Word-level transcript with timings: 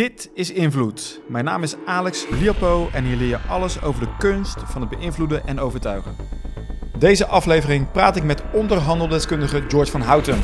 Dit 0.00 0.30
is 0.34 0.52
Invloed. 0.52 1.20
Mijn 1.28 1.44
naam 1.44 1.62
is 1.62 1.76
Alex 1.86 2.26
Liapo 2.30 2.88
en 2.92 3.04
hier 3.04 3.16
leer 3.16 3.28
je 3.28 3.38
alles 3.48 3.82
over 3.82 4.00
de 4.00 4.16
kunst 4.18 4.58
van 4.64 4.80
het 4.80 4.90
beïnvloeden 4.90 5.46
en 5.46 5.60
overtuigen. 5.60 6.16
Deze 6.98 7.26
aflevering 7.26 7.90
praat 7.90 8.16
ik 8.16 8.22
met 8.22 8.42
onderhandeldeskundige 8.52 9.62
George 9.68 9.90
van 9.90 10.00
Houten. 10.00 10.38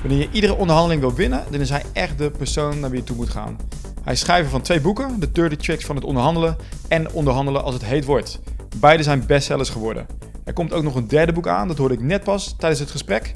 Wanneer 0.00 0.18
je 0.18 0.28
iedere 0.32 0.54
onderhandeling 0.54 1.00
wil 1.00 1.14
winnen, 1.14 1.44
dan 1.50 1.60
is 1.60 1.70
hij 1.70 1.82
echt 1.92 2.18
de 2.18 2.30
persoon 2.30 2.80
naar 2.80 2.90
wie 2.90 2.98
je 2.98 3.04
toe 3.04 3.16
moet 3.16 3.30
gaan. 3.30 3.56
Hij 4.02 4.12
is 4.12 4.20
schrijver 4.20 4.50
van 4.50 4.62
twee 4.62 4.80
boeken, 4.80 5.18
The 5.20 5.32
30 5.32 5.58
Tricks 5.58 5.84
van 5.84 5.96
het 5.96 6.04
onderhandelen 6.04 6.56
en 6.88 7.12
Onderhandelen 7.12 7.62
als 7.62 7.74
het 7.74 7.84
heet 7.84 8.04
wordt. 8.04 8.40
Beide 8.76 9.02
zijn 9.02 9.26
bestsellers 9.26 9.70
geworden. 9.70 10.06
Er 10.44 10.52
komt 10.52 10.72
ook 10.72 10.82
nog 10.82 10.94
een 10.94 11.08
derde 11.08 11.32
boek 11.32 11.48
aan, 11.48 11.68
dat 11.68 11.78
hoorde 11.78 11.94
ik 11.94 12.00
net 12.00 12.24
pas 12.24 12.54
tijdens 12.58 12.80
het 12.80 12.90
gesprek. 12.90 13.34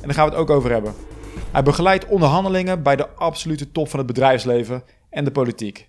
En 0.00 0.06
daar 0.06 0.14
gaan 0.14 0.24
we 0.24 0.30
het 0.30 0.40
ook 0.40 0.50
over 0.50 0.70
hebben. 0.70 0.94
Hij 1.52 1.62
begeleidt 1.62 2.06
onderhandelingen 2.06 2.82
bij 2.82 2.96
de 2.96 3.08
absolute 3.08 3.72
top 3.72 3.88
van 3.88 3.98
het 3.98 4.08
bedrijfsleven 4.08 4.84
en 5.10 5.24
de 5.24 5.30
politiek. 5.30 5.88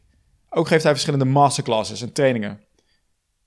Ook 0.49 0.67
geeft 0.67 0.83
hij 0.83 0.91
verschillende 0.91 1.25
masterclasses 1.25 2.01
en 2.01 2.13
trainingen. 2.13 2.59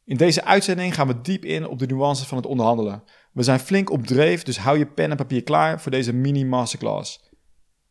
In 0.05 0.17
deze 0.17 0.45
uitzending 0.45 0.95
gaan 0.95 1.07
we 1.07 1.21
diep 1.21 1.45
in 1.45 1.67
op 1.67 1.79
de 1.79 1.87
nuances 1.87 2.27
van 2.27 2.37
het 2.37 2.47
onderhandelen. 2.47 3.03
We 3.33 3.43
zijn 3.43 3.59
flink 3.59 3.91
op 3.91 4.07
dreef, 4.07 4.43
dus 4.43 4.59
hou 4.59 4.79
je 4.79 4.87
pen 4.87 5.11
en 5.11 5.17
papier 5.17 5.43
klaar 5.43 5.81
voor 5.81 5.91
deze 5.91 6.13
mini-masterclass. 6.13 7.21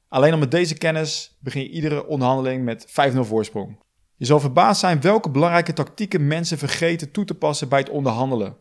Alleen 0.08 0.31
al 0.31 0.38
met 0.38 0.52
deze 0.52 0.77
kennis 0.77 1.38
begin 1.39 1.61
je 1.61 1.69
iedere 1.69 2.05
onderhandeling 2.05 2.63
met 2.63 2.88
5-0 3.13 3.19
voorsprong. 3.19 3.80
Je 4.16 4.25
zal 4.25 4.39
verbaasd 4.39 4.80
zijn 4.80 5.02
welke 5.02 5.30
belangrijke 5.30 5.73
tactieken 5.73 6.27
mensen 6.27 6.58
vergeten 6.58 7.11
toe 7.11 7.25
te 7.25 7.35
passen 7.35 7.69
bij 7.69 7.80
het 7.80 7.89
onderhandelen. 7.89 8.58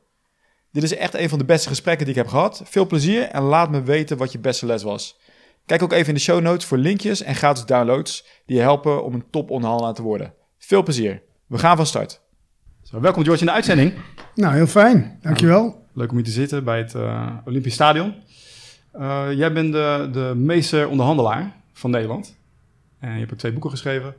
Dit 0.73 0.83
is 0.83 0.97
echt 0.97 1.15
een 1.15 1.29
van 1.29 1.39
de 1.39 1.45
beste 1.45 1.69
gesprekken 1.69 2.07
die 2.07 2.15
ik 2.15 2.21
heb 2.21 2.31
gehad. 2.31 2.63
Veel 2.65 2.87
plezier 2.87 3.23
en 3.23 3.43
laat 3.43 3.71
me 3.71 3.83
weten 3.83 4.17
wat 4.17 4.33
je 4.33 4.39
beste 4.39 4.67
les 4.67 4.83
was. 4.83 5.19
Kijk 5.67 5.83
ook 5.83 5.93
even 5.93 6.09
in 6.09 6.15
de 6.15 6.21
show 6.21 6.41
notes 6.41 6.65
voor 6.67 6.79
linkjes 6.79 7.23
en 7.23 7.35
gratis 7.35 7.65
downloads 7.65 8.27
die 8.47 8.57
je 8.57 8.63
helpen 8.63 9.05
om 9.05 9.15
een 9.15 9.25
toponderhandelaar 9.31 9.95
te 9.95 10.03
worden. 10.03 10.33
Veel 10.59 10.83
plezier. 10.83 11.23
We 11.47 11.59
gaan 11.59 11.77
van 11.77 11.87
start. 11.87 12.21
Zo, 12.83 13.01
welkom 13.01 13.25
George 13.25 13.41
in 13.41 13.47
de 13.47 13.53
uitzending. 13.53 13.95
Nou, 14.35 14.55
heel 14.55 14.67
fijn. 14.67 15.19
Dankjewel. 15.23 15.87
Leuk 15.93 16.11
om 16.11 16.17
hier 16.17 16.25
te 16.25 16.31
zitten 16.31 16.65
bij 16.65 16.79
het 16.79 16.95
uh, 16.95 17.37
Olympisch 17.45 17.75
Stadion. 17.75 18.15
Uh, 18.95 19.27
jij 19.33 19.53
bent 19.53 19.73
de, 19.73 20.09
de 20.13 20.33
meester 20.37 20.89
onderhandelaar 20.89 21.57
van 21.73 21.91
Nederland. 21.91 22.37
En 22.99 23.13
je 23.13 23.19
hebt 23.19 23.33
ook 23.33 23.39
twee 23.39 23.53
boeken 23.53 23.71
geschreven. 23.71 24.15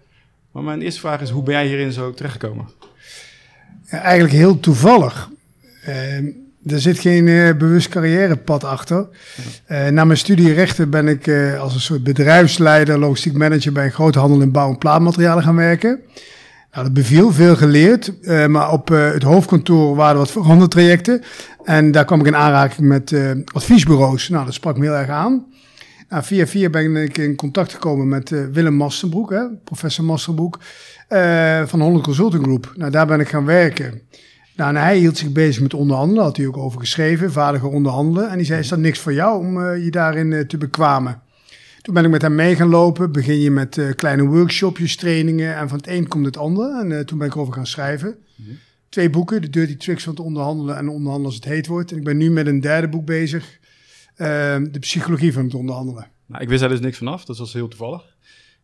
Maar 0.52 0.64
mijn 0.64 0.82
eerste 0.82 1.00
vraag 1.00 1.22
is, 1.22 1.30
hoe 1.30 1.44
ben 1.44 1.54
jij 1.54 1.68
hierin 1.68 1.92
zo 1.92 2.14
terechtgekomen? 2.14 2.70
Ja, 3.90 4.02
eigenlijk 4.02 4.34
heel 4.34 4.60
toevallig. 4.60 5.30
Uh, 5.88 6.34
er 6.72 6.80
zit 6.80 7.00
geen 7.00 7.28
uh, 7.28 7.54
bewust 7.54 7.90
carrièrepad 7.90 8.64
achter. 8.64 9.08
Uh, 9.72 9.88
na 9.88 10.06
mijn 10.06 10.18
studie 10.18 10.54
rechten 10.54 10.90
ben 10.90 11.08
ik 11.08 11.28
uh, 11.28 11.60
als 11.60 11.74
een 11.74 11.80
soort 11.80 12.04
bedrijfsleider, 12.04 13.00
logistiek 13.00 13.34
manager 13.34 13.72
bij 13.72 13.86
een 13.86 13.92
groothandel 13.92 14.42
in 14.42 14.52
bouw- 14.52 14.70
en 14.70 14.78
plaatmaterialen 14.78 15.44
gaan 15.44 15.56
werken. 15.56 16.00
Nou, 16.72 16.84
dat 16.84 16.94
beviel, 16.94 17.32
veel 17.32 17.56
geleerd. 17.56 18.14
maar 18.48 18.72
op 18.72 18.88
het 18.88 19.24
hoofdkantoor 19.24 19.96
waren 19.96 20.18
wat 20.18 20.32
verandertrajecten. 20.32 21.22
En 21.64 21.92
daar 21.92 22.06
kwam 22.06 22.20
ik 22.20 22.26
in 22.26 22.36
aanraking 22.36 22.88
met 22.88 23.16
adviesbureaus. 23.54 24.30
Nou, 24.30 24.46
dat 24.46 24.54
sprak 24.54 24.78
me 24.78 24.86
heel 24.86 24.96
erg 24.96 25.10
aan. 25.10 25.46
Nou, 26.10 26.24
via 26.24 26.48
via 26.48 26.70
ben 26.70 26.96
ik 26.96 27.18
in 27.18 27.36
contact 27.36 27.74
gekomen 27.74 28.08
met 28.08 28.30
Willem 28.52 28.74
Masterbroek, 28.74 29.30
hè, 29.30 29.48
professor 29.64 30.06
Masterbroek, 30.06 30.60
van 31.66 31.82
Holland 31.82 32.04
Consulting 32.04 32.44
Group. 32.44 32.74
Nou, 32.76 32.92
daar 32.92 33.08
ben 33.08 33.20
ik 33.20 33.28
gaan 33.28 33.46
werken. 33.46 34.02
Nou, 34.58 34.76
en 34.76 34.82
hij 34.82 34.98
hield 34.98 35.18
zich 35.18 35.32
bezig 35.32 35.62
met 35.62 35.74
onderhandelen, 35.74 36.24
had 36.24 36.38
hij 36.38 36.48
ook 36.48 36.58
over 36.58 36.80
geschreven, 36.80 37.32
vaardiger 37.32 37.70
onderhandelen. 37.70 38.30
En 38.30 38.38
die 38.38 38.46
zei, 38.46 38.60
is 38.60 38.68
dat 38.68 38.80
niks 38.80 39.00
voor 39.00 39.14
jou 39.14 39.40
om 39.40 39.58
uh, 39.58 39.84
je 39.84 39.92
daarin 39.92 40.32
uh, 40.32 40.40
te 40.40 40.58
bekwamen? 40.58 41.22
Toen 41.82 41.94
ben 41.94 42.04
ik 42.04 42.10
met 42.10 42.22
hem 42.22 42.36
mee 42.36 42.56
gaan 42.56 42.70
lopen, 42.70 43.12
begin 43.12 43.40
je 43.40 43.52
met 43.52 43.78
uh, 43.78 43.92
kleine 43.92 44.24
workshopjes, 44.24 44.96
trainingen 44.96 45.56
en 45.56 45.70
van 45.70 45.78
het 45.78 45.88
een 45.88 46.08
komt 46.08 46.26
het 46.26 46.38
ander. 46.38 46.80
En 46.80 47.06
toen 47.06 47.18
ben 47.18 47.28
ik 47.28 47.38
over 47.38 47.54
gaan 47.54 47.68
schrijven. 47.68 48.18
Mm 48.36 48.46
-hmm. 48.46 48.58
Twee 48.90 49.10
boeken, 49.10 49.42
de 49.42 49.50
Dirty 49.50 49.78
Tricks 49.78 50.04
van 50.04 50.14
het 50.14 50.24
onderhandelen 50.24 50.78
en 50.78 50.90
onderhandelen 50.90 51.26
als 51.26 51.36
het 51.36 51.46
heet 51.46 51.68
wordt. 51.68 51.92
En 51.92 51.98
ik 51.98 52.04
ben 52.04 52.18
nu 52.18 52.30
met 52.32 52.48
een 52.48 52.62
derde 52.62 52.90
boek 52.90 53.06
bezig, 53.06 53.60
de 54.16 54.78
psychologie 54.80 55.34
van 55.34 55.44
het 55.44 55.54
onderhandelen. 55.54 56.08
Nou, 56.26 56.42
ik 56.42 56.50
wist 56.50 56.60
daar 56.60 56.70
dus 56.70 56.80
niks 56.80 56.98
vanaf, 56.98 57.26
dat 57.26 57.38
was 57.38 57.54
heel 57.54 57.68
toevallig. 57.68 58.16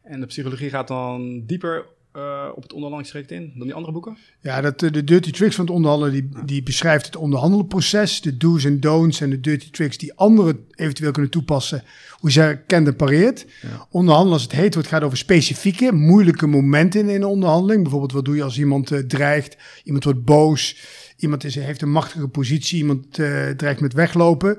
En 0.01 0.19
de 0.19 0.25
psychologie 0.25 0.69
gaat 0.69 0.87
dan 0.87 1.43
dieper 1.45 1.85
uh, 2.17 2.49
op 2.55 2.63
het 2.63 2.73
onderhandelingsrecht 2.73 3.31
in 3.31 3.51
dan 3.55 3.65
die 3.65 3.75
andere 3.75 3.93
boeken? 3.93 4.17
Ja, 4.41 4.61
dat, 4.61 4.79
de 4.79 5.03
Dirty 5.03 5.31
Tricks 5.31 5.55
van 5.55 5.65
het 5.65 5.73
onderhandelen, 5.73 6.13
die, 6.13 6.45
die 6.45 6.63
beschrijft 6.63 7.05
het 7.05 7.15
onderhandelproces, 7.15 8.21
de 8.21 8.37
do's 8.37 8.65
en 8.65 8.79
don'ts 8.79 9.21
en 9.21 9.29
de 9.29 9.39
dirty 9.39 9.69
tricks 9.71 9.97
die 9.97 10.13
anderen 10.13 10.65
eventueel 10.75 11.11
kunnen 11.11 11.31
toepassen, 11.31 11.83
hoe 12.11 12.31
ze 12.31 12.39
herkent 12.39 12.87
en 12.87 12.95
pareert. 12.95 13.45
Ja. 13.61 13.87
Onderhandelen, 13.89 14.33
als 14.33 14.43
het 14.43 14.51
heet 14.51 14.73
wordt, 14.73 14.89
gaat 14.89 15.03
over 15.03 15.17
specifieke, 15.17 15.91
moeilijke 15.91 16.47
momenten 16.47 17.09
in 17.09 17.15
een 17.15 17.25
onderhandeling. 17.25 17.81
Bijvoorbeeld, 17.81 18.11
wat 18.11 18.25
doe 18.25 18.35
je 18.35 18.43
als 18.43 18.59
iemand 18.59 18.91
uh, 18.91 18.99
dreigt, 18.99 19.57
iemand 19.83 20.03
wordt 20.03 20.23
boos, 20.23 20.77
iemand 21.17 21.43
is, 21.43 21.55
heeft 21.55 21.81
een 21.81 21.91
machtige 21.91 22.27
positie, 22.27 22.77
iemand 22.77 23.17
uh, 23.17 23.49
dreigt 23.49 23.81
met 23.81 23.93
weglopen. 23.93 24.57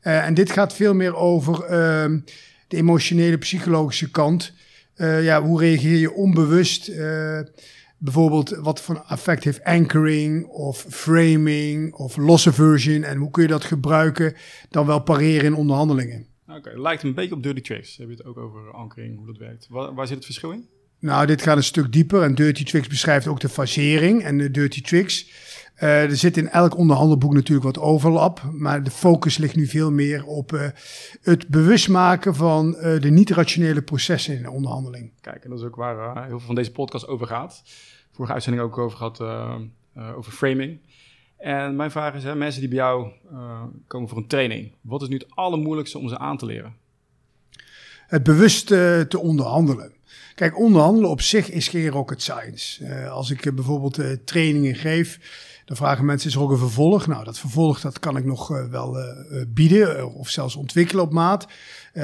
en 0.00 0.34
dit 0.34 0.50
gaat 0.50 0.74
veel 0.74 0.94
meer 0.94 1.16
over 1.16 1.64
ehm, 1.64 2.18
de 2.68 2.76
emotionele, 2.76 3.38
psychologische 3.38 4.10
kant. 4.10 4.52
Uh, 4.98 5.24
ja, 5.24 5.42
hoe 5.42 5.60
reageer 5.60 5.98
je 5.98 6.12
onbewust? 6.12 6.88
Uh, 6.88 7.40
bijvoorbeeld, 7.98 8.48
wat 8.48 8.80
voor 8.80 9.04
effect 9.08 9.44
heeft 9.44 9.64
anchoring 9.64 10.46
of 10.46 10.86
framing 10.88 11.94
of 11.94 12.16
loss 12.16 12.48
aversion? 12.48 13.02
En 13.02 13.16
hoe 13.16 13.30
kun 13.30 13.42
je 13.42 13.48
dat 13.48 13.64
gebruiken 13.64 14.34
dan 14.70 14.86
wel 14.86 15.00
pareren 15.00 15.44
in 15.44 15.54
onderhandelingen? 15.54 16.26
Oké, 16.48 16.80
lijkt 16.80 17.02
een 17.02 17.14
beetje 17.14 17.34
op 17.34 17.42
dirty 17.42 17.60
tricks. 17.60 17.96
Heb 17.96 18.08
je 18.08 18.14
het 18.14 18.24
ook 18.24 18.36
over 18.36 18.72
anchoring, 18.72 19.16
hoe 19.16 19.26
dat 19.26 19.36
werkt? 19.36 19.66
Waar, 19.68 19.94
waar 19.94 20.06
zit 20.06 20.16
het 20.16 20.24
verschil 20.24 20.50
in? 20.50 20.68
Nou, 20.98 21.26
dit 21.26 21.42
gaat 21.42 21.56
een 21.56 21.62
stuk 21.62 21.92
dieper. 21.92 22.22
En 22.22 22.34
Dirty 22.34 22.64
Tricks 22.64 22.88
beschrijft 22.88 23.26
ook 23.26 23.40
de 23.40 23.48
fasering 23.48 24.22
en 24.22 24.38
de 24.38 24.50
Dirty 24.50 24.82
Tricks. 24.82 25.30
Uh, 25.82 26.02
er 26.02 26.16
zit 26.16 26.36
in 26.36 26.48
elk 26.48 26.76
onderhandelboek 26.76 27.32
natuurlijk 27.32 27.66
wat 27.66 27.78
overlap, 27.78 28.42
maar 28.52 28.82
de 28.82 28.90
focus 28.90 29.36
ligt 29.36 29.56
nu 29.56 29.66
veel 29.66 29.90
meer 29.90 30.24
op 30.24 30.52
uh, 30.52 30.68
het 31.22 31.48
bewust 31.48 31.88
maken 31.88 32.34
van 32.34 32.74
uh, 32.74 33.00
de 33.00 33.10
niet-rationele 33.10 33.82
processen 33.82 34.36
in 34.36 34.42
de 34.42 34.50
onderhandeling. 34.50 35.12
Kijk, 35.20 35.44
en 35.44 35.50
dat 35.50 35.58
is 35.58 35.64
ook 35.64 35.76
waar 35.76 36.16
heel 36.16 36.28
veel 36.28 36.46
van 36.46 36.54
deze 36.54 36.72
podcast 36.72 37.06
over 37.06 37.26
gaat. 37.26 37.62
Vorige 38.12 38.34
uitzending 38.34 38.64
ook 38.64 38.78
over 38.78 38.96
gehad, 38.96 39.20
over 40.16 40.32
framing. 40.32 40.78
En 41.36 41.76
mijn 41.76 41.90
vraag 41.90 42.14
is, 42.14 42.24
hè, 42.24 42.34
mensen 42.34 42.60
die 42.60 42.68
bij 42.68 42.78
jou 42.78 43.12
komen 43.86 44.08
voor 44.08 44.18
een 44.18 44.26
training, 44.26 44.72
wat 44.80 45.02
is 45.02 45.08
nu 45.08 45.16
het 45.16 45.26
allermoeilijkste 45.30 45.98
om 45.98 46.08
ze 46.08 46.18
aan 46.18 46.36
te 46.36 46.46
leren? 46.46 46.74
Het 48.06 48.22
bewust 48.22 48.66
te 48.66 49.18
onderhandelen. 49.18 49.92
Kijk, 50.38 50.58
onderhandelen 50.58 51.10
op 51.10 51.20
zich 51.20 51.50
is 51.50 51.68
geen 51.68 51.88
rocket 51.88 52.22
science. 52.22 52.86
als 53.08 53.30
ik 53.30 53.54
bijvoorbeeld 53.54 54.26
trainingen 54.26 54.74
geef, 54.74 55.18
dan 55.64 55.76
vragen 55.76 56.04
mensen, 56.04 56.28
is 56.28 56.34
er 56.34 56.40
ook 56.40 56.50
een 56.50 56.58
vervolg? 56.58 57.06
Nou, 57.06 57.24
dat 57.24 57.38
vervolg 57.38 57.80
dat 57.80 57.98
kan 57.98 58.16
ik 58.16 58.24
nog 58.24 58.48
wel 58.70 58.96
bieden 59.48 60.14
of 60.14 60.28
zelfs 60.28 60.56
ontwikkelen 60.56 61.04
op 61.04 61.12
maat. 61.12 61.46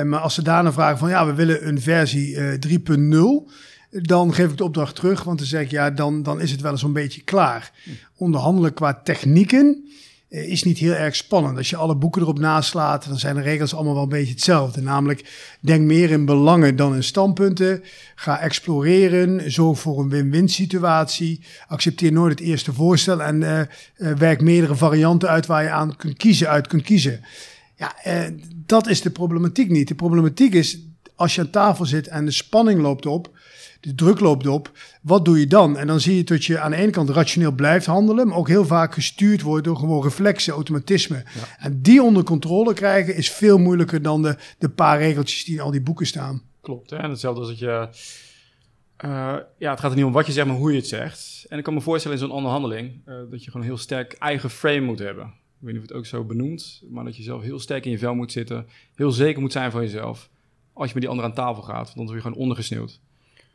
Maar 0.05 0.21
als 0.21 0.34
ze 0.34 0.43
daarna 0.43 0.73
vragen 0.73 0.99
van, 0.99 1.09
ja, 1.09 1.27
we 1.27 1.34
willen 1.34 1.69
een 1.69 1.81
versie 1.81 2.59
3.0 2.59 3.53
dan 3.91 4.34
geef 4.34 4.50
ik 4.50 4.56
de 4.56 4.65
opdracht 4.65 4.94
terug, 4.94 5.23
want 5.23 5.39
dan 5.39 5.47
zeg 5.47 5.62
ik 5.62 5.71
ja, 5.71 5.91
dan, 5.91 6.23
dan 6.23 6.41
is 6.41 6.50
het 6.50 6.61
wel 6.61 6.73
eens 6.73 6.83
een 6.83 6.93
beetje 6.93 7.23
klaar. 7.23 7.73
Onderhandelen 8.17 8.75
qua 8.75 8.94
technieken 8.94 9.89
is 10.34 10.62
niet 10.62 10.78
heel 10.78 10.93
erg 10.93 11.17
spannend. 11.17 11.56
Als 11.56 11.71
je 11.71 11.77
alle 11.77 11.97
boeken 11.97 12.22
erop 12.22 12.39
naslaat, 12.39 13.09
dan 13.09 13.19
zijn 13.19 13.34
de 13.34 13.41
regels 13.41 13.75
allemaal 13.75 13.95
wel 13.95 14.03
een 14.03 14.09
beetje 14.09 14.33
hetzelfde. 14.33 14.83
Namelijk, 14.83 15.56
denk 15.61 15.83
meer 15.83 16.11
in 16.11 16.25
belangen 16.25 16.77
dan 16.77 16.95
in 16.95 17.05
standpunten. 17.05 17.83
Ga 18.15 18.41
exploreren, 18.41 19.53
zorg 19.53 19.78
voor 19.78 20.00
een 20.00 20.09
win-win 20.09 20.49
situatie. 20.49 21.41
Accepteer 21.67 22.12
nooit 22.12 22.39
het 22.39 22.49
eerste 22.49 22.73
voorstel 22.73 23.23
en 23.23 23.41
uh, 23.41 23.59
uh, 23.59 24.12
werk 24.12 24.41
meerdere 24.41 24.77
varianten 24.77 25.28
uit 25.28 25.47
waar 25.47 25.62
je 25.62 25.71
aan 25.71 25.97
kunt 25.97 26.17
kiezen, 26.17 26.49
uit 26.49 26.67
kunt 26.67 26.83
kiezen. 26.83 27.21
Ja, 27.77 27.94
dat 28.67 28.87
is 28.87 29.00
de 29.00 29.11
problematiek 29.11 29.71
niet. 29.71 29.89
De 29.89 29.94
problematiek 29.94 30.55
is, 30.55 30.78
als 31.14 31.34
je 31.34 31.41
aan 31.41 31.50
tafel 31.50 31.84
zit 31.84 32.08
en 32.08 32.25
de 32.25 32.30
spanning 32.30 32.80
loopt 32.80 33.06
op, 33.06 33.30
de 33.80 33.94
druk 33.94 34.20
loopt 34.20 34.47
op. 34.47 34.70
Wat 35.02 35.25
doe 35.25 35.40
je 35.40 35.46
dan? 35.46 35.76
En 35.78 35.87
dan 35.87 36.00
zie 36.00 36.16
je 36.16 36.25
dat 36.25 36.44
je 36.44 36.58
aan 36.61 36.70
de 36.70 36.76
ene 36.76 36.90
kant 36.90 37.11
rationeel 37.11 37.52
blijft 37.52 37.87
handelen, 37.87 38.28
maar 38.28 38.37
ook 38.37 38.49
heel 38.49 38.64
vaak 38.64 38.94
gestuurd 38.94 39.43
wordt 39.43 39.64
door 39.64 39.76
gewoon 39.76 40.02
reflexen, 40.02 40.52
automatisme. 40.52 41.16
Ja. 41.16 41.22
En 41.58 41.82
die 41.82 42.02
onder 42.02 42.22
controle 42.22 42.75
krijgen 42.75 43.16
is 43.16 43.31
veel 43.31 43.58
moeilijker 43.58 44.02
dan 44.02 44.22
de, 44.22 44.37
de 44.58 44.69
paar 44.69 44.99
regeltjes 44.99 45.44
die 45.44 45.55
in 45.55 45.61
al 45.61 45.70
die 45.70 45.82
boeken 45.82 46.06
staan. 46.06 46.43
Klopt, 46.61 46.90
hè? 46.90 46.96
en 46.96 47.11
hetzelfde 47.11 47.40
als 47.40 47.49
dat 47.49 47.58
je... 47.58 47.88
Uh, 49.05 49.37
ja, 49.58 49.70
het 49.70 49.81
gaat 49.81 49.90
er 49.90 49.96
niet 49.96 50.05
om 50.05 50.12
wat 50.12 50.26
je 50.26 50.32
zegt, 50.32 50.46
maar 50.46 50.56
hoe 50.56 50.70
je 50.70 50.76
het 50.76 50.87
zegt. 50.87 51.46
En 51.49 51.58
ik 51.58 51.64
kan 51.64 51.75
me 51.75 51.81
voorstellen 51.81 52.19
in 52.19 52.25
zo'n 52.25 52.37
onderhandeling 52.37 52.93
uh, 53.06 53.14
dat 53.31 53.44
je 53.44 53.50
gewoon 53.50 53.62
een 53.62 53.72
heel 53.72 53.82
sterk 53.82 54.12
eigen 54.12 54.50
frame 54.50 54.81
moet 54.81 54.99
hebben. 54.99 55.25
Ik 55.25 55.70
weet 55.70 55.72
niet 55.72 55.82
of 55.82 55.88
het 55.88 55.96
ook 55.96 56.06
zo 56.06 56.25
benoemt, 56.25 56.82
maar 56.90 57.05
dat 57.05 57.17
je 57.17 57.22
zelf 57.22 57.43
heel 57.43 57.58
sterk 57.58 57.84
in 57.84 57.90
je 57.90 57.99
vel 57.99 58.14
moet 58.14 58.32
zitten. 58.32 58.67
Heel 58.94 59.10
zeker 59.10 59.40
moet 59.40 59.52
zijn 59.52 59.70
van 59.70 59.82
jezelf. 59.82 60.31
Als 60.75 60.87
je 60.88 60.94
met 60.94 61.03
die 61.03 61.11
ander 61.11 61.25
aan 61.25 61.35
tafel 61.35 61.62
gaat, 61.62 61.85
want 61.85 61.94
dan 61.94 62.05
word 62.05 62.17
je 62.17 62.23
gewoon 62.23 62.38
ondergesneeuwd. 62.38 63.00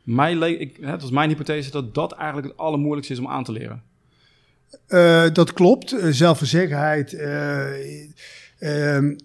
Mij 0.02 0.34
ik, 0.36 0.76
het 0.80 1.02
was 1.02 1.10
mijn 1.10 1.28
hypothese 1.28 1.70
dat 1.70 1.94
dat 1.94 2.12
eigenlijk 2.12 2.48
het 2.48 2.56
allermoeilijkste 2.56 3.12
is 3.12 3.18
om 3.20 3.28
aan 3.28 3.44
te 3.44 3.52
leren. 3.52 3.82
Uh, 4.88 5.30
dat 5.32 5.52
klopt. 5.52 5.92
Uh, 5.92 6.12
uh, 8.60 9.16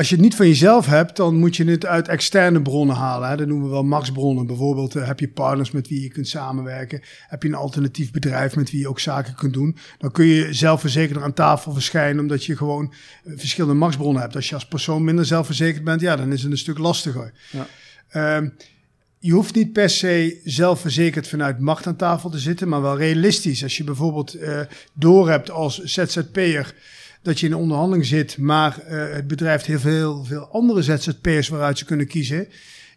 als 0.00 0.08
je 0.08 0.14
het 0.14 0.24
niet 0.24 0.34
van 0.34 0.46
jezelf 0.46 0.86
hebt, 0.86 1.16
dan 1.16 1.36
moet 1.36 1.56
je 1.56 1.64
het 1.64 1.86
uit 1.86 2.08
externe 2.08 2.62
bronnen 2.62 2.96
halen. 2.96 3.28
Hè. 3.28 3.36
Dat 3.36 3.46
noemen 3.46 3.66
we 3.66 3.72
wel 3.72 3.82
maxbronnen. 3.82 4.46
Bijvoorbeeld 4.46 4.96
uh, 4.96 5.06
heb 5.06 5.20
je 5.20 5.28
partners 5.28 5.70
met 5.70 5.88
wie 5.88 6.02
je 6.02 6.08
kunt 6.08 6.28
samenwerken. 6.28 7.02
Heb 7.28 7.42
je 7.42 7.48
een 7.48 7.54
alternatief 7.54 8.10
bedrijf 8.10 8.56
met 8.56 8.70
wie 8.70 8.80
je 8.80 8.88
ook 8.88 9.00
zaken 9.00 9.34
kunt 9.34 9.52
doen. 9.52 9.76
Dan 9.98 10.10
kun 10.10 10.26
je 10.26 10.52
zelfverzekerder 10.52 11.22
aan 11.22 11.32
tafel 11.32 11.72
verschijnen, 11.72 12.20
omdat 12.20 12.44
je 12.44 12.56
gewoon 12.56 12.94
uh, 13.24 13.38
verschillende 13.38 13.76
maxbronnen 13.76 14.22
hebt. 14.22 14.34
Als 14.34 14.48
je 14.48 14.54
als 14.54 14.66
persoon 14.66 15.04
minder 15.04 15.24
zelfverzekerd 15.24 15.84
bent, 15.84 16.00
ja, 16.00 16.16
dan 16.16 16.32
is 16.32 16.42
het 16.42 16.50
een 16.50 16.58
stuk 16.58 16.78
lastiger. 16.78 17.32
Ja. 17.50 18.40
Uh, 18.42 18.48
je 19.18 19.32
hoeft 19.32 19.54
niet 19.54 19.72
per 19.72 19.90
se 19.90 20.40
zelfverzekerd 20.44 21.28
vanuit 21.28 21.58
macht 21.58 21.86
aan 21.86 21.96
tafel 21.96 22.30
te 22.30 22.38
zitten, 22.38 22.68
maar 22.68 22.82
wel 22.82 22.98
realistisch. 22.98 23.62
Als 23.62 23.76
je 23.76 23.84
bijvoorbeeld 23.84 24.36
uh, 24.36 24.60
doorhebt 24.94 25.50
als 25.50 25.78
ZZP'er 25.78 26.74
dat 27.22 27.40
je 27.40 27.46
in 27.46 27.52
een 27.52 27.58
onderhandeling 27.58 28.06
zit, 28.06 28.38
maar 28.38 28.78
uh, 28.84 29.12
het 29.12 29.26
bedrijf 29.26 29.64
heeft 29.64 29.84
heel 29.84 30.24
veel, 30.24 30.48
andere 30.48 30.82
ZZP'ers 30.82 31.48
waaruit 31.48 31.78
ze 31.78 31.84
kunnen 31.84 32.06
kiezen. 32.06 32.48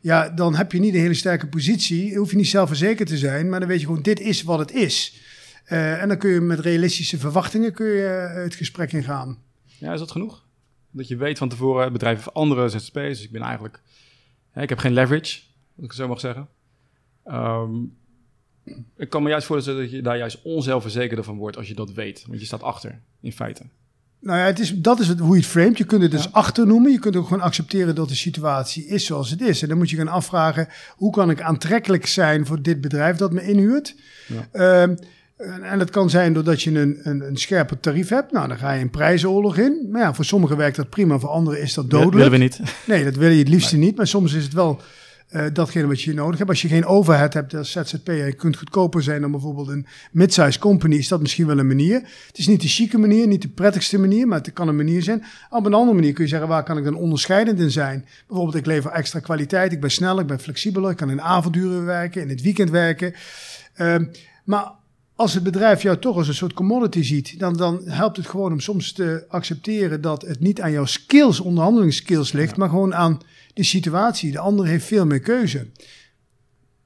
Ja, 0.01 0.29
dan 0.29 0.55
heb 0.55 0.71
je 0.71 0.79
niet 0.79 0.93
een 0.93 0.99
hele 0.99 1.13
sterke 1.13 1.47
positie. 1.47 2.17
Hoef 2.17 2.31
je 2.31 2.37
niet 2.37 2.47
zelfverzekerd 2.47 3.09
te 3.09 3.17
zijn, 3.17 3.49
maar 3.49 3.59
dan 3.59 3.69
weet 3.69 3.79
je 3.79 3.85
gewoon, 3.85 4.01
dit 4.01 4.19
is 4.19 4.43
wat 4.43 4.59
het 4.59 4.71
is. 4.71 5.21
Uh, 5.67 6.01
en 6.01 6.07
dan 6.07 6.17
kun 6.17 6.29
je 6.29 6.41
met 6.41 6.59
realistische 6.59 7.17
verwachtingen 7.17 7.73
kun 7.73 7.87
je, 7.87 8.31
het 8.43 8.55
gesprek 8.55 8.91
ingaan. 8.91 9.37
Ja, 9.63 9.93
is 9.93 9.99
dat 9.99 10.11
genoeg? 10.11 10.45
Dat 10.91 11.07
je 11.07 11.15
weet 11.15 11.37
van 11.37 11.49
tevoren, 11.49 11.83
het 11.83 11.93
bedrijf 11.93 12.15
heeft 12.15 12.33
andere 12.33 12.69
ZZP'ers. 12.69 13.17
Dus 13.17 13.25
ik 13.25 13.31
ben 13.31 13.41
eigenlijk, 13.41 13.81
hè, 14.51 14.61
ik 14.61 14.69
heb 14.69 14.77
geen 14.77 14.93
leverage, 14.93 15.39
als 15.75 15.85
ik 15.85 15.93
zo 15.93 16.07
mag 16.07 16.19
zeggen. 16.19 16.47
Um, 17.25 17.95
ik 18.97 19.09
kan 19.09 19.23
me 19.23 19.29
juist 19.29 19.47
voorstellen 19.47 19.81
dat 19.81 19.91
je 19.91 20.01
daar 20.01 20.17
juist 20.17 20.41
onzelfverzekerder 20.43 21.25
van 21.25 21.37
wordt 21.37 21.57
als 21.57 21.67
je 21.67 21.75
dat 21.75 21.91
weet. 21.91 22.25
Want 22.27 22.39
je 22.39 22.45
staat 22.45 22.63
achter, 22.63 23.01
in 23.21 23.31
feite. 23.31 23.63
Nou 24.23 24.37
ja, 24.37 24.45
het 24.45 24.59
is, 24.59 24.73
dat 24.75 24.99
is 24.99 25.07
het, 25.07 25.19
hoe 25.19 25.35
je 25.35 25.41
het 25.41 25.49
framet. 25.49 25.77
Je 25.77 25.83
kunt 25.83 26.01
het 26.01 26.11
dus 26.11 26.23
ja. 26.23 26.29
achter 26.31 26.67
noemen. 26.67 26.91
Je 26.91 26.99
kunt 26.99 27.15
ook 27.15 27.27
gewoon 27.27 27.43
accepteren 27.43 27.95
dat 27.95 28.09
de 28.09 28.15
situatie 28.15 28.85
is 28.85 29.05
zoals 29.05 29.29
het 29.29 29.41
is. 29.41 29.61
En 29.61 29.67
dan 29.67 29.77
moet 29.77 29.89
je 29.89 29.97
gaan 29.97 30.07
afvragen, 30.07 30.67
hoe 30.95 31.11
kan 31.11 31.29
ik 31.29 31.41
aantrekkelijk 31.41 32.05
zijn 32.05 32.45
voor 32.45 32.61
dit 32.61 32.81
bedrijf 32.81 33.17
dat 33.17 33.31
me 33.31 33.47
inhuurt? 33.47 33.95
Ja. 34.51 34.81
Um, 34.83 34.97
en 35.63 35.79
dat 35.79 35.89
kan 35.89 36.09
zijn 36.09 36.33
doordat 36.33 36.61
je 36.61 36.79
een, 36.79 36.99
een, 37.03 37.27
een 37.27 37.37
scherper 37.37 37.79
tarief 37.79 38.09
hebt. 38.09 38.31
Nou, 38.31 38.47
dan 38.47 38.57
ga 38.57 38.71
je 38.71 38.81
een 38.81 38.89
prijzenoorlog 38.89 39.57
in. 39.57 39.87
Maar 39.91 40.01
ja, 40.01 40.13
voor 40.13 40.25
sommigen 40.25 40.57
werkt 40.57 40.75
dat 40.75 40.89
prima, 40.89 41.19
voor 41.19 41.29
anderen 41.29 41.61
is 41.61 41.73
dat 41.73 41.89
dodelijk. 41.89 42.17
Dat 42.17 42.29
willen 42.29 42.39
we 42.39 42.43
niet. 42.43 42.59
Nee, 42.85 43.03
dat 43.03 43.15
wil 43.15 43.29
je 43.29 43.39
het 43.39 43.49
liefste 43.49 43.75
nee. 43.75 43.85
niet. 43.85 43.97
Maar 43.97 44.07
soms 44.07 44.33
is 44.33 44.43
het 44.43 44.53
wel 44.53 44.81
uh, 45.33 45.45
datgene 45.53 45.87
wat 45.87 46.01
je 46.01 46.13
nodig 46.13 46.37
hebt. 46.37 46.49
Als 46.49 46.61
je 46.61 46.67
geen 46.67 46.85
overhead 46.85 47.33
hebt 47.33 47.55
als 47.55 47.71
ZZP'er, 47.71 48.25
je 48.25 48.33
kunt 48.33 48.57
goedkoper 48.57 49.03
zijn 49.03 49.21
dan 49.21 49.31
bijvoorbeeld 49.31 49.67
een 49.67 49.85
mid-size 50.11 50.59
company, 50.59 50.95
is 50.95 51.07
dat 51.07 51.21
misschien 51.21 51.47
wel 51.47 51.59
een 51.59 51.67
manier. 51.67 51.95
Het 52.27 52.37
is 52.37 52.47
niet 52.47 52.61
de 52.61 52.67
chique 52.67 52.99
manier, 52.99 53.27
niet 53.27 53.41
de 53.41 53.49
prettigste 53.49 53.99
manier, 53.99 54.27
maar 54.27 54.37
het 54.37 54.53
kan 54.53 54.67
een 54.67 54.75
manier 54.75 55.03
zijn. 55.03 55.23
Op 55.49 55.65
een 55.65 55.73
andere 55.73 55.95
manier 55.95 56.13
kun 56.13 56.23
je 56.23 56.29
zeggen, 56.29 56.47
waar 56.47 56.63
kan 56.63 56.77
ik 56.77 56.83
dan 56.83 56.95
onderscheidend 56.95 57.59
in 57.59 57.71
zijn? 57.71 58.05
Bijvoorbeeld, 58.27 58.57
ik 58.57 58.65
lever 58.65 58.91
extra 58.91 59.19
kwaliteit, 59.19 59.71
ik 59.71 59.81
ben 59.81 59.91
sneller, 59.91 60.21
ik 60.21 60.27
ben 60.27 60.39
flexibeler, 60.39 60.91
ik 60.91 60.97
kan 60.97 61.09
in 61.09 61.21
avonduren 61.21 61.85
werken, 61.85 62.21
in 62.21 62.29
het 62.29 62.41
weekend 62.41 62.69
werken. 62.69 63.13
Uh, 63.77 63.95
maar 64.43 64.71
als 65.15 65.33
het 65.33 65.43
bedrijf 65.43 65.81
jou 65.81 65.97
toch 65.97 66.15
als 66.17 66.27
een 66.27 66.33
soort 66.33 66.53
commodity 66.53 67.03
ziet, 67.03 67.39
dan, 67.39 67.57
dan 67.57 67.81
helpt 67.85 68.17
het 68.17 68.27
gewoon 68.27 68.51
om 68.51 68.59
soms 68.59 68.91
te 68.91 69.25
accepteren 69.27 70.01
dat 70.01 70.21
het 70.21 70.39
niet 70.39 70.61
aan 70.61 70.71
jouw 70.71 70.85
skills, 70.85 71.39
onderhandelingsskills 71.39 72.31
ligt, 72.31 72.51
ja. 72.51 72.57
maar 72.57 72.69
gewoon 72.69 72.95
aan 72.95 73.19
de 73.53 73.63
situatie. 73.63 74.31
De 74.31 74.39
ander 74.39 74.65
heeft 74.65 74.85
veel 74.85 75.05
meer 75.05 75.19
keuze. 75.19 75.71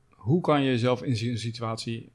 Hoe 0.09 0.41
kan 0.41 0.63
je 0.63 0.69
jezelf 0.69 1.03
in 1.03 1.29
een 1.29 1.37
situatie. 1.37 2.11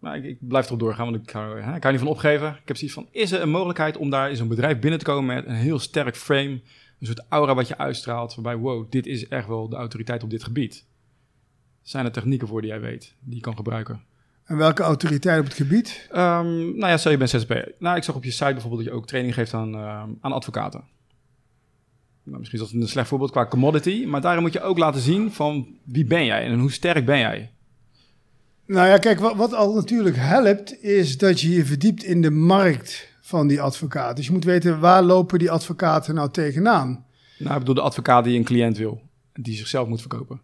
Nou, 0.00 0.16
ik, 0.16 0.24
ik, 0.24 0.38
blijf 0.40 0.66
erop 0.66 0.78
doorgaan, 0.78 1.04
want 1.04 1.16
ik 1.16 1.26
kan, 1.26 1.56
hè, 1.56 1.74
ik 1.74 1.80
kan 1.80 1.90
niet 1.90 2.00
van 2.00 2.10
opgeven. 2.10 2.48
Ik 2.48 2.68
heb 2.68 2.76
zoiets 2.76 2.96
van: 2.96 3.08
is 3.10 3.32
er 3.32 3.40
een 3.40 3.50
mogelijkheid 3.50 3.96
om 3.96 4.10
daar 4.10 4.30
in 4.30 4.36
zo'n 4.36 4.48
bedrijf 4.48 4.78
binnen 4.78 4.98
te 4.98 5.04
komen 5.04 5.34
met 5.34 5.46
een 5.46 5.54
heel 5.54 5.78
sterk 5.78 6.16
frame, 6.16 6.50
een 6.98 7.06
soort 7.06 7.24
aura 7.28 7.54
wat 7.54 7.68
je 7.68 7.78
uitstraalt, 7.78 8.34
waarbij 8.34 8.56
wow, 8.56 8.90
dit 8.90 9.06
is 9.06 9.28
echt 9.28 9.46
wel 9.46 9.68
de 9.68 9.76
autoriteit 9.76 10.22
op 10.22 10.30
dit 10.30 10.44
gebied? 10.44 10.84
Zijn 11.82 12.04
er 12.04 12.12
technieken 12.12 12.48
voor 12.48 12.60
die 12.60 12.70
jij 12.70 12.80
weet, 12.80 13.14
die 13.20 13.34
je 13.34 13.40
kan 13.40 13.56
gebruiken? 13.56 14.02
En 14.44 14.56
welke 14.56 14.82
autoriteit 14.82 15.38
op 15.38 15.44
het 15.44 15.54
gebied? 15.54 16.08
Um, 16.10 16.16
nou 16.76 16.86
ja, 16.86 16.96
stel 16.96 17.10
je 17.10 17.16
bent 17.16 17.30
ZZP. 17.30 17.68
Nou, 17.78 17.96
ik 17.96 18.02
zag 18.02 18.14
op 18.14 18.24
je 18.24 18.30
site 18.30 18.52
bijvoorbeeld 18.52 18.84
dat 18.84 18.92
je 18.92 18.98
ook 18.98 19.06
training 19.06 19.34
geeft 19.34 19.54
aan, 19.54 19.74
uh, 19.74 20.02
aan 20.20 20.32
advocaten. 20.32 20.84
Nou, 22.24 22.38
misschien 22.38 22.60
is 22.60 22.70
dat 22.70 22.80
een 22.80 22.88
slecht 22.88 23.08
voorbeeld 23.08 23.30
qua 23.30 23.46
commodity, 23.46 24.04
maar 24.06 24.20
daarin 24.20 24.42
moet 24.42 24.52
je 24.52 24.62
ook 24.62 24.78
laten 24.78 25.00
zien 25.00 25.32
van 25.32 25.66
wie 25.84 26.04
ben 26.04 26.24
jij 26.24 26.44
en 26.44 26.58
hoe 26.58 26.72
sterk 26.72 27.04
ben 27.04 27.18
jij. 27.18 27.50
Nou 28.66 28.88
ja, 28.88 28.98
kijk, 28.98 29.20
wat, 29.20 29.36
wat 29.36 29.54
al 29.54 29.74
natuurlijk 29.74 30.16
helpt, 30.16 30.82
is 30.82 31.18
dat 31.18 31.40
je 31.40 31.50
je 31.50 31.64
verdiept 31.64 32.02
in 32.02 32.22
de 32.22 32.30
markt 32.30 33.08
van 33.20 33.46
die 33.46 33.60
advocaat. 33.60 34.16
Dus 34.16 34.26
je 34.26 34.32
moet 34.32 34.44
weten, 34.44 34.80
waar 34.80 35.02
lopen 35.02 35.38
die 35.38 35.50
advocaten 35.50 36.14
nou 36.14 36.30
tegenaan? 36.30 37.04
Nou, 37.38 37.52
ik 37.52 37.58
bedoel 37.58 37.74
de 37.74 37.80
advocaat 37.80 38.24
die 38.24 38.38
een 38.38 38.44
cliënt 38.44 38.76
wil, 38.76 39.02
die 39.32 39.56
zichzelf 39.56 39.88
moet 39.88 40.00
verkopen. 40.00 40.40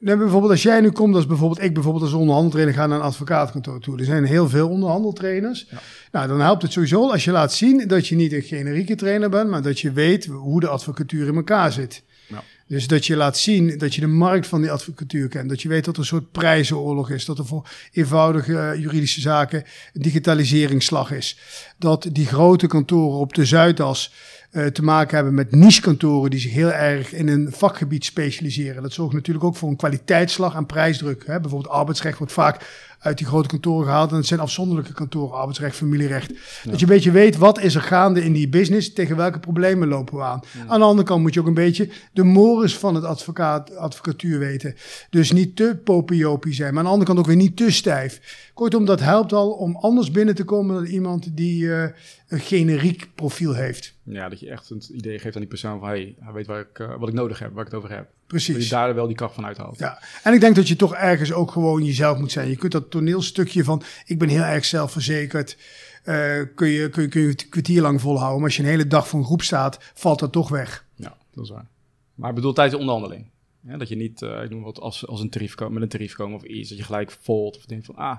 Nee, 0.00 0.16
bijvoorbeeld 0.16 0.52
als 0.52 0.62
jij 0.62 0.80
nu 0.80 0.90
komt, 0.90 1.14
als 1.14 1.26
bijvoorbeeld 1.26 1.62
ik 1.62 1.74
bijvoorbeeld 1.74 2.04
als 2.04 2.12
onderhandeltrainer 2.12 2.74
ga 2.74 2.86
naar 2.86 2.98
een 2.98 3.04
advocaatkantoor 3.04 3.80
toe. 3.80 3.98
Er 3.98 4.04
zijn 4.04 4.24
heel 4.24 4.48
veel 4.48 4.68
onderhandeltrainers. 4.68 5.66
Ja. 5.70 5.78
Nou, 6.12 6.28
dan 6.28 6.40
helpt 6.40 6.62
het 6.62 6.72
sowieso 6.72 7.10
als 7.10 7.24
je 7.24 7.30
laat 7.30 7.52
zien 7.52 7.88
dat 7.88 8.06
je 8.06 8.16
niet 8.16 8.32
een 8.32 8.42
generieke 8.42 8.94
trainer 8.94 9.30
bent, 9.30 9.50
maar 9.50 9.62
dat 9.62 9.80
je 9.80 9.92
weet 9.92 10.26
hoe 10.26 10.60
de 10.60 10.68
advocatuur 10.68 11.26
in 11.26 11.34
elkaar 11.34 11.72
zit. 11.72 12.02
Ja. 12.28 12.42
Dus 12.66 12.86
dat 12.86 13.06
je 13.06 13.16
laat 13.16 13.38
zien 13.38 13.78
dat 13.78 13.94
je 13.94 14.00
de 14.00 14.06
markt 14.06 14.46
van 14.46 14.60
die 14.60 14.70
advocatuur 14.70 15.28
kent. 15.28 15.48
Dat 15.48 15.62
je 15.62 15.68
weet 15.68 15.84
dat 15.84 15.94
er 15.94 16.00
een 16.00 16.06
soort 16.06 16.32
prijzenoorlog 16.32 17.10
is. 17.10 17.24
Dat 17.24 17.38
er 17.38 17.46
voor 17.46 17.68
eenvoudige 17.92 18.76
juridische 18.78 19.20
zaken 19.20 19.64
een 19.92 20.02
digitaliseringsslag 20.02 21.10
is. 21.10 21.38
Dat 21.78 22.08
die 22.12 22.26
grote 22.26 22.66
kantoren 22.66 23.18
op 23.18 23.34
de 23.34 23.44
Zuidas 23.44 24.12
uh, 24.52 24.66
te 24.66 24.82
maken 24.82 25.14
hebben 25.14 25.34
met 25.34 25.50
niche-kantoren 25.50 26.30
die 26.30 26.40
zich 26.40 26.52
heel 26.52 26.72
erg 26.72 27.12
in 27.12 27.28
een 27.28 27.52
vakgebied 27.52 28.04
specialiseren. 28.04 28.82
Dat 28.82 28.92
zorgt 28.92 29.14
natuurlijk 29.14 29.44
ook 29.44 29.56
voor 29.56 29.68
een 29.68 29.76
kwaliteitsslag 29.76 30.54
en 30.54 30.66
prijsdruk. 30.66 31.26
Hè. 31.26 31.40
Bijvoorbeeld 31.40 31.72
arbeidsrecht 31.72 32.18
wordt 32.18 32.32
vaak 32.32 32.87
uit 32.98 33.18
die 33.18 33.26
grote 33.26 33.48
kantoren 33.48 33.86
gehaald. 33.86 34.10
En 34.10 34.16
het 34.16 34.26
zijn 34.26 34.40
afzonderlijke 34.40 34.92
kantoren, 34.92 35.38
arbeidsrecht, 35.38 35.76
familierecht. 35.76 36.30
Ja. 36.30 36.70
Dat 36.70 36.80
je 36.80 36.86
een 36.86 36.92
beetje 36.92 37.10
weet, 37.10 37.36
wat 37.36 37.60
is 37.60 37.74
er 37.74 37.82
gaande 37.82 38.24
in 38.24 38.32
die 38.32 38.48
business? 38.48 38.92
Tegen 38.92 39.16
welke 39.16 39.38
problemen 39.38 39.88
lopen 39.88 40.16
we 40.16 40.22
aan? 40.22 40.40
Ja. 40.54 40.66
Aan 40.66 40.78
de 40.78 40.84
andere 40.84 41.06
kant 41.06 41.22
moet 41.22 41.34
je 41.34 41.40
ook 41.40 41.46
een 41.46 41.54
beetje 41.54 41.88
de 42.12 42.22
mores 42.22 42.76
van 42.76 42.94
het 42.94 43.04
advocaat, 43.04 43.76
advocatuur 43.76 44.38
weten. 44.38 44.74
Dus 45.10 45.32
niet 45.32 45.56
te 45.56 45.80
popiopie 45.84 46.54
zijn, 46.54 46.68
maar 46.68 46.78
aan 46.78 46.84
de 46.84 46.90
andere 46.90 47.10
kant 47.10 47.18
ook 47.18 47.26
weer 47.26 47.42
niet 47.42 47.56
te 47.56 47.70
stijf. 47.70 48.50
Kortom, 48.54 48.84
dat 48.84 49.00
helpt 49.00 49.32
al 49.32 49.50
om 49.50 49.76
anders 49.76 50.10
binnen 50.10 50.34
te 50.34 50.44
komen 50.44 50.74
dan 50.74 50.84
iemand 50.84 51.36
die 51.36 51.62
uh, 51.62 51.84
een 52.28 52.40
generiek 52.40 53.08
profiel 53.14 53.54
heeft. 53.54 53.94
Ja, 54.02 54.28
dat 54.28 54.40
je 54.40 54.50
echt 54.50 54.70
een 54.70 54.82
idee 54.92 55.18
geeft 55.18 55.34
aan 55.34 55.40
die 55.40 55.50
persoon 55.50 55.78
van... 55.78 55.88
hey, 55.88 56.14
hij 56.20 56.32
weet 56.32 56.46
waar 56.46 56.60
ik, 56.60 56.78
uh, 56.78 56.98
wat 56.98 57.08
ik 57.08 57.14
nodig 57.14 57.38
heb, 57.38 57.52
waar 57.52 57.64
ik 57.64 57.70
het 57.70 57.80
over 57.80 57.96
heb. 57.96 58.10
Precies. 58.28 58.54
Dat 58.54 58.64
je 58.64 58.70
daar 58.70 58.94
wel 58.94 59.06
die 59.06 59.16
kracht 59.16 59.34
van 59.34 59.46
uithaalt. 59.46 59.78
Ja, 59.78 60.02
en 60.22 60.32
ik 60.32 60.40
denk 60.40 60.56
dat 60.56 60.68
je 60.68 60.76
toch 60.76 60.94
ergens 60.94 61.32
ook 61.32 61.50
gewoon 61.50 61.84
jezelf 61.84 62.18
moet 62.18 62.32
zijn. 62.32 62.48
Je 62.48 62.56
kunt 62.56 62.72
dat 62.72 62.90
toneelstukje 62.90 63.64
van... 63.64 63.82
ik 64.06 64.18
ben 64.18 64.28
heel 64.28 64.42
erg 64.42 64.64
zelfverzekerd... 64.64 65.56
Uh, 66.04 66.42
kun, 66.54 66.68
je, 66.68 66.88
kun, 66.88 67.02
je, 67.02 67.08
kun 67.08 67.20
je 67.20 67.28
het 67.28 67.48
kwartier 67.48 67.82
lang 67.82 68.00
volhouden. 68.00 68.36
Maar 68.36 68.46
als 68.46 68.56
je 68.56 68.62
een 68.62 68.68
hele 68.68 68.86
dag 68.86 69.08
voor 69.08 69.18
een 69.18 69.24
groep 69.24 69.42
staat, 69.42 69.78
valt 69.94 70.18
dat 70.18 70.32
toch 70.32 70.48
weg. 70.48 70.86
Ja, 70.94 71.16
dat 71.34 71.44
is 71.44 71.50
waar. 71.50 71.66
Maar 72.14 72.28
ik 72.28 72.34
bedoel 72.34 72.52
tijdens 72.52 72.76
de 72.76 72.80
onderhandeling. 72.80 73.26
Ja, 73.60 73.76
dat 73.76 73.88
je 73.88 73.96
niet, 73.96 74.22
uh, 74.22 74.42
ik 74.42 74.50
noem 74.50 74.62
wat, 74.62 74.80
als, 74.80 75.06
als 75.06 75.20
een 75.20 75.30
tarief 75.30 75.58
met 75.58 75.82
een 75.82 75.88
tarief 75.88 76.14
komen 76.14 76.36
of 76.36 76.42
iets. 76.42 76.68
Dat 76.68 76.78
je 76.78 76.84
gelijk 76.84 77.10
volt 77.20 77.56
of 77.56 77.64
denkt 77.64 77.86
van, 77.86 77.96
ah, 77.96 78.16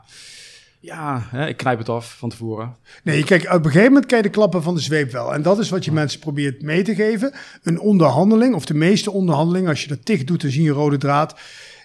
ja, 0.79 1.27
hè, 1.29 1.48
ik 1.48 1.57
knijp 1.57 1.77
het 1.77 1.89
af 1.89 2.15
van 2.17 2.29
tevoren. 2.29 2.75
Nee, 3.03 3.24
kijk, 3.24 3.43
op 3.43 3.51
een 3.51 3.63
gegeven 3.63 3.88
moment 3.88 4.05
krijg 4.05 4.24
je 4.24 4.29
de 4.29 4.36
klappen 4.36 4.63
van 4.63 4.75
de 4.75 4.81
zweep 4.81 5.12
wel. 5.12 5.33
En 5.33 5.41
dat 5.41 5.59
is 5.59 5.69
wat 5.69 5.86
je 5.86 5.91
mensen 5.91 6.19
probeert 6.19 6.62
mee 6.62 6.83
te 6.83 6.95
geven. 6.95 7.33
Een 7.63 7.79
onderhandeling, 7.79 8.55
of 8.55 8.65
de 8.65 8.74
meeste 8.74 9.12
onderhandelingen, 9.12 9.69
als 9.69 9.81
je 9.81 9.88
dat 9.88 10.05
dicht 10.05 10.27
doet, 10.27 10.41
dan 10.41 10.51
zie 10.51 10.63
je 10.63 10.69
een 10.69 10.75
rode 10.75 10.98
draad. 10.98 11.39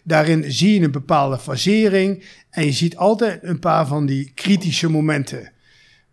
Daarin 0.05 0.53
zie 0.53 0.75
je 0.75 0.85
een 0.85 0.91
bepaalde 0.91 1.39
fasering. 1.39 2.25
En 2.51 2.65
je 2.65 2.73
ziet 2.73 2.97
altijd 2.97 3.43
een 3.43 3.59
paar 3.59 3.87
van 3.87 4.07
die 4.07 4.33
kritische 4.35 4.91
momenten. 4.91 5.53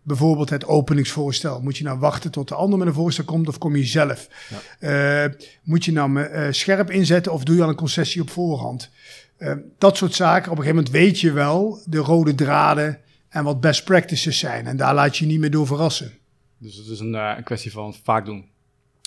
Bijvoorbeeld 0.02 0.50
het 0.50 0.66
openingsvoorstel. 0.66 1.60
Moet 1.60 1.76
je 1.76 1.84
nou 1.84 1.98
wachten 1.98 2.30
tot 2.30 2.48
de 2.48 2.54
ander 2.54 2.78
met 2.78 2.88
een 2.88 2.94
voorstel 2.94 3.24
komt 3.24 3.48
of 3.48 3.58
kom 3.58 3.76
je 3.76 3.84
zelf? 3.84 4.28
Ja. 4.80 5.24
Uh, 5.24 5.32
moet 5.62 5.84
je 5.84 5.92
nou 5.92 6.20
uh, 6.20 6.46
scherp 6.50 6.90
inzetten 6.90 7.32
of 7.32 7.44
doe 7.44 7.56
je 7.56 7.62
al 7.62 7.68
een 7.68 7.74
concessie 7.74 8.22
op 8.22 8.30
voorhand? 8.30 8.90
Uh, 9.42 9.52
dat 9.78 9.96
soort 9.96 10.14
zaken. 10.14 10.50
Op 10.50 10.58
een 10.58 10.64
gegeven 10.64 10.84
moment 10.84 11.04
weet 11.04 11.20
je 11.20 11.32
wel 11.32 11.82
de 11.84 11.98
rode 11.98 12.34
draden 12.34 12.98
en 13.28 13.44
wat 13.44 13.60
best 13.60 13.84
practices 13.84 14.38
zijn. 14.38 14.66
En 14.66 14.76
daar 14.76 14.94
laat 14.94 15.16
je 15.16 15.24
je 15.24 15.30
niet 15.30 15.40
meer 15.40 15.50
door 15.50 15.66
verrassen. 15.66 16.12
Dus 16.58 16.76
het 16.76 16.86
is 16.86 17.00
een, 17.00 17.14
een 17.14 17.44
kwestie 17.44 17.72
van 17.72 17.94
vaak 18.02 18.24
doen. 18.24 18.44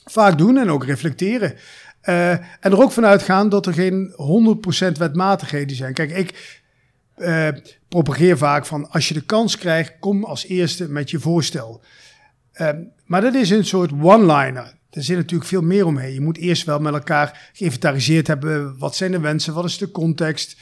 Vaak 0.06 0.38
doen 0.38 0.58
en 0.58 0.70
ook 0.70 0.86
reflecteren. 0.86 1.56
en 2.02 2.42
er 2.60 2.82
ook 2.82 2.92
vanuit 2.92 3.24
gaan 3.24 3.50
dat 3.50 3.66
er 3.66 3.74
geen 3.74 4.14
100% 4.94 4.98
wetmatigheden 4.98 5.76
zijn. 5.76 5.94
Kijk, 5.94 6.12
ik 6.12 6.64
uh, 7.18 7.48
propageer 7.88 8.38
vaak 8.38 8.66
van 8.66 8.90
als 8.90 9.08
je 9.08 9.14
de 9.14 9.22
kans 9.22 9.58
krijgt, 9.58 9.94
kom 10.00 10.24
als 10.24 10.46
eerste 10.46 10.90
met 10.90 11.10
je 11.10 11.20
voorstel. 11.20 11.82
Uh, 12.54 12.70
maar 13.06 13.22
dat 13.22 13.34
is 13.34 13.50
een 13.50 13.66
soort 13.66 13.92
one-liner. 14.02 14.74
Er 14.96 15.04
zit 15.04 15.18
natuurlijk 15.18 15.50
veel 15.50 15.62
meer 15.62 15.86
omheen. 15.86 16.14
Je 16.14 16.22
moet 16.22 16.38
eerst 16.38 16.66
wel 16.66 16.80
met 16.80 16.94
elkaar 16.94 17.50
geïnventariseerd 17.54 18.28
hebben. 18.28 18.78
Wat 18.78 18.96
zijn 18.96 19.12
de 19.12 19.20
wensen? 19.20 19.54
Wat 19.54 19.66
is 19.66 19.78
de 19.78 19.92
context? 19.92 20.58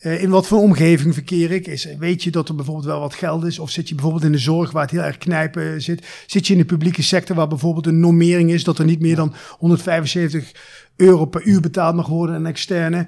Uh, 0.00 0.22
in 0.22 0.30
wat 0.30 0.46
voor 0.46 0.58
omgeving 0.58 1.14
verkeer 1.14 1.50
ik? 1.50 1.66
Is, 1.66 1.88
weet 1.98 2.22
je 2.22 2.30
dat 2.30 2.48
er 2.48 2.54
bijvoorbeeld 2.54 2.86
wel 2.86 3.00
wat 3.00 3.14
geld 3.14 3.44
is? 3.44 3.58
Of 3.58 3.70
zit 3.70 3.88
je 3.88 3.94
bijvoorbeeld 3.94 4.24
in 4.24 4.32
de 4.32 4.38
zorg 4.38 4.70
waar 4.70 4.82
het 4.82 4.90
heel 4.90 5.02
erg 5.02 5.18
knijpen 5.18 5.82
zit? 5.82 6.06
Zit 6.26 6.46
je 6.46 6.52
in 6.52 6.58
de 6.58 6.64
publieke 6.64 7.02
sector 7.02 7.36
waar 7.36 7.48
bijvoorbeeld 7.48 7.86
een 7.86 8.00
normering 8.00 8.50
is 8.50 8.64
dat 8.64 8.78
er 8.78 8.84
niet 8.84 9.00
meer 9.00 9.16
dan 9.16 9.34
175 9.58 10.52
euro 10.96 11.24
per 11.24 11.42
uur 11.42 11.60
betaald 11.60 11.94
mag 11.94 12.06
worden 12.06 12.34
aan 12.34 12.46
externe? 12.46 13.06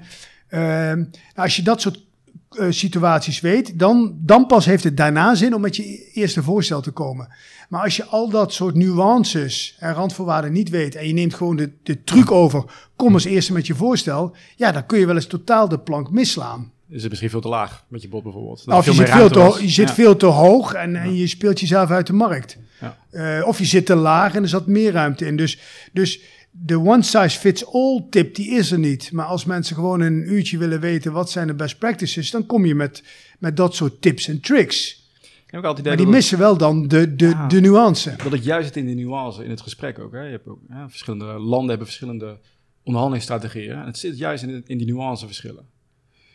Uh, 0.49 0.59
nou, 0.59 1.07
als 1.35 1.55
je 1.55 1.61
dat 1.61 1.81
soort 1.81 2.03
uh, 2.51 2.65
situaties 2.69 3.39
weet, 3.39 3.79
dan, 3.79 4.15
dan 4.17 4.45
pas 4.45 4.65
heeft 4.65 4.83
het 4.83 4.97
daarna 4.97 5.35
zin 5.35 5.55
om 5.55 5.61
met 5.61 5.75
je 5.75 6.11
eerste 6.13 6.43
voorstel 6.43 6.81
te 6.81 6.91
komen. 6.91 7.27
Maar 7.69 7.83
als 7.83 7.95
je 7.95 8.05
al 8.05 8.29
dat 8.29 8.53
soort 8.53 8.75
nuances 8.75 9.75
en 9.79 9.93
randvoorwaarden 9.93 10.51
niet 10.51 10.69
weet 10.69 10.95
en 10.95 11.07
je 11.07 11.13
neemt 11.13 11.33
gewoon 11.33 11.55
de, 11.55 11.71
de 11.83 12.03
truc 12.03 12.31
over, 12.31 12.63
kom 12.95 13.13
als 13.13 13.25
eerste 13.25 13.53
met 13.53 13.67
je 13.67 13.75
voorstel, 13.75 14.35
ja, 14.55 14.71
dan 14.71 14.85
kun 14.85 14.99
je 14.99 15.05
wel 15.05 15.15
eens 15.15 15.27
totaal 15.27 15.69
de 15.69 15.79
plank 15.79 16.11
misslaan. 16.11 16.71
Is 16.89 17.01
het 17.01 17.09
misschien 17.09 17.29
veel 17.29 17.41
te 17.41 17.47
laag 17.47 17.85
met 17.87 18.01
je 18.01 18.07
bod 18.07 18.23
bijvoorbeeld? 18.23 18.63
of 18.67 18.85
je 18.85 18.93
zit, 18.93 19.09
veel 19.09 19.29
te, 19.29 19.57
je 19.61 19.69
zit 19.69 19.91
veel 19.91 20.15
te 20.15 20.25
hoog 20.25 20.73
en, 20.73 20.95
en 20.95 21.15
je 21.15 21.27
speelt 21.27 21.59
jezelf 21.59 21.89
uit 21.89 22.07
de 22.07 22.13
markt. 22.13 22.57
Ja. 22.79 22.97
Uh, 23.11 23.47
of 23.47 23.59
je 23.59 23.65
zit 23.65 23.85
te 23.85 23.95
laag 23.95 24.35
en 24.35 24.41
er 24.41 24.49
zat 24.49 24.67
meer 24.67 24.91
ruimte 24.91 25.25
in. 25.25 25.35
Dus, 25.35 25.59
dus 25.91 26.19
de 26.51 26.79
one 26.79 27.03
size 27.03 27.39
fits 27.39 27.65
all 27.65 28.05
tip, 28.09 28.35
die 28.35 28.49
is 28.49 28.71
er 28.71 28.79
niet. 28.79 29.11
Maar 29.11 29.25
als 29.25 29.45
mensen 29.45 29.75
gewoon 29.75 30.01
een 30.01 30.33
uurtje 30.33 30.57
willen 30.57 30.79
weten 30.79 31.11
wat 31.11 31.31
zijn 31.31 31.47
de 31.47 31.53
best 31.53 31.77
practices, 31.77 32.31
dan 32.31 32.45
kom 32.45 32.65
je 32.65 32.75
met, 32.75 33.03
met 33.39 33.57
dat 33.57 33.75
soort 33.75 34.01
tips 34.01 34.27
en 34.27 34.39
tricks. 34.39 34.99
Ik 35.21 35.57
heb 35.57 35.65
altijd 35.65 35.87
maar 35.87 35.97
die 35.97 36.07
missen 36.07 36.37
wel 36.37 36.57
dan 36.57 36.87
de, 36.87 37.15
de, 37.15 37.45
de 37.47 37.59
nuance. 37.59 38.15
Dat 38.23 38.31
het 38.31 38.43
juist 38.43 38.67
zit 38.67 38.77
in 38.77 38.85
de 38.85 38.93
nuance 38.93 39.43
in 39.43 39.49
het 39.49 39.61
gesprek 39.61 39.99
ook. 39.99 40.11
Hè. 40.11 40.21
Je 40.21 40.31
hebt 40.31 40.47
ook 40.47 40.59
verschillende 40.87 41.25
landen 41.25 41.69
hebben 41.69 41.87
verschillende 41.87 42.37
onderhandelingsstrategieën. 42.83 43.71
En 43.71 43.85
het 43.85 43.97
zit 43.97 44.17
juist 44.17 44.43
in, 44.43 44.63
in 44.65 44.77
die 44.77 44.87
nuanceverschillen. 44.87 45.65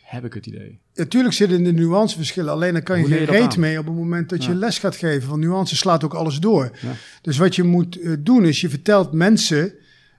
Heb 0.01 0.25
ik 0.25 0.33
het 0.33 0.45
idee. 0.45 0.79
Natuurlijk 0.93 1.33
zitten 1.33 1.57
in 1.57 1.63
de 1.63 1.81
nuanceverschillen. 1.81 2.51
Alleen 2.51 2.73
dan 2.73 2.83
kan 2.83 2.99
je 2.99 3.05
geen 3.05 3.25
reet 3.25 3.57
mee 3.57 3.79
op 3.79 3.85
het 3.85 3.95
moment 3.95 4.29
dat 4.29 4.43
je 4.43 4.55
les 4.55 4.79
gaat 4.79 4.95
geven. 4.95 5.29
Want 5.29 5.41
nuance 5.41 5.75
slaat 5.75 6.03
ook 6.03 6.13
alles 6.13 6.39
door. 6.39 6.71
Dus 7.21 7.37
wat 7.37 7.55
je 7.55 7.63
moet 7.63 7.97
uh, 7.97 8.15
doen 8.19 8.45
is 8.45 8.61
je 8.61 8.69
vertelt 8.69 9.11
mensen 9.11 9.73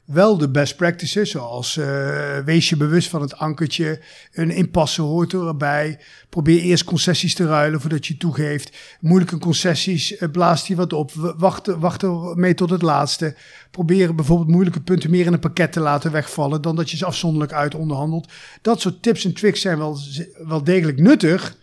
wel 0.09 0.39
de 0.39 0.51
best 0.51 0.77
practices, 0.77 1.31
zoals 1.31 1.77
uh, 1.77 2.39
wees 2.39 2.69
je 2.69 2.77
bewust 2.77 3.09
van 3.09 3.21
het 3.21 3.37
ankertje, 3.37 4.01
een 4.33 4.51
impasse 4.51 5.03
hoort 5.03 5.33
erbij. 5.33 5.99
Probeer 6.29 6.61
eerst 6.61 6.85
concessies 6.85 7.35
te 7.35 7.47
ruilen 7.47 7.81
voordat 7.81 8.07
je 8.07 8.17
toegeeft. 8.17 8.77
Moeilijke 9.01 9.39
concessies, 9.39 10.21
uh, 10.21 10.29
blaast 10.31 10.67
die 10.67 10.77
wat 10.77 10.93
op. 10.93 11.13
Wacht, 11.37 11.67
wacht 11.67 12.03
mee 12.35 12.55
tot 12.55 12.71
het 12.71 12.83
laatste. 12.83 13.35
Probeer 13.71 14.15
bijvoorbeeld 14.15 14.49
moeilijke 14.49 14.81
punten 14.81 15.11
meer 15.11 15.27
in 15.27 15.33
een 15.33 15.39
pakket 15.39 15.73
te 15.73 15.81
laten 15.81 16.13
wegvallen 16.13 16.63
dan 16.63 16.77
dat 16.77 16.91
je 16.91 16.97
ze 16.97 17.07
afzonderlijk 17.07 17.53
uit 17.53 17.75
onderhandelt. 17.75 18.33
Dat 18.63 18.81
soort 18.81 19.03
tips 19.03 19.25
en 19.25 19.35
tricks 19.35 19.61
zijn 19.61 19.79
wel, 19.79 19.99
wel 20.47 20.65
degelijk 20.65 20.99
nuttig. 20.99 21.57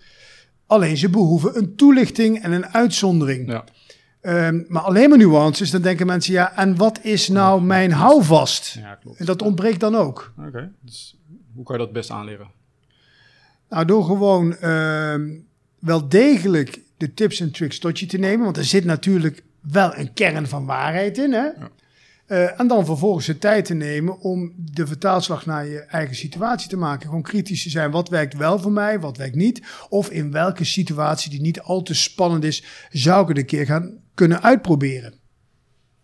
Alleen 0.67 0.97
ze 0.97 1.09
behoeven 1.09 1.57
een 1.57 1.75
toelichting 1.75 2.43
en 2.43 2.51
een 2.51 2.67
uitzondering. 2.67 3.51
Ja. 3.51 3.63
Um, 4.27 4.65
maar 4.67 4.81
alleen 4.81 5.09
maar 5.09 5.17
nuances, 5.17 5.71
dan 5.71 5.81
denken 5.81 6.05
mensen, 6.05 6.33
ja, 6.33 6.57
en 6.57 6.75
wat 6.75 6.99
is 7.03 7.27
nou 7.27 7.61
mijn 7.61 7.91
houvast? 7.91 8.75
Ja, 8.79 8.95
klopt. 8.95 9.19
En 9.19 9.25
dat 9.25 9.41
ontbreekt 9.41 9.79
dan 9.79 9.95
ook. 9.95 10.33
Oké, 10.47 10.71
dus 10.81 11.17
hoe 11.53 11.63
kan 11.63 11.77
je 11.77 11.81
dat 11.81 11.93
best 11.93 12.09
aanleren? 12.09 12.47
Nou, 13.69 13.85
door 13.85 14.03
gewoon 14.03 14.55
uh, 14.61 15.15
wel 15.79 16.09
degelijk 16.09 16.79
de 16.97 17.13
tips 17.13 17.39
en 17.39 17.51
tricks 17.51 17.79
tot 17.79 17.99
je 17.99 18.05
te 18.05 18.17
nemen, 18.17 18.43
want 18.43 18.57
er 18.57 18.65
zit 18.65 18.85
natuurlijk 18.85 19.43
wel 19.71 19.95
een 19.95 20.13
kern 20.13 20.47
van 20.47 20.65
waarheid 20.65 21.17
in, 21.17 21.31
hè? 21.31 21.43
Ja. 21.43 21.69
Uh, 22.27 22.59
en 22.59 22.67
dan 22.67 22.85
vervolgens 22.85 23.25
de 23.25 23.37
tijd 23.37 23.65
te 23.65 23.73
nemen 23.73 24.19
om 24.19 24.53
de 24.57 24.87
vertaalslag 24.87 25.45
naar 25.45 25.67
je 25.67 25.79
eigen 25.79 26.15
situatie 26.15 26.69
te 26.69 26.77
maken. 26.77 27.07
Gewoon 27.07 27.21
kritisch 27.21 27.63
te 27.63 27.69
zijn. 27.69 27.91
Wat 27.91 28.09
werkt 28.09 28.37
wel 28.37 28.59
voor 28.59 28.71
mij, 28.71 28.99
wat 28.99 29.17
werkt 29.17 29.35
niet? 29.35 29.61
Of 29.89 30.09
in 30.09 30.31
welke 30.31 30.63
situatie 30.63 31.29
die 31.29 31.41
niet 31.41 31.61
al 31.61 31.81
te 31.81 31.93
spannend 31.93 32.43
is, 32.43 32.63
zou 32.89 33.21
ik 33.21 33.27
het 33.27 33.37
een 33.37 33.45
keer 33.45 33.65
gaan 33.65 34.03
kunnen 34.15 34.43
uitproberen. 34.43 35.13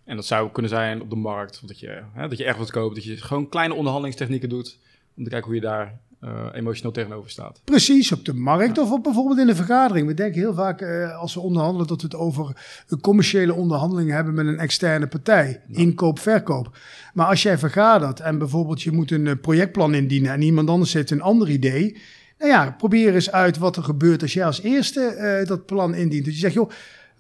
En 0.04 0.16
dat 0.16 0.26
zou 0.26 0.52
kunnen 0.52 0.72
zijn 0.72 1.02
op 1.02 1.10
de 1.10 1.16
markt, 1.16 1.68
dat 1.68 1.80
je, 1.80 2.04
hè, 2.14 2.28
dat 2.28 2.38
je 2.38 2.44
echt 2.44 2.58
wat 2.58 2.72
koopt, 2.72 2.96
dat 2.96 3.04
je 3.04 3.18
gewoon 3.18 3.50
kleine 3.50 3.74
onderhandelingstechnieken 3.74 4.50
doet 4.50 4.80
om 5.18 5.24
te 5.24 5.30
kijken 5.30 5.48
hoe 5.48 5.56
je 5.56 5.62
daar 5.62 6.00
uh, 6.24 6.46
emotioneel 6.54 6.92
tegenover 6.92 7.30
staat. 7.30 7.62
Precies, 7.64 8.12
op 8.12 8.26
de 8.26 8.34
markt 8.34 8.78
of 8.78 8.92
op, 8.92 9.04
bijvoorbeeld 9.04 9.40
in 9.40 9.50
een 9.50 9.56
vergadering. 9.56 10.08
We 10.08 10.14
denken 10.14 10.42
heel 10.42 10.54
vaak 10.54 10.82
uh, 10.82 11.20
als 11.20 11.34
we 11.34 11.40
onderhandelen 11.40 11.88
dat 11.88 12.02
we 12.02 12.08
het 12.08 12.16
over 12.16 12.56
een 12.88 13.02
commerciële 13.02 13.54
onderhandeling 13.54 14.12
hebben 14.12 14.34
met 14.34 14.46
een 14.46 14.60
externe 14.60 15.08
partij. 15.08 15.62
Inkoop, 15.68 16.20
verkoop. 16.20 16.78
Maar 17.14 17.28
als 17.28 17.44
jij 17.44 17.58
vergadert 17.58 18.20
en 18.20 18.38
bijvoorbeeld 18.38 18.82
je 18.82 18.92
moet 18.92 19.12
een 19.12 19.28
eh, 19.28 19.36
projectplan 19.42 19.94
indienen 19.94 20.32
en 20.32 20.42
iemand 20.42 20.70
anders 20.70 20.94
heeft 20.94 21.12
een 21.12 21.22
ander 21.22 21.50
idee. 21.50 21.98
Nou 22.38 22.52
ja, 22.52 22.76
probeer 22.78 23.14
eens 23.14 23.32
uit 23.32 23.58
wat 23.58 23.76
er 23.76 23.84
gebeurt 23.84 24.22
als 24.22 24.34
jij 24.34 24.46
als 24.46 24.62
eerste 24.62 25.38
uh, 25.42 25.48
dat 25.48 25.66
plan 25.66 25.96
indient. 25.96 26.26
Dus 26.26 26.34
je 26.34 26.40
zegt, 26.40 26.54
joh, 26.54 26.70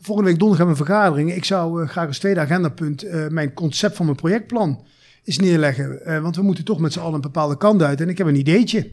volgende 0.01 0.29
week 0.29 0.39
donderdag 0.39 0.67
hebben 0.67 0.85
we 0.85 0.91
een 0.91 0.97
vergadering. 0.97 1.33
Ik 1.33 1.45
zou 1.45 1.81
uh, 1.81 1.89
graag 1.89 2.07
als 2.07 2.19
tweede 2.19 2.39
agendapunt 2.39 3.05
uh, 3.05 3.27
mijn 3.27 3.53
concept 3.53 3.95
van 3.95 4.05
mijn 4.05 4.17
projectplan 4.17 4.85
eens 5.23 5.39
neerleggen. 5.39 5.99
Uh, 6.05 6.21
want 6.21 6.35
we 6.35 6.41
moeten 6.41 6.63
toch 6.63 6.79
met 6.79 6.93
z'n 6.93 6.99
allen 6.99 7.13
een 7.13 7.21
bepaalde 7.21 7.57
kant 7.57 7.81
uit. 7.81 8.01
En 8.01 8.09
ik 8.09 8.17
heb 8.17 8.27
een 8.27 8.35
ideetje. 8.35 8.91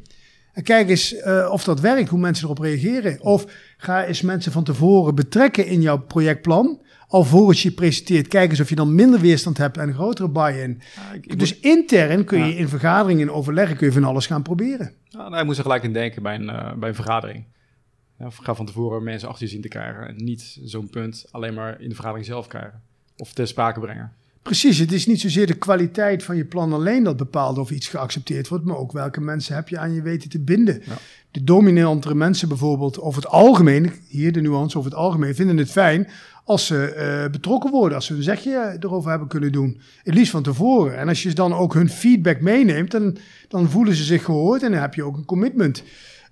En 0.53 0.63
kijk 0.63 0.89
eens 0.89 1.17
of 1.51 1.65
dat 1.65 1.81
werkt, 1.81 2.09
hoe 2.09 2.19
mensen 2.19 2.45
erop 2.45 2.59
reageren. 2.59 3.21
Of 3.21 3.47
ga 3.77 4.05
eens 4.05 4.23
mensen 4.23 4.53
van 4.53 4.65
tevoren 4.65 5.15
betrekken 5.15 5.67
in 5.67 5.81
jouw 5.81 5.99
projectplan. 5.99 6.81
Alvorens 7.09 7.63
je 7.63 7.71
presenteert, 7.71 8.29
kijk 8.29 8.51
eens 8.51 8.61
of 8.61 8.69
je 8.69 8.75
dan 8.75 8.95
minder 8.95 9.21
weerstand 9.21 9.59
hebt 9.59 9.77
en 9.77 9.89
een 9.89 9.95
grotere 9.95 10.29
buy-in. 10.29 10.81
dus 11.37 11.61
intern 11.61 12.25
kun 12.25 12.47
je 12.47 12.57
in 12.57 12.69
vergaderingen 12.69 13.31
overleggen, 13.31 13.77
kun 13.77 13.87
je 13.87 13.93
van 13.93 14.05
alles 14.05 14.27
gaan 14.27 14.43
proberen. 14.43 14.93
Ja, 15.05 15.29
nou, 15.29 15.41
ik 15.41 15.45
moest 15.45 15.59
er 15.59 15.65
gelijk 15.65 15.83
in 15.83 15.93
denken 15.93 16.23
bij 16.23 16.35
een, 16.35 16.79
bij 16.79 16.89
een 16.89 16.95
vergadering. 16.95 17.45
Ja, 18.19 18.31
ga 18.31 18.55
van 18.55 18.67
tevoren 18.67 19.03
mensen 19.03 19.29
achter 19.29 19.45
je 19.45 19.51
zien 19.51 19.61
te 19.61 19.69
krijgen. 19.69 20.09
En 20.09 20.25
niet 20.25 20.59
zo'n 20.63 20.91
punt 20.91 21.27
alleen 21.31 21.55
maar 21.55 21.81
in 21.81 21.89
de 21.89 21.95
vergadering 21.95 22.27
zelf 22.27 22.47
krijgen. 22.47 22.83
Of 23.17 23.33
ter 23.33 23.47
sprake 23.47 23.81
brengen. 23.81 24.13
Precies, 24.43 24.79
het 24.79 24.93
is 24.93 25.07
niet 25.07 25.21
zozeer 25.21 25.47
de 25.47 25.55
kwaliteit 25.55 26.23
van 26.23 26.37
je 26.37 26.45
plan 26.45 26.73
alleen 26.73 27.03
dat 27.03 27.17
bepaalt 27.17 27.59
of 27.59 27.71
iets 27.71 27.89
geaccepteerd 27.89 28.49
wordt, 28.49 28.65
maar 28.65 28.77
ook 28.77 28.93
welke 28.93 29.21
mensen 29.21 29.55
heb 29.55 29.69
je 29.69 29.79
aan 29.79 29.93
je 29.93 30.03
weten 30.03 30.31
te 30.31 30.41
binden. 30.41 30.83
Ja. 30.85 30.99
De 31.31 31.45
dominantere 31.45 32.15
mensen 32.15 32.49
bijvoorbeeld, 32.49 33.01
over 33.01 33.23
het 33.23 33.31
algemeen, 33.31 33.93
hier 34.09 34.33
de 34.33 34.41
nuance 34.41 34.79
over 34.79 34.91
het 34.91 34.99
algemeen, 35.01 35.35
vinden 35.35 35.57
het 35.57 35.71
fijn 35.71 36.09
als 36.45 36.67
ze 36.67 36.95
uh, 37.25 37.31
betrokken 37.31 37.71
worden, 37.71 37.97
als 37.97 38.07
ze 38.07 38.15
een 38.15 38.23
zegje 38.23 38.77
erover 38.81 39.11
hebben 39.11 39.29
kunnen 39.29 39.53
doen. 39.53 39.81
Het 40.03 40.15
liefst 40.15 40.31
van 40.31 40.43
tevoren. 40.43 40.99
En 40.99 41.09
als 41.09 41.23
je 41.23 41.33
dan 41.33 41.53
ook 41.53 41.75
hun 41.75 41.91
feedback 41.91 42.41
meeneemt, 42.41 42.91
dan, 42.91 43.17
dan 43.49 43.71
voelen 43.71 43.95
ze 43.95 44.05
zich 44.05 44.25
gehoord 44.25 44.63
en 44.63 44.71
dan 44.71 44.81
heb 44.81 44.95
je 44.95 45.05
ook 45.05 45.17
een 45.17 45.25
commitment. 45.25 45.83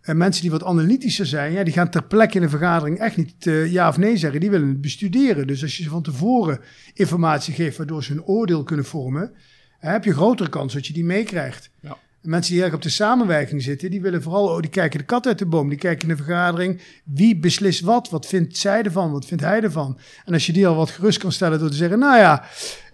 En 0.06 0.16
mensen 0.16 0.42
die 0.42 0.50
wat 0.50 0.64
analytischer 0.64 1.26
zijn, 1.26 1.52
ja, 1.52 1.64
die 1.64 1.72
gaan 1.72 1.90
ter 1.90 2.04
plekke 2.04 2.36
in 2.36 2.42
een 2.42 2.50
vergadering 2.50 2.98
echt 2.98 3.16
niet 3.16 3.46
uh, 3.46 3.72
ja 3.72 3.88
of 3.88 3.96
nee 3.96 4.16
zeggen. 4.16 4.40
Die 4.40 4.50
willen 4.50 4.68
het 4.68 4.80
bestuderen. 4.80 5.46
Dus 5.46 5.62
als 5.62 5.76
je 5.76 5.82
ze 5.82 5.88
van 5.88 6.02
tevoren 6.02 6.60
informatie 6.94 7.54
geeft 7.54 7.76
waardoor 7.76 8.04
ze 8.04 8.12
een 8.12 8.24
oordeel 8.24 8.62
kunnen 8.62 8.84
vormen, 8.84 9.32
heb 9.78 10.04
je 10.04 10.12
grotere 10.12 10.48
kans 10.48 10.72
dat 10.72 10.86
je 10.86 10.92
die 10.92 11.04
meekrijgt. 11.04 11.70
Ja. 11.80 11.96
Mensen 12.22 12.54
die 12.54 12.62
erg 12.62 12.74
op 12.74 12.82
de 12.82 12.88
samenwerking 12.88 13.62
zitten, 13.62 13.90
die 13.90 14.00
willen 14.00 14.22
vooral, 14.22 14.48
oh, 14.48 14.60
die 14.60 14.70
kijken 14.70 14.98
de 14.98 15.04
kat 15.04 15.26
uit 15.26 15.38
de 15.38 15.46
boom. 15.46 15.68
Die 15.68 15.78
kijken 15.78 16.08
in 16.08 16.16
de 16.16 16.22
vergadering, 16.22 16.80
wie 17.04 17.36
beslist 17.36 17.80
wat? 17.80 18.10
Wat 18.10 18.26
vindt 18.26 18.56
zij 18.56 18.82
ervan? 18.82 19.12
Wat 19.12 19.26
vindt 19.26 19.42
hij 19.42 19.60
ervan? 19.62 19.98
En 20.24 20.32
als 20.32 20.46
je 20.46 20.52
die 20.52 20.66
al 20.66 20.74
wat 20.74 20.90
gerust 20.90 21.18
kan 21.18 21.32
stellen 21.32 21.58
door 21.58 21.70
te 21.70 21.76
zeggen, 21.76 21.98
nou 21.98 22.18
ja, 22.18 22.44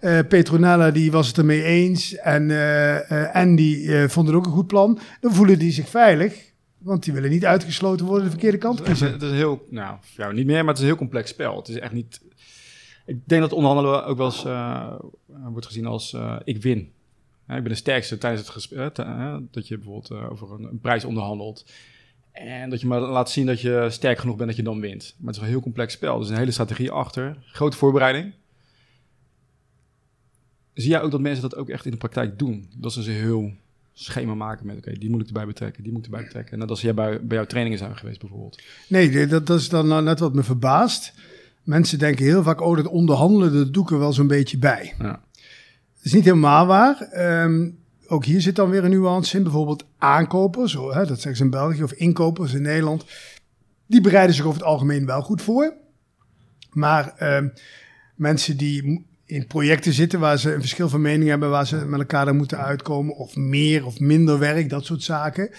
uh, 0.01 0.19
Petronella 0.27 0.91
die 0.91 1.11
was 1.11 1.27
het 1.27 1.37
ermee 1.37 1.63
eens 1.63 2.15
en 2.15 2.49
uh, 2.49 3.35
Andy 3.35 3.87
vond 4.07 4.27
het 4.27 4.35
ook 4.35 4.45
een 4.45 4.51
goed 4.51 4.67
plan. 4.67 4.99
Dan 5.19 5.33
voelen 5.33 5.59
die 5.59 5.71
zich 5.71 5.89
veilig. 5.89 6.52
Want 6.83 7.03
die 7.03 7.13
willen 7.13 7.29
niet 7.29 7.45
uitgesloten 7.45 8.05
worden 8.05 8.23
de 8.23 8.29
verkeerde 8.29 8.57
kant 8.57 8.79
Het 8.79 8.87
is, 8.87 8.99
het 8.99 9.21
is 9.21 9.29
een 9.29 9.35
heel, 9.35 9.67
nou, 9.69 9.97
jou 10.15 10.33
niet 10.33 10.45
meer, 10.45 10.57
maar 10.57 10.67
het 10.67 10.75
is 10.75 10.81
een 10.81 10.87
heel 10.89 10.97
complex 10.97 11.29
spel. 11.29 11.57
Het 11.57 11.67
is 11.67 11.79
echt 11.79 11.93
niet... 11.93 12.21
Ik 13.05 13.17
denk 13.23 13.41
dat 13.41 13.51
onderhandelen 13.51 14.05
ook 14.05 14.17
wel 14.17 14.25
eens 14.25 14.45
uh, 14.45 14.93
wordt 15.27 15.65
gezien 15.65 15.85
als 15.85 16.13
uh, 16.13 16.39
ik 16.43 16.61
win. 16.61 16.79
ik 16.79 16.91
ben 17.47 17.63
de 17.63 17.75
sterkste 17.75 18.17
tijdens 18.17 18.41
het 18.41 18.51
gesprek. 18.51 18.97
Uh, 18.97 19.37
dat 19.51 19.67
je 19.67 19.77
bijvoorbeeld 19.77 20.11
over 20.29 20.51
een, 20.51 20.63
een, 20.63 20.79
prijs 20.79 21.05
onderhandelt. 21.05 21.65
En 22.31 22.69
dat 22.69 22.81
je 22.81 22.87
maar 22.87 22.99
laat 22.99 23.29
zien 23.29 23.45
dat 23.45 23.61
je 23.61 23.87
sterk 23.89 24.17
genoeg 24.17 24.35
bent 24.35 24.47
dat 24.47 24.57
je 24.57 24.63
dan 24.63 24.79
wint. 24.79 25.15
Maar 25.17 25.27
het 25.27 25.35
is 25.35 25.41
een 25.41 25.53
heel 25.53 25.61
complex 25.61 25.93
spel. 25.93 26.19
Dus 26.19 26.29
een 26.29 26.37
hele 26.37 26.51
strategie 26.51 26.91
achter. 26.91 27.37
Grote 27.45 27.77
voorbereiding. 27.77 28.33
Zie 30.73 30.89
jij 30.89 31.01
ook 31.01 31.11
dat 31.11 31.21
mensen 31.21 31.41
dat 31.41 31.55
ook 31.55 31.69
echt 31.69 31.85
in 31.85 31.91
de 31.91 31.97
praktijk 31.97 32.39
doen? 32.39 32.69
Dat 32.77 32.93
ze 32.93 33.03
ze 33.03 33.11
heel 33.11 33.51
schema 33.93 34.33
maken 34.33 34.65
met, 34.65 34.77
oké, 34.77 34.91
die 34.91 35.09
moet 35.09 35.21
ik 35.21 35.27
erbij 35.27 35.45
betrekken, 35.45 35.83
die 35.83 35.91
moet 35.91 36.05
ik 36.05 36.11
erbij 36.11 36.23
betrekken. 36.23 36.59
Net 36.59 36.69
als 36.69 36.81
jij 36.81 36.93
bij, 36.93 37.25
bij 37.25 37.37
jouw 37.37 37.45
trainingen 37.45 37.79
zijn 37.79 37.97
geweest 37.97 38.19
bijvoorbeeld. 38.19 38.61
Nee, 38.87 39.27
dat, 39.27 39.47
dat 39.47 39.59
is 39.59 39.69
dan 39.69 39.87
nou 39.87 40.03
net 40.03 40.19
wat 40.19 40.33
me 40.33 40.43
verbaast. 40.43 41.13
Mensen 41.63 41.99
denken 41.99 42.25
heel 42.25 42.43
vaak, 42.43 42.61
oh, 42.61 42.75
dat 42.75 42.87
onderhandelen, 42.87 43.53
dat 43.53 43.73
doe 43.73 43.83
ik 43.83 43.91
er 43.91 43.99
wel 43.99 44.13
zo'n 44.13 44.27
beetje 44.27 44.57
bij. 44.57 44.93
Ja. 44.99 45.21
Dat 45.95 46.11
is 46.11 46.13
niet 46.13 46.23
helemaal 46.23 46.65
waar. 46.65 47.01
Ehm, 47.01 47.69
ook 48.07 48.25
hier 48.25 48.41
zit 48.41 48.55
dan 48.55 48.69
weer 48.69 48.83
een 48.83 48.89
nuance 48.89 49.37
in. 49.37 49.43
Bijvoorbeeld 49.43 49.85
aankopers, 49.97 50.73
hè, 50.73 51.05
dat 51.05 51.07
zeggen 51.21 51.35
ze 51.35 51.43
in 51.43 51.49
België, 51.49 51.83
of 51.83 51.91
inkopers 51.91 52.53
in 52.53 52.61
Nederland. 52.61 53.05
Die 53.85 54.01
bereiden 54.01 54.35
zich 54.35 54.45
over 54.45 54.59
het 54.59 54.67
algemeen 54.67 55.05
wel 55.05 55.21
goed 55.21 55.41
voor. 55.41 55.73
Maar 56.71 57.35
um, 57.35 57.53
mensen 58.15 58.57
die 58.57 59.05
in 59.25 59.47
projecten 59.47 59.93
zitten 59.93 60.19
waar 60.19 60.37
ze 60.39 60.53
een 60.53 60.59
verschil 60.59 60.89
van 60.89 61.01
mening 61.01 61.29
hebben, 61.29 61.49
waar 61.49 61.67
ze 61.67 61.75
met 61.75 61.99
elkaar 61.99 62.25
dan 62.25 62.37
moeten 62.37 62.57
uitkomen, 62.57 63.15
of 63.15 63.35
meer 63.35 63.85
of 63.85 63.99
minder 63.99 64.39
werk, 64.39 64.69
dat 64.69 64.85
soort 64.85 65.03
zaken. 65.03 65.49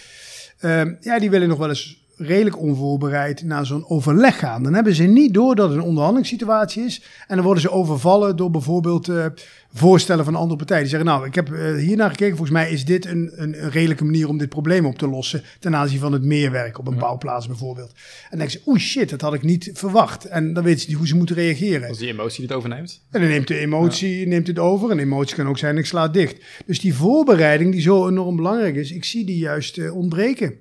Ehm, 0.59 0.95
ja, 1.01 1.19
die 1.19 1.31
willen 1.31 1.49
nog 1.49 1.59
wel 1.59 1.69
eens 1.69 2.04
redelijk 2.17 2.59
onvoorbereid 2.59 3.43
naar 3.43 3.67
zo'n 3.67 3.89
overleg 3.89 4.39
gaan. 4.39 4.63
Dan 4.63 4.75
hebben 4.75 4.95
ze 4.95 5.03
niet 5.03 5.35
door 5.35 5.55
dat 5.55 5.69
het 5.69 5.79
een 5.79 5.85
onderhandelingssituatie 5.85 6.85
is. 6.85 7.03
En 7.27 7.37
dan 7.37 7.45
worden 7.45 7.63
ze 7.63 7.71
overvallen 7.71 8.37
door 8.37 8.51
bijvoorbeeld 8.51 9.09
uh, 9.09 9.27
voorstellen 9.73 10.25
van 10.25 10.35
andere 10.35 10.57
partijen. 10.57 10.83
Die 10.83 10.91
zeggen, 10.91 11.09
nou, 11.09 11.27
ik 11.27 11.35
heb 11.35 11.51
uh, 11.51 11.77
hiernaar 11.77 12.11
gekeken. 12.11 12.37
Volgens 12.37 12.59
mij 12.59 12.71
is 12.71 12.85
dit 12.85 13.07
een, 13.07 13.33
een, 13.35 13.63
een, 13.63 13.71
redelijke 13.71 14.05
manier 14.05 14.29
om 14.29 14.39
dit 14.39 14.49
probleem 14.49 14.87
op 14.87 14.99
te 14.99 15.09
lossen. 15.09 15.43
Ten 15.59 15.77
aanzien 15.77 15.99
van 15.99 16.13
het 16.13 16.23
meerwerk 16.23 16.79
op 16.79 16.87
een 16.87 16.99
bouwplaats 16.99 17.47
bijvoorbeeld. 17.47 17.91
En 17.91 18.29
dan 18.31 18.39
denken 18.39 18.59
ze, 18.59 18.71
oeh 18.71 18.79
shit, 18.79 19.11
dat 19.11 19.21
had 19.21 19.35
ik 19.35 19.43
niet 19.43 19.71
verwacht. 19.75 20.25
En 20.25 20.53
dan 20.53 20.65
weten 20.65 20.81
ze 20.81 20.89
niet 20.89 20.97
hoe 20.97 21.07
ze 21.07 21.17
moeten 21.17 21.37
reageren. 21.37 21.89
Als 21.89 21.99
die 21.99 22.09
emotie 22.09 22.43
het 22.43 22.53
overneemt. 22.53 23.03
En 23.11 23.21
dan 23.21 23.31
neemt 23.31 23.49
de 23.49 23.59
emotie 23.59 24.27
neemt 24.27 24.47
het 24.47 24.59
over. 24.59 24.91
En 24.91 24.99
emotie 24.99 25.37
kan 25.37 25.49
ook 25.49 25.59
zijn, 25.59 25.79
ik 25.79 25.87
sla 25.87 26.09
dicht. 26.09 26.45
Dus 26.67 26.81
die 26.81 26.95
voorbereiding 26.95 27.73
die 27.73 27.81
zo 27.81 28.09
enorm 28.09 28.37
belangrijk 28.37 28.75
is, 28.75 28.93
ik 28.93 29.05
zie 29.05 29.25
die 29.25 29.39
juist 29.39 29.77
uh, 29.77 29.97
ontbreken. 29.97 30.55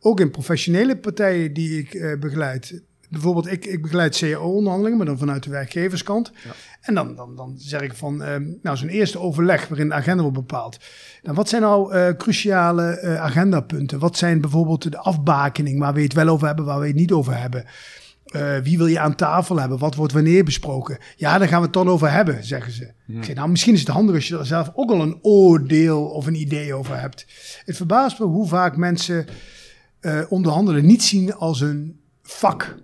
Ook 0.00 0.20
in 0.20 0.30
professionele 0.30 0.96
partijen 0.96 1.52
die 1.52 1.78
ik 1.78 1.94
uh, 1.94 2.18
begeleid. 2.18 2.82
Bijvoorbeeld, 3.10 3.52
ik, 3.52 3.64
ik 3.64 3.82
begeleid 3.82 4.18
CAO-onderhandelingen, 4.18 4.96
maar 4.96 5.06
dan 5.06 5.18
vanuit 5.18 5.42
de 5.42 5.50
werkgeverskant. 5.50 6.32
Ja. 6.44 6.50
En 6.80 6.94
dan, 6.94 7.16
dan, 7.16 7.36
dan 7.36 7.54
zeg 7.58 7.80
ik 7.80 7.94
van, 7.94 8.22
uh, 8.22 8.36
nou, 8.62 8.76
zo'n 8.76 8.88
eerste 8.88 9.18
overleg 9.18 9.68
waarin 9.68 9.88
de 9.88 9.94
agenda 9.94 10.22
wordt 10.22 10.38
bepaald. 10.38 10.78
Nou, 11.22 11.36
wat 11.36 11.48
zijn 11.48 11.62
nou 11.62 11.94
uh, 11.94 12.08
cruciale 12.16 13.18
agendapunten? 13.20 13.98
Wat 13.98 14.16
zijn 14.16 14.40
bijvoorbeeld 14.40 14.90
de 14.90 14.98
afbakening 14.98 15.78
waar 15.78 15.94
we 15.94 16.02
het 16.02 16.12
wel 16.12 16.28
over 16.28 16.46
hebben, 16.46 16.64
waar 16.64 16.80
we 16.80 16.86
het 16.86 16.96
niet 16.96 17.12
over 17.12 17.38
hebben? 17.38 17.64
Uh, 18.36 18.58
wie 18.58 18.78
wil 18.78 18.86
je 18.86 18.98
aan 18.98 19.14
tafel 19.14 19.60
hebben? 19.60 19.78
Wat 19.78 19.94
wordt 19.94 20.12
wanneer 20.12 20.44
besproken? 20.44 20.98
Ja, 21.16 21.38
daar 21.38 21.48
gaan 21.48 21.58
we 21.58 21.64
het 21.64 21.74
dan 21.74 21.88
over 21.88 22.12
hebben, 22.12 22.44
zeggen 22.44 22.72
ze. 22.72 22.92
Ik 23.06 23.24
zeg, 23.24 23.34
nou, 23.34 23.48
misschien 23.50 23.74
is 23.74 23.80
het 23.80 23.88
handig 23.88 24.14
als 24.14 24.28
je 24.28 24.38
er 24.38 24.46
zelf 24.46 24.70
ook 24.74 24.90
al 24.90 25.00
een 25.00 25.18
oordeel 25.22 26.04
of 26.04 26.26
een 26.26 26.40
idee 26.40 26.74
over 26.74 27.00
hebt. 27.00 27.26
Het 27.64 27.76
verbaast 27.76 28.18
me 28.18 28.24
hoe 28.24 28.48
vaak 28.48 28.76
mensen 28.76 29.26
uh, 30.00 30.20
onderhandelen 30.28 30.86
niet 30.86 31.02
zien 31.02 31.34
als 31.34 31.60
een 31.60 32.00
vak. 32.22 32.76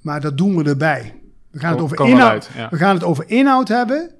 Maar 0.00 0.20
dat 0.20 0.38
doen 0.38 0.56
we 0.56 0.64
erbij. 0.64 1.14
We 1.50 1.58
gaan, 1.58 1.72
het 1.72 1.80
over, 1.80 2.06
inhoud, 2.06 2.50
we 2.70 2.76
gaan 2.76 2.94
het 2.94 3.04
over 3.04 3.24
inhoud 3.28 3.68
hebben. 3.68 4.10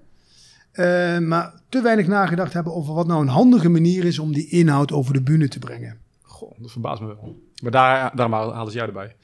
Uh, 0.73 1.19
maar 1.19 1.53
te 1.69 1.83
weinig 1.83 2.07
nagedacht 2.07 2.53
hebben 2.53 2.75
over 2.75 2.95
wat 2.95 3.07
nou 3.07 3.21
een 3.21 3.29
handige 3.29 3.69
manier 3.69 4.05
is 4.05 4.19
om 4.19 4.33
die 4.33 4.49
inhoud 4.49 4.93
over 4.93 5.13
de 5.13 5.23
bühne 5.23 5.49
te 5.49 5.59
brengen. 5.59 5.99
Goh, 6.23 6.53
dat 6.59 6.71
verbaast 6.71 7.01
me 7.01 7.07
wel. 7.07 7.43
Maar 7.63 7.71
daar, 7.71 8.17
daarom 8.17 8.35
halen 8.35 8.73
ze 8.73 8.77
jou 8.77 8.89
erbij. 8.89 9.15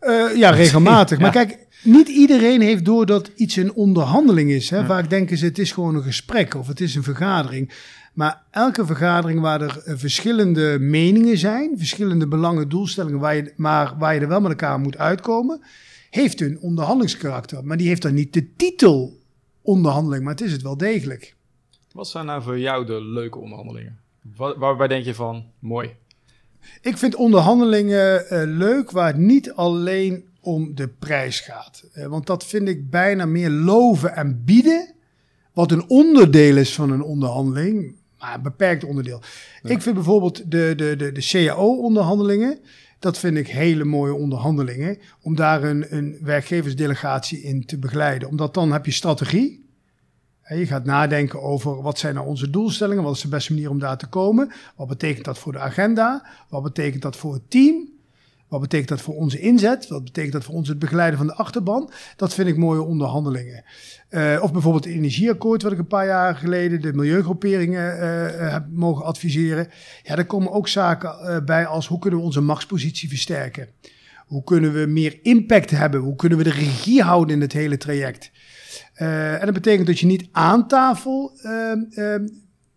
Uh, 0.00 0.36
ja, 0.42 0.50
regelmatig. 0.50 1.18
Maar 1.18 1.30
kijk, 1.30 1.58
niet 1.82 2.08
iedereen 2.08 2.60
heeft 2.60 2.84
door 2.84 3.06
dat 3.06 3.30
iets 3.36 3.56
een 3.56 3.72
onderhandeling 3.72 4.50
is. 4.50 4.70
Hè? 4.70 4.76
Ja. 4.76 4.86
Vaak 4.86 5.10
denken 5.10 5.38
ze 5.38 5.44
het 5.44 5.58
is 5.58 5.72
gewoon 5.72 5.94
een 5.94 6.02
gesprek 6.02 6.54
of 6.54 6.66
het 6.66 6.80
is 6.80 6.94
een 6.94 7.02
vergadering. 7.02 7.72
Maar 8.12 8.42
elke 8.50 8.86
vergadering 8.86 9.40
waar 9.40 9.60
er 9.60 9.82
uh, 9.86 9.94
verschillende 9.96 10.78
meningen 10.80 11.38
zijn, 11.38 11.78
verschillende 11.78 12.28
belangen, 12.28 12.68
doelstellingen, 12.68 13.20
waar 13.20 13.36
je, 13.36 13.52
maar 13.56 13.94
waar 13.98 14.14
je 14.14 14.20
er 14.20 14.28
wel 14.28 14.40
met 14.40 14.50
elkaar 14.50 14.78
moet 14.78 14.98
uitkomen, 14.98 15.62
heeft 16.10 16.40
een 16.40 16.60
onderhandelingskarakter. 16.60 17.64
Maar 17.64 17.76
die 17.76 17.88
heeft 17.88 18.02
dan 18.02 18.14
niet 18.14 18.32
de 18.32 18.56
titel 18.56 19.18
onderhandeling, 19.62 20.22
maar 20.22 20.32
het 20.32 20.42
is 20.42 20.52
het 20.52 20.62
wel 20.62 20.76
degelijk. 20.76 21.34
Wat 21.92 22.08
zijn 22.08 22.26
nou 22.26 22.42
voor 22.42 22.58
jou 22.58 22.86
de 22.86 23.02
leuke 23.02 23.38
onderhandelingen? 23.38 23.98
Wat, 24.36 24.56
waarbij 24.56 24.88
denk 24.88 25.04
je 25.04 25.14
van, 25.14 25.44
mooi? 25.58 25.96
Ik 26.80 26.98
vind 26.98 27.14
onderhandelingen 27.14 28.24
uh, 28.24 28.42
leuk 28.56 28.90
waar 28.90 29.06
het 29.06 29.16
niet 29.16 29.52
alleen 29.52 30.24
om 30.40 30.74
de 30.74 30.88
prijs 30.88 31.40
gaat. 31.40 31.84
Uh, 31.94 32.06
want 32.06 32.26
dat 32.26 32.44
vind 32.44 32.68
ik 32.68 32.90
bijna 32.90 33.26
meer 33.26 33.50
loven 33.50 34.14
en 34.14 34.44
bieden. 34.44 34.94
Wat 35.52 35.72
een 35.72 35.88
onderdeel 35.88 36.56
is 36.56 36.74
van 36.74 36.90
een 36.90 37.02
onderhandeling 37.02 37.94
maar 38.20 38.34
een 38.34 38.42
beperkt 38.42 38.84
onderdeel. 38.84 39.22
Ik 39.62 39.82
vind 39.82 39.94
bijvoorbeeld 39.94 40.50
de, 40.50 40.72
de, 40.76 40.96
de, 40.96 41.12
de 41.12 41.26
CAO-onderhandelingen. 41.30 42.58
Dat 42.98 43.18
vind 43.18 43.36
ik 43.36 43.48
hele 43.48 43.84
mooie 43.84 44.14
onderhandelingen. 44.14 44.98
Om 45.22 45.36
daar 45.36 45.62
een, 45.62 45.96
een 45.96 46.18
werkgeversdelegatie 46.22 47.42
in 47.42 47.64
te 47.66 47.78
begeleiden. 47.78 48.28
Omdat 48.28 48.54
dan 48.54 48.72
heb 48.72 48.86
je 48.86 48.92
strategie. 48.92 49.68
Je 50.48 50.66
gaat 50.66 50.84
nadenken 50.84 51.42
over 51.42 51.82
wat 51.82 51.98
zijn 51.98 52.14
nou 52.14 52.26
onze 52.26 52.50
doelstellingen, 52.50 53.02
wat 53.02 53.14
is 53.14 53.20
de 53.20 53.28
beste 53.28 53.52
manier 53.52 53.70
om 53.70 53.78
daar 53.78 53.98
te 53.98 54.06
komen, 54.06 54.52
wat 54.76 54.88
betekent 54.88 55.24
dat 55.24 55.38
voor 55.38 55.52
de 55.52 55.58
agenda, 55.58 56.26
wat 56.48 56.62
betekent 56.62 57.02
dat 57.02 57.16
voor 57.16 57.32
het 57.32 57.50
team, 57.50 57.88
wat 58.50 58.60
betekent 58.60 58.88
dat 58.88 59.00
voor 59.00 59.14
onze 59.14 59.38
inzet? 59.38 59.88
Wat 59.88 60.04
betekent 60.04 60.32
dat 60.32 60.44
voor 60.44 60.54
ons 60.54 60.68
het 60.68 60.78
begeleiden 60.78 61.18
van 61.18 61.26
de 61.26 61.34
achterban? 61.34 61.90
Dat 62.16 62.34
vind 62.34 62.48
ik 62.48 62.56
mooie 62.56 62.82
onderhandelingen. 62.82 63.64
Uh, 64.10 64.38
of 64.42 64.52
bijvoorbeeld 64.52 64.84
het 64.84 64.94
energieakkoord, 64.94 65.62
wat 65.62 65.72
ik 65.72 65.78
een 65.78 65.86
paar 65.86 66.06
jaar 66.06 66.34
geleden 66.36 66.80
de 66.80 66.92
milieugroeperingen 66.92 67.96
uh, 67.96 68.52
heb 68.52 68.66
mogen 68.70 69.04
adviseren. 69.04 69.68
Ja, 70.02 70.14
daar 70.14 70.26
komen 70.26 70.52
ook 70.52 70.68
zaken 70.68 71.44
bij 71.44 71.66
als 71.66 71.86
hoe 71.86 71.98
kunnen 71.98 72.18
we 72.18 72.24
onze 72.24 72.40
machtspositie 72.40 73.08
versterken? 73.08 73.68
Hoe 74.26 74.44
kunnen 74.44 74.72
we 74.72 74.86
meer 74.86 75.18
impact 75.22 75.70
hebben? 75.70 76.00
Hoe 76.00 76.16
kunnen 76.16 76.38
we 76.38 76.44
de 76.44 76.50
regie 76.50 77.02
houden 77.02 77.34
in 77.34 77.40
het 77.40 77.52
hele 77.52 77.76
traject? 77.76 78.30
en 78.94 79.44
dat 79.44 79.54
betekent 79.54 79.86
dat 79.86 79.98
je 79.98 80.06
niet 80.06 80.28
aan 80.32 80.68
tafel, 80.68 81.32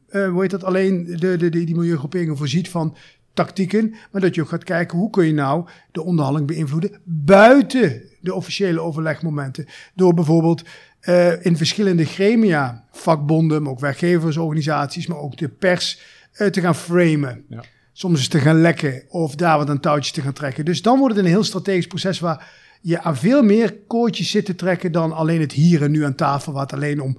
hoe 0.09 0.37
heet 0.41 0.51
dat, 0.51 0.63
alleen 0.63 1.05
de, 1.19 1.37
de, 1.37 1.49
die 1.49 1.75
milieugroeperingen 1.75 2.37
voorziet 2.37 2.69
van 2.69 2.95
tactieken, 3.33 3.95
maar 4.11 4.21
dat 4.21 4.35
je 4.35 4.41
ook 4.41 4.49
gaat 4.49 4.63
kijken 4.63 4.97
hoe 4.97 5.09
kun 5.09 5.25
je 5.25 5.33
nou 5.33 5.67
de 5.91 6.03
onderhandeling 6.03 6.51
beïnvloeden 6.51 6.99
buiten 7.03 8.01
de 8.21 8.33
officiële 8.33 8.79
overlegmomenten. 8.79 9.65
Door 9.95 10.13
bijvoorbeeld 10.13 10.63
uh, 11.01 11.45
in 11.45 11.57
verschillende 11.57 12.05
gremia, 12.05 12.85
vakbonden, 12.91 13.63
maar 13.63 13.71
ook 13.71 13.79
werkgeversorganisaties, 13.79 15.07
maar 15.07 15.17
ook 15.17 15.37
de 15.37 15.49
pers 15.49 16.01
uh, 16.37 16.47
te 16.47 16.61
gaan 16.61 16.75
framen. 16.75 17.45
Ja. 17.49 17.63
Soms 17.93 18.17
eens 18.17 18.27
te 18.27 18.39
gaan 18.39 18.61
lekken 18.61 19.03
of 19.09 19.35
daar 19.35 19.57
wat 19.57 19.69
een 19.69 19.79
touwtje 19.79 20.13
te 20.13 20.21
gaan 20.21 20.33
trekken. 20.33 20.65
Dus 20.65 20.81
dan 20.81 20.99
wordt 20.99 21.15
het 21.15 21.25
een 21.25 21.31
heel 21.31 21.43
strategisch 21.43 21.87
proces 21.87 22.19
waar 22.19 22.51
je 22.81 23.01
aan 23.01 23.17
veel 23.17 23.43
meer 23.43 23.77
koortjes 23.87 24.31
zit 24.31 24.45
te 24.45 24.55
trekken 24.55 24.91
dan 24.91 25.11
alleen 25.11 25.39
het 25.39 25.51
hier 25.51 25.83
en 25.83 25.91
nu 25.91 26.05
aan 26.05 26.15
tafel, 26.15 26.53
waar 26.53 26.61
het 26.61 26.73
alleen 26.73 27.01
om 27.01 27.17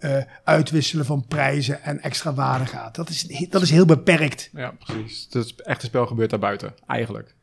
uh, 0.00 0.22
uitwisselen 0.44 1.04
van 1.04 1.26
prijzen 1.26 1.82
en 1.82 2.00
extra 2.00 2.34
waarde 2.34 2.66
gaat. 2.66 2.94
Dat 2.94 3.08
is, 3.08 3.46
dat 3.50 3.62
is 3.62 3.70
heel 3.70 3.86
beperkt. 3.86 4.50
Ja, 4.52 4.74
precies. 4.84 5.26
Het 5.30 5.62
echte 5.62 5.86
spel 5.86 6.06
gebeurt 6.06 6.30
daarbuiten, 6.30 6.74
eigenlijk. 6.86 7.34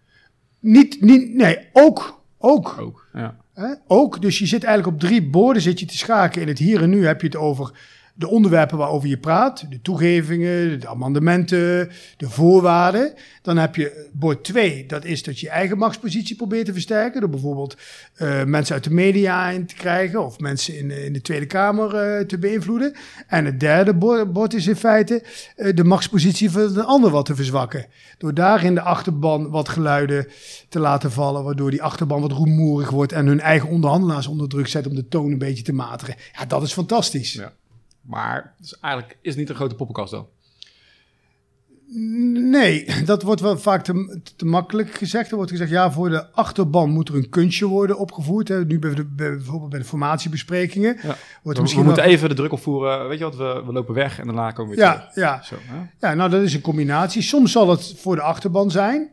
Niet, 0.59 1.01
niet 1.01 1.33
nee, 1.33 1.69
ook. 1.73 2.23
Ook. 2.37 2.75
Ook, 2.79 3.07
ja. 3.13 3.35
Hè? 3.53 3.73
Ook, 3.87 4.21
dus 4.21 4.39
je 4.39 4.45
zit 4.45 4.63
eigenlijk 4.63 4.95
op 4.95 5.09
drie 5.09 5.29
borden 5.29 5.61
zit 5.61 5.79
je 5.79 5.85
te 5.85 5.97
schaken. 5.97 6.41
In 6.41 6.47
het 6.47 6.59
hier 6.59 6.81
en 6.81 6.89
nu 6.89 7.05
heb 7.05 7.21
je 7.21 7.27
het 7.27 7.35
over 7.35 7.71
de 8.17 8.27
onderwerpen 8.27 8.77
waarover 8.77 9.09
je 9.09 9.17
praat, 9.17 9.65
de 9.69 9.81
toegevingen, 9.81 10.79
de 10.79 10.87
amendementen, 10.87 11.89
de 12.17 12.29
voorwaarden. 12.29 13.13
Dan 13.41 13.57
heb 13.57 13.75
je 13.75 14.09
bord 14.13 14.43
2, 14.43 14.85
dat 14.85 15.05
is 15.05 15.23
dat 15.23 15.39
je 15.39 15.49
eigen 15.49 15.77
machtspositie 15.77 16.35
probeert 16.35 16.65
te 16.65 16.73
versterken. 16.73 17.21
Door 17.21 17.29
bijvoorbeeld 17.29 17.77
uh, 18.17 18.43
mensen 18.43 18.73
uit 18.73 18.83
de 18.83 18.93
media 18.93 19.49
in 19.49 19.65
te 19.65 19.75
krijgen 19.75 20.25
of 20.25 20.39
mensen 20.39 20.77
in, 20.77 20.91
in 20.91 21.13
de 21.13 21.21
Tweede 21.21 21.45
Kamer 21.45 22.19
uh, 22.19 22.25
te 22.25 22.37
beïnvloeden. 22.37 22.93
En 23.27 23.45
het 23.45 23.59
derde 23.59 23.93
bord, 24.27 24.53
is 24.53 24.67
in 24.67 24.75
feite 24.75 25.23
de 25.73 25.83
machtspositie 25.83 26.51
van 26.51 26.73
de 26.73 26.83
ander 26.83 27.09
wat 27.09 27.25
te 27.25 27.35
verzwakken. 27.35 27.85
Door 28.17 28.33
daar 28.33 28.63
in 28.63 28.75
de 28.75 28.81
achterban 28.81 29.49
wat 29.49 29.69
geluiden 29.69 30.27
te 30.69 30.79
laten 30.79 31.11
vallen, 31.11 31.43
waardoor 31.43 31.71
die 31.71 31.83
achterban 31.83 32.21
wat 32.21 32.31
rumoerig 32.31 32.89
wordt 32.89 33.11
en 33.11 33.27
hun 33.27 33.39
eigen 33.39 33.69
onderhandelaars 33.69 34.27
onder 34.27 34.49
druk 34.49 34.67
zet 34.67 34.87
om 34.87 34.95
de 34.95 35.07
toon 35.07 35.31
een 35.31 35.37
beetje 35.37 35.63
te 35.63 35.73
matigen. 35.73 36.15
Ja, 36.33 36.45
dat 36.45 36.63
is 36.63 36.73
fantastisch. 36.73 37.33
Ja. 37.33 37.53
Maar 38.05 38.55
dus 38.59 38.79
eigenlijk 38.79 39.17
is 39.21 39.29
het 39.29 39.39
niet 39.39 39.49
een 39.49 39.55
grote 39.55 39.75
poppenkast 39.75 40.11
dan. 40.11 40.27
Nee, 42.33 42.85
dat 43.05 43.21
wordt 43.21 43.41
wel 43.41 43.57
vaak 43.57 43.83
te, 43.83 44.19
te, 44.35 44.45
makkelijk 44.45 44.93
gezegd. 44.93 45.29
Er 45.29 45.35
wordt 45.35 45.51
gezegd, 45.51 45.69
ja, 45.69 45.91
voor 45.91 46.09
de 46.09 46.31
achterban 46.31 46.89
moet 46.89 47.09
er 47.09 47.15
een 47.15 47.29
kunstje 47.29 47.67
worden 47.67 47.97
opgevoerd. 47.97 48.47
Hè. 48.47 48.65
Nu 48.65 48.79
bij 48.79 48.93
de, 48.93 49.05
bijvoorbeeld 49.05 49.69
bij 49.69 49.79
de 49.79 49.85
formatiebesprekingen. 49.85 50.97
Ja. 51.01 51.15
Wordt 51.43 51.57
we, 51.57 51.61
misschien 51.61 51.83
we 51.83 51.87
moeten 51.87 52.05
even 52.05 52.29
de 52.29 52.35
druk 52.35 52.51
opvoeren. 52.51 53.07
Weet 53.07 53.17
je 53.17 53.23
wat, 53.23 53.35
we, 53.35 53.63
we 53.65 53.71
lopen 53.71 53.93
weg 53.93 54.19
en 54.19 54.25
daarna 54.25 54.51
komen 54.51 54.71
we 54.71 54.77
weer 54.77 54.85
ja, 54.85 54.97
terug. 54.97 55.15
Ja, 55.15 55.41
Zo, 55.43 55.55
ja, 55.99 56.13
nou 56.13 56.29
dat 56.29 56.41
is 56.41 56.53
een 56.53 56.61
combinatie. 56.61 57.21
Soms 57.21 57.51
zal 57.51 57.69
het 57.69 57.93
voor 57.97 58.15
de 58.15 58.21
achterban 58.21 58.71
zijn. 58.71 59.09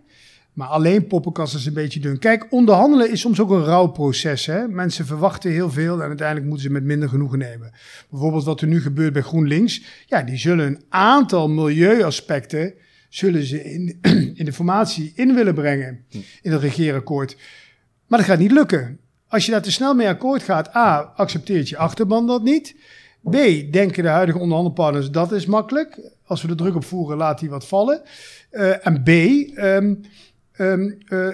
Maar 0.53 0.69
alleen 0.69 1.07
poppenkast 1.07 1.55
is 1.55 1.67
een 1.67 1.73
beetje 1.73 2.01
dun. 2.01 2.19
Kijk, 2.19 2.47
onderhandelen 2.51 3.11
is 3.11 3.21
soms 3.21 3.41
ook 3.41 3.51
een 3.51 3.65
rouwproces. 3.65 4.47
Hè? 4.47 4.69
Mensen 4.69 5.07
verwachten 5.07 5.51
heel 5.51 5.71
veel 5.71 6.03
en 6.03 6.09
uiteindelijk 6.09 6.47
moeten 6.47 6.67
ze 6.67 6.73
met 6.73 6.85
minder 6.85 7.09
genoegen 7.09 7.39
nemen. 7.39 7.73
Bijvoorbeeld 8.11 8.45
wat 8.45 8.61
er 8.61 8.67
nu 8.67 8.81
gebeurt 8.81 9.13
bij 9.13 9.23
GroenLinks. 9.23 9.83
Ja, 10.07 10.23
die 10.23 10.37
zullen 10.37 10.67
een 10.67 10.83
aantal 10.89 11.49
milieuaspecten 11.49 12.75
zullen 13.09 13.43
ze 13.43 13.65
in, 13.65 13.99
in 14.39 14.45
de 14.45 14.53
formatie 14.53 15.13
in 15.15 15.35
willen 15.35 15.55
brengen 15.55 16.05
in 16.43 16.53
het 16.53 16.61
regeerakkoord. 16.61 17.37
Maar 18.07 18.19
dat 18.19 18.29
gaat 18.29 18.39
niet 18.39 18.53
lukken. 18.53 18.99
Als 19.29 19.45
je 19.45 19.51
daar 19.51 19.63
te 19.63 19.73
snel 19.73 19.95
mee 19.95 20.09
akkoord 20.09 20.43
gaat, 20.43 20.77
A, 20.77 21.13
accepteert 21.17 21.69
je 21.69 21.77
achterban 21.77 22.27
dat 22.27 22.43
niet. 22.43 22.75
B, 23.23 23.33
denken 23.73 24.03
de 24.03 24.09
huidige 24.09 24.39
onderhandelpartners 24.39 25.11
dat 25.11 25.33
is 25.33 25.47
makkelijk. 25.47 26.01
Als 26.25 26.43
we 26.43 26.49
de 26.49 26.55
druk 26.55 26.75
opvoeren, 26.75 27.17
laat 27.17 27.39
die 27.39 27.51
wat 27.51 27.67
vallen. 27.67 28.03
Uh, 28.53 28.87
en 28.87 29.03
B, 29.03 29.09
um, 29.09 30.01
Um, 30.63 30.99
uh, 31.09 31.29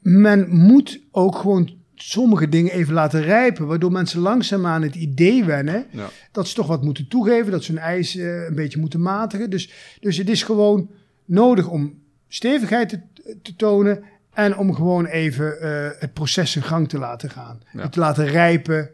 men 0.00 0.48
moet 0.48 1.00
ook 1.10 1.36
gewoon 1.36 1.70
sommige 1.94 2.48
dingen 2.48 2.72
even 2.72 2.94
laten 2.94 3.22
rijpen, 3.22 3.66
waardoor 3.66 3.92
mensen 3.92 4.20
langzaam 4.20 4.66
aan 4.66 4.82
het 4.82 4.94
idee 4.94 5.44
wennen 5.44 5.86
ja. 5.90 6.08
dat 6.32 6.48
ze 6.48 6.54
toch 6.54 6.66
wat 6.66 6.82
moeten 6.82 7.08
toegeven, 7.08 7.52
dat 7.52 7.64
ze 7.64 7.72
hun 7.72 7.80
eisen 7.80 8.20
uh, 8.20 8.44
een 8.44 8.54
beetje 8.54 8.78
moeten 8.78 9.00
matigen. 9.00 9.50
Dus, 9.50 9.72
dus 10.00 10.16
het 10.16 10.28
is 10.28 10.42
gewoon 10.42 10.90
nodig 11.24 11.68
om 11.68 12.02
stevigheid 12.28 12.88
te, 12.88 13.00
te 13.42 13.56
tonen 13.56 14.04
en 14.36 14.56
om 14.56 14.74
gewoon 14.74 15.06
even 15.06 15.60
eh, 15.60 16.00
het 16.00 16.12
proces 16.12 16.56
in 16.56 16.62
gang 16.62 16.88
te 16.88 16.98
laten 16.98 17.30
gaan. 17.30 17.60
Ja. 17.72 17.88
Te 17.88 18.00
laten 18.00 18.26
rijpen, 18.26 18.90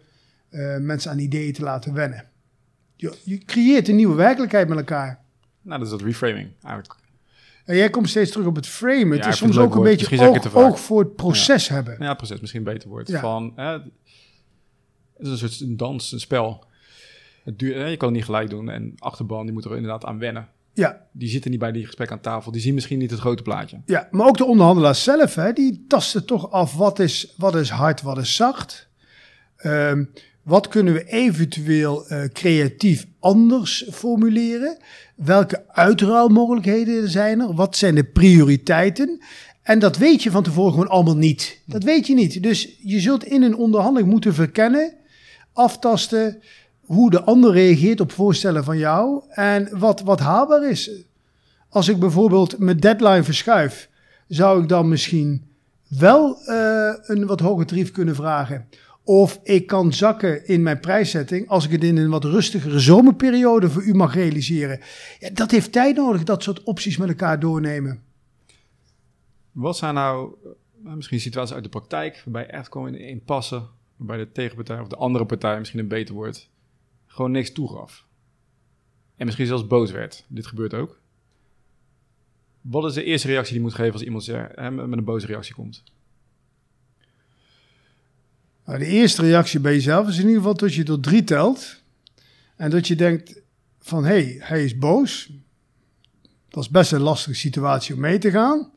eh, 0.48 0.76
mensen 0.76 1.10
aan 1.10 1.18
ideeën 1.18 1.52
te 1.52 1.62
laten 1.62 1.94
wennen. 1.94 2.24
Je, 2.96 3.18
je 3.24 3.38
creëert 3.38 3.88
een 3.88 3.96
nieuwe 3.96 4.14
werkelijkheid 4.14 4.68
met 4.68 4.78
elkaar. 4.78 5.20
Nou, 5.62 5.78
dat 5.78 5.86
is 5.86 5.92
dat 5.92 6.02
reframing 6.02 6.50
eigenlijk. 6.62 6.94
En 7.64 7.76
jij 7.76 7.90
komt 7.90 8.08
steeds 8.08 8.30
terug 8.30 8.46
op 8.46 8.56
het 8.56 8.66
frame. 8.66 9.14
Het 9.14 9.24
Ja, 9.24 9.30
is 9.30 9.36
soms 9.36 9.54
het 9.56 9.64
ook 9.64 9.70
een 9.74 9.76
woord. 9.82 9.98
beetje 10.08 10.28
oog, 10.28 10.54
oog 10.54 10.80
voor 10.80 11.00
het 11.00 11.16
proces 11.16 11.68
hebben. 11.68 11.96
Ja, 11.98 12.14
proces 12.14 12.40
misschien 12.40 12.66
een 12.66 12.72
beter 12.72 12.88
woord. 12.88 13.08
Ja. 13.08 13.20
Van, 13.20 13.52
hè, 13.56 13.64
het 13.72 13.82
is 15.18 15.28
een 15.28 15.38
soort 15.50 15.78
dans, 15.78 16.12
een 16.12 16.20
spel. 16.20 16.64
Het 17.44 17.58
duurt, 17.58 17.74
hè, 17.76 17.84
je 17.86 17.96
kan 17.96 18.08
het 18.08 18.16
niet 18.16 18.24
gelijk 18.26 18.50
doen. 18.50 18.68
En 18.70 18.94
achterban, 18.98 19.44
die 19.44 19.52
moet 19.52 19.64
er 19.64 19.74
inderdaad 19.76 20.04
aan 20.04 20.18
wennen. 20.18 20.48
Ja, 20.74 21.06
Die 21.12 21.28
zitten 21.28 21.50
niet 21.50 21.60
bij 21.60 21.72
die 21.72 21.84
gesprek 21.86 22.10
aan 22.10 22.20
tafel. 22.20 22.52
Die 22.52 22.60
zien 22.60 22.74
misschien 22.74 22.98
niet 22.98 23.10
het 23.10 23.20
grote 23.20 23.42
plaatje. 23.42 23.80
ja, 23.86 24.08
maar 24.10 24.26
ook 24.26 24.36
de 24.36 24.44
onderhandelaars 24.44 25.02
zelf, 25.02 25.34
hè, 25.34 25.52
die 25.52 25.84
tasten 25.88 26.24
toch 26.26 26.50
af 26.50 26.74
wat 26.76 26.98
is, 26.98 27.34
wat 27.36 27.54
is 27.54 27.68
hard, 27.70 28.02
wat 28.02 28.18
is 28.18 28.36
zacht. 28.36 28.88
Ehm, 29.56 30.04
wat 30.42 30.68
kunnen 30.68 30.94
we 30.94 31.04
eventueel 31.04 32.06
eh, 32.06 32.24
creatief 32.32 33.06
anders 33.18 33.86
formuleren? 33.90 34.76
Welke 35.14 35.64
uitruilmogelijkheden 35.68 37.10
zijn 37.10 37.40
er? 37.40 37.54
Wat 37.54 37.76
zijn 37.76 37.94
de 37.94 38.04
prioriteiten? 38.04 39.22
En 39.62 39.78
dat 39.78 39.96
weet 39.96 40.22
je 40.22 40.30
van 40.30 40.42
tevoren 40.42 40.72
gewoon 40.72 40.88
allemaal 40.88 41.16
niet. 41.16 41.60
Dat 41.66 41.82
weet 41.82 42.06
je 42.06 42.14
niet. 42.14 42.42
Dus 42.42 42.76
je 42.80 43.00
zult 43.00 43.24
in 43.24 43.42
een 43.42 43.56
onderhandeling 43.56 44.10
moeten 44.10 44.34
verkennen, 44.34 44.94
aftasten 45.52 46.42
hoe 46.80 47.10
de 47.10 47.22
ander 47.22 47.52
reageert 47.52 48.00
op 48.00 48.12
voorstellen 48.12 48.64
van 48.64 48.78
jou 48.78 49.22
en 49.28 49.78
wat, 49.78 50.00
wat 50.00 50.20
haalbaar 50.20 50.70
is. 50.70 50.90
Als 51.68 51.88
ik 51.88 51.98
bijvoorbeeld 51.98 52.58
mijn 52.58 52.76
deadline 52.76 53.22
verschuif, 53.22 53.88
zou 54.28 54.62
ik 54.62 54.68
dan 54.68 54.88
misschien 54.88 55.42
wel 55.88 56.38
eh, 56.44 56.94
een 57.02 57.26
wat 57.26 57.40
hoger 57.40 57.66
tarief 57.66 57.90
kunnen 57.90 58.14
vragen. 58.14 58.68
Of 59.04 59.40
ik 59.42 59.66
kan 59.66 59.92
zakken 59.92 60.46
in 60.46 60.62
mijn 60.62 60.80
prijszetting 60.80 61.48
als 61.48 61.64
ik 61.64 61.70
het 61.70 61.84
in 61.84 61.96
een 61.96 62.10
wat 62.10 62.24
rustigere 62.24 62.78
zomerperiode 62.78 63.70
voor 63.70 63.82
u 63.82 63.94
mag 63.94 64.14
realiseren. 64.14 64.80
Ja, 65.18 65.30
dat 65.30 65.50
heeft 65.50 65.72
tijd 65.72 65.96
nodig, 65.96 66.24
dat 66.24 66.42
soort 66.42 66.62
opties 66.62 66.96
met 66.96 67.08
elkaar 67.08 67.40
doornemen. 67.40 68.02
Wat 69.52 69.76
zijn 69.76 69.94
nou 69.94 70.34
eh, 70.84 70.92
misschien 70.92 71.20
situaties 71.20 71.54
uit 71.54 71.64
de 71.64 71.70
praktijk 71.70 72.22
waarbij 72.24 72.46
echt 72.46 72.72
gewoon 72.72 72.94
in 72.94 73.24
passen, 73.24 73.68
waarbij 73.96 74.16
de 74.16 74.32
tegenpartij 74.32 74.80
of 74.80 74.88
de 74.88 74.96
andere 74.96 75.26
partij 75.26 75.58
misschien 75.58 75.80
een 75.80 75.88
beter 75.88 76.14
woord 76.14 76.50
gewoon 77.12 77.30
niks 77.30 77.52
toegaf. 77.52 78.06
En 79.16 79.24
misschien 79.24 79.46
zelfs 79.46 79.66
boos 79.66 79.90
werd. 79.90 80.24
Dit 80.28 80.46
gebeurt 80.46 80.74
ook. 80.74 81.00
Wat 82.60 82.84
is 82.84 82.94
de 82.94 83.04
eerste 83.04 83.26
reactie 83.26 83.52
die 83.52 83.62
je 83.62 83.68
moet 83.68 83.76
geven 83.76 83.92
als 83.92 84.02
iemand 84.02 84.26
met 84.88 84.98
een 84.98 85.04
boze 85.04 85.26
reactie 85.26 85.54
komt? 85.54 85.82
Nou, 88.66 88.78
de 88.78 88.86
eerste 88.86 89.22
reactie 89.22 89.60
bij 89.60 89.72
jezelf 89.72 90.08
is 90.08 90.14
in 90.14 90.22
ieder 90.22 90.36
geval 90.36 90.54
dat 90.54 90.74
je 90.74 90.82
tot 90.82 91.02
drie 91.02 91.24
telt. 91.24 91.80
En 92.56 92.70
dat 92.70 92.86
je 92.86 92.96
denkt 92.96 93.40
van, 93.80 94.04
hé, 94.04 94.10
hey, 94.10 94.36
hij 94.38 94.64
is 94.64 94.78
boos. 94.78 95.30
Dat 96.48 96.62
is 96.62 96.70
best 96.70 96.92
een 96.92 97.00
lastige 97.00 97.36
situatie 97.36 97.94
om 97.94 98.00
mee 98.00 98.18
te 98.18 98.30
gaan. 98.30 98.70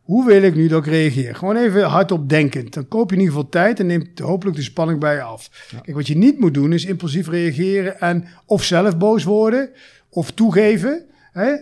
Hoe 0.00 0.26
wil 0.26 0.42
ik 0.42 0.54
nu 0.54 0.68
dat 0.68 0.86
ik 0.86 0.92
reageer? 0.92 1.34
Gewoon 1.34 1.56
even 1.56 1.84
hardop 1.84 2.28
denkend. 2.28 2.74
Dan 2.74 2.88
koop 2.88 3.10
je 3.10 3.16
in 3.16 3.22
ieder 3.22 3.36
geval 3.36 3.50
tijd 3.50 3.80
en 3.80 3.86
neemt 3.86 4.18
hopelijk 4.18 4.56
de 4.56 4.62
spanning 4.62 5.00
bij 5.00 5.14
je 5.14 5.22
af. 5.22 5.68
Ja. 5.70 5.78
Kijk, 5.78 5.96
wat 5.96 6.06
je 6.06 6.16
niet 6.16 6.38
moet 6.38 6.54
doen 6.54 6.72
is 6.72 6.84
impulsief 6.84 7.28
reageren 7.28 8.00
en 8.00 8.28
of 8.46 8.64
zelf 8.64 8.96
boos 8.96 9.24
worden 9.24 9.70
of 10.08 10.30
toegeven. 10.30 11.04
Hè? 11.32 11.54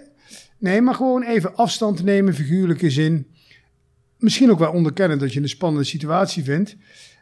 Nee, 0.58 0.80
maar 0.80 0.94
gewoon 0.94 1.22
even 1.22 1.56
afstand 1.56 2.04
nemen, 2.04 2.34
figuurlijke 2.34 2.90
zin. 2.90 3.26
Misschien 4.18 4.50
ook 4.50 4.58
wel 4.58 4.72
onderkennen 4.72 5.18
dat 5.18 5.32
je 5.32 5.40
een 5.40 5.48
spannende 5.48 5.86
situatie 5.86 6.44
vindt. 6.44 6.76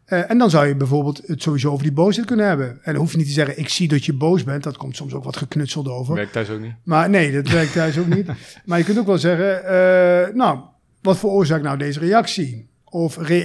Eh, 0.04 0.30
en 0.30 0.38
dan 0.38 0.50
zou 0.50 0.66
je 0.66 0.74
bijvoorbeeld 0.74 1.22
het 1.26 1.42
sowieso 1.42 1.70
over 1.70 1.82
die 1.82 1.92
boosheid 1.92 2.26
kunnen 2.26 2.46
hebben. 2.46 2.68
En 2.68 2.92
dan 2.92 2.96
hoef 2.96 3.10
je 3.10 3.16
niet 3.16 3.26
te 3.26 3.32
zeggen, 3.32 3.58
ik 3.58 3.68
zie 3.68 3.88
dat 3.88 4.04
je 4.04 4.12
boos 4.12 4.44
bent. 4.44 4.62
Dat 4.62 4.76
komt 4.76 4.96
soms 4.96 5.14
ook 5.14 5.24
wat 5.24 5.36
geknutseld 5.36 5.88
over. 5.88 6.14
Werkt 6.14 6.32
thuis 6.32 6.50
ook 6.50 6.60
niet. 6.60 6.74
Maar 6.82 7.10
nee, 7.10 7.32
dat 7.32 7.48
werkt 7.48 7.72
thuis 7.72 7.98
ook 7.98 8.06
niet. 8.06 8.26
Maar 8.64 8.78
je 8.78 8.84
kunt 8.84 8.98
ook 8.98 9.06
wel 9.06 9.18
zeggen, 9.18 9.64
eh, 9.64 10.34
nou, 10.34 10.58
wat 11.02 11.18
veroorzaakt 11.18 11.62
nou 11.62 11.78
deze 11.78 11.98
reactie? 11.98 12.68
Of 12.84 13.16
re 13.16 13.38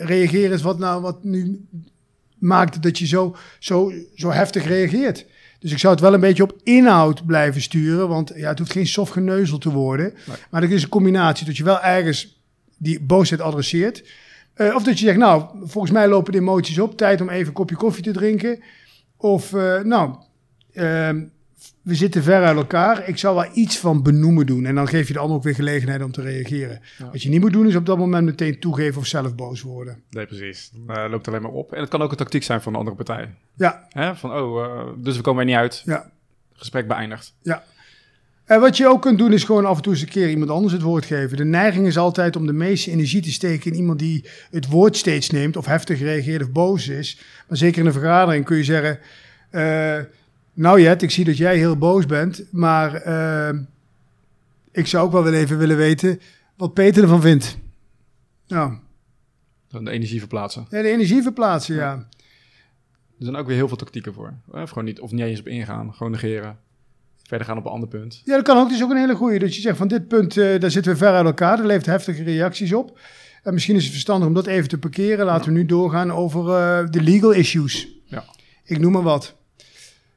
reageer 0.00 0.52
eens 0.52 0.62
wat 0.62 0.78
nou 0.78 1.02
wat 1.02 1.24
nu 1.24 1.66
maakt 2.38 2.82
dat 2.82 2.98
je 2.98 3.06
zo, 3.06 3.36
zo, 3.58 3.92
zo 4.14 4.30
heftig 4.30 4.66
reageert. 4.66 5.26
Dus 5.58 5.72
ik 5.72 5.78
zou 5.78 5.92
het 5.92 6.02
wel 6.02 6.14
een 6.14 6.20
beetje 6.20 6.42
op 6.42 6.56
inhoud 6.62 7.26
blijven 7.26 7.60
sturen, 7.60 8.08
want 8.08 8.32
ja, 8.34 8.48
het 8.48 8.58
hoeft 8.58 8.72
geen 8.72 8.86
soft 8.86 9.12
geneuzel 9.12 9.58
te 9.58 9.70
worden. 9.70 10.12
Nee. 10.26 10.36
Maar 10.50 10.60
dat 10.60 10.70
is 10.70 10.82
een 10.82 10.88
combinatie 10.88 11.46
dat 11.46 11.56
je 11.56 11.64
wel 11.64 11.80
ergens 11.80 12.33
die 12.78 13.00
boosheid 13.02 13.40
adresseert. 13.40 14.04
Eh, 14.54 14.74
of 14.74 14.82
dat 14.82 14.98
je 14.98 15.04
zegt, 15.04 15.18
nou, 15.18 15.44
volgens 15.62 15.92
mij 15.92 16.08
lopen 16.08 16.32
de 16.32 16.38
emoties 16.38 16.78
op, 16.78 16.96
tijd 16.96 17.20
om 17.20 17.28
even 17.28 17.46
een 17.46 17.52
kopje 17.52 17.76
koffie 17.76 18.02
te 18.04 18.12
drinken. 18.12 18.62
Of, 19.16 19.52
eh, 19.52 19.80
nou, 19.80 20.14
ehm, 20.72 21.24
we 21.82 21.94
zitten 21.94 22.22
ver 22.22 22.44
uit 22.44 22.56
elkaar. 22.56 23.08
Ik 23.08 23.18
zou 23.18 23.34
wel 23.34 23.46
iets 23.54 23.78
van 23.78 24.02
benoemen 24.02 24.46
doen. 24.46 24.64
En 24.64 24.74
dan 24.74 24.88
geef 24.88 25.06
je 25.06 25.12
de 25.12 25.18
ander 25.18 25.36
ook 25.36 25.42
weer 25.42 25.54
gelegenheid 25.54 26.02
om 26.02 26.12
te 26.12 26.22
reageren. 26.22 26.80
Ja. 26.98 27.10
Wat 27.10 27.22
je 27.22 27.28
niet 27.28 27.40
moet 27.40 27.52
doen, 27.52 27.66
is 27.66 27.76
op 27.76 27.86
dat 27.86 27.98
moment 27.98 28.24
meteen 28.24 28.60
toegeven 28.60 29.00
of 29.00 29.06
zelf 29.06 29.34
boos 29.34 29.62
worden. 29.62 30.02
Nee, 30.10 30.26
precies. 30.26 30.70
Eh, 30.86 31.04
loopt 31.10 31.28
alleen 31.28 31.42
maar 31.42 31.50
op. 31.50 31.72
En 31.72 31.80
het 31.80 31.88
kan 31.88 32.02
ook 32.02 32.10
een 32.10 32.16
tactiek 32.16 32.42
zijn 32.42 32.62
van 32.62 32.72
de 32.72 32.78
andere 32.78 32.96
partij. 32.96 33.34
Ja, 33.56 33.86
Hè? 33.88 34.16
Van, 34.16 34.32
oh, 34.32 34.88
dus 34.96 35.16
we 35.16 35.22
komen 35.22 35.40
er 35.40 35.46
niet 35.46 35.56
uit. 35.56 35.82
ja, 35.84 36.10
Gesprek 36.52 36.88
beëindigd. 36.88 37.34
ja. 37.42 37.64
En 38.44 38.60
wat 38.60 38.76
je 38.76 38.88
ook 38.88 39.02
kunt 39.02 39.18
doen, 39.18 39.32
is 39.32 39.44
gewoon 39.44 39.66
af 39.66 39.76
en 39.76 39.82
toe 39.82 39.92
eens 39.92 40.02
een 40.02 40.08
keer 40.08 40.30
iemand 40.30 40.50
anders 40.50 40.72
het 40.72 40.82
woord 40.82 41.04
geven. 41.04 41.36
De 41.36 41.44
neiging 41.44 41.86
is 41.86 41.98
altijd 41.98 42.36
om 42.36 42.46
de 42.46 42.52
meeste 42.52 42.90
energie 42.90 43.22
te 43.22 43.32
steken 43.32 43.70
in 43.70 43.76
iemand 43.76 43.98
die 43.98 44.24
het 44.50 44.68
woord 44.68 44.96
steeds 44.96 45.30
neemt, 45.30 45.56
of 45.56 45.66
heftig 45.66 46.00
reageert 46.00 46.42
of 46.42 46.50
boos 46.50 46.88
is. 46.88 47.20
Maar 47.48 47.58
zeker 47.58 47.80
in 47.80 47.86
een 47.86 47.92
vergadering 47.92 48.44
kun 48.44 48.56
je 48.56 48.64
zeggen: 48.64 48.98
eh, 49.50 49.98
Nou, 50.52 50.80
Jet, 50.80 51.02
ik 51.02 51.10
zie 51.10 51.24
dat 51.24 51.36
jij 51.36 51.56
heel 51.56 51.76
boos 51.76 52.06
bent, 52.06 52.44
maar 52.50 52.94
eh, 52.94 53.58
ik 54.72 54.86
zou 54.86 55.06
ook 55.06 55.12
wel 55.12 55.24
wel 55.24 55.32
even 55.32 55.58
willen 55.58 55.76
weten 55.76 56.20
wat 56.56 56.74
Peter 56.74 57.02
ervan 57.02 57.20
vindt. 57.20 57.58
Nou, 58.46 58.74
Dan 59.68 59.84
de 59.84 59.90
energie 59.90 60.18
verplaatsen. 60.18 60.66
ja, 60.70 60.82
de 60.82 60.88
energie 60.88 61.22
verplaatsen, 61.22 61.74
ja. 61.74 61.92
Er 63.18 63.24
zijn 63.24 63.36
ook 63.36 63.46
weer 63.46 63.56
heel 63.56 63.68
veel 63.68 63.76
tactieken 63.76 64.14
voor. 64.14 64.34
Of 64.48 64.68
gewoon 64.68 64.84
niet, 64.84 65.00
of 65.00 65.10
niet 65.10 65.24
eens 65.24 65.40
op 65.40 65.46
ingaan. 65.48 65.94
Gewoon 65.94 66.12
negeren. 66.12 66.58
Verder 67.28 67.46
gaan 67.46 67.58
op 67.58 67.64
een 67.64 67.70
ander 67.70 67.88
punt. 67.88 68.22
Ja, 68.24 68.34
dat 68.34 68.44
kan 68.44 68.56
ook. 68.56 68.68
Dat 68.68 68.76
is 68.76 68.82
ook 68.82 68.90
een 68.90 68.96
hele 68.96 69.14
goeie. 69.14 69.38
Dat 69.38 69.54
je 69.54 69.60
zegt 69.60 69.76
van 69.76 69.88
dit 69.88 70.08
punt, 70.08 70.36
eh, 70.36 70.60
daar 70.60 70.70
zitten 70.70 70.92
we 70.92 70.98
ver 70.98 71.12
uit 71.12 71.24
elkaar. 71.24 71.58
Er 71.58 71.66
levert 71.66 71.86
heftige 71.86 72.22
reacties 72.22 72.72
op. 72.72 72.98
En 73.42 73.54
misschien 73.54 73.76
is 73.76 73.82
het 73.82 73.92
verstandig 73.92 74.28
om 74.28 74.34
dat 74.34 74.46
even 74.46 74.68
te 74.68 74.78
parkeren. 74.78 75.26
Laten 75.26 75.52
we 75.52 75.58
nu 75.58 75.66
doorgaan 75.66 76.12
over 76.12 76.40
eh, 76.40 76.90
de 76.90 77.02
legal 77.02 77.30
issues. 77.30 77.88
Ja. 78.04 78.24
Ik 78.64 78.78
noem 78.78 78.92
maar 78.92 79.02
wat. 79.02 79.34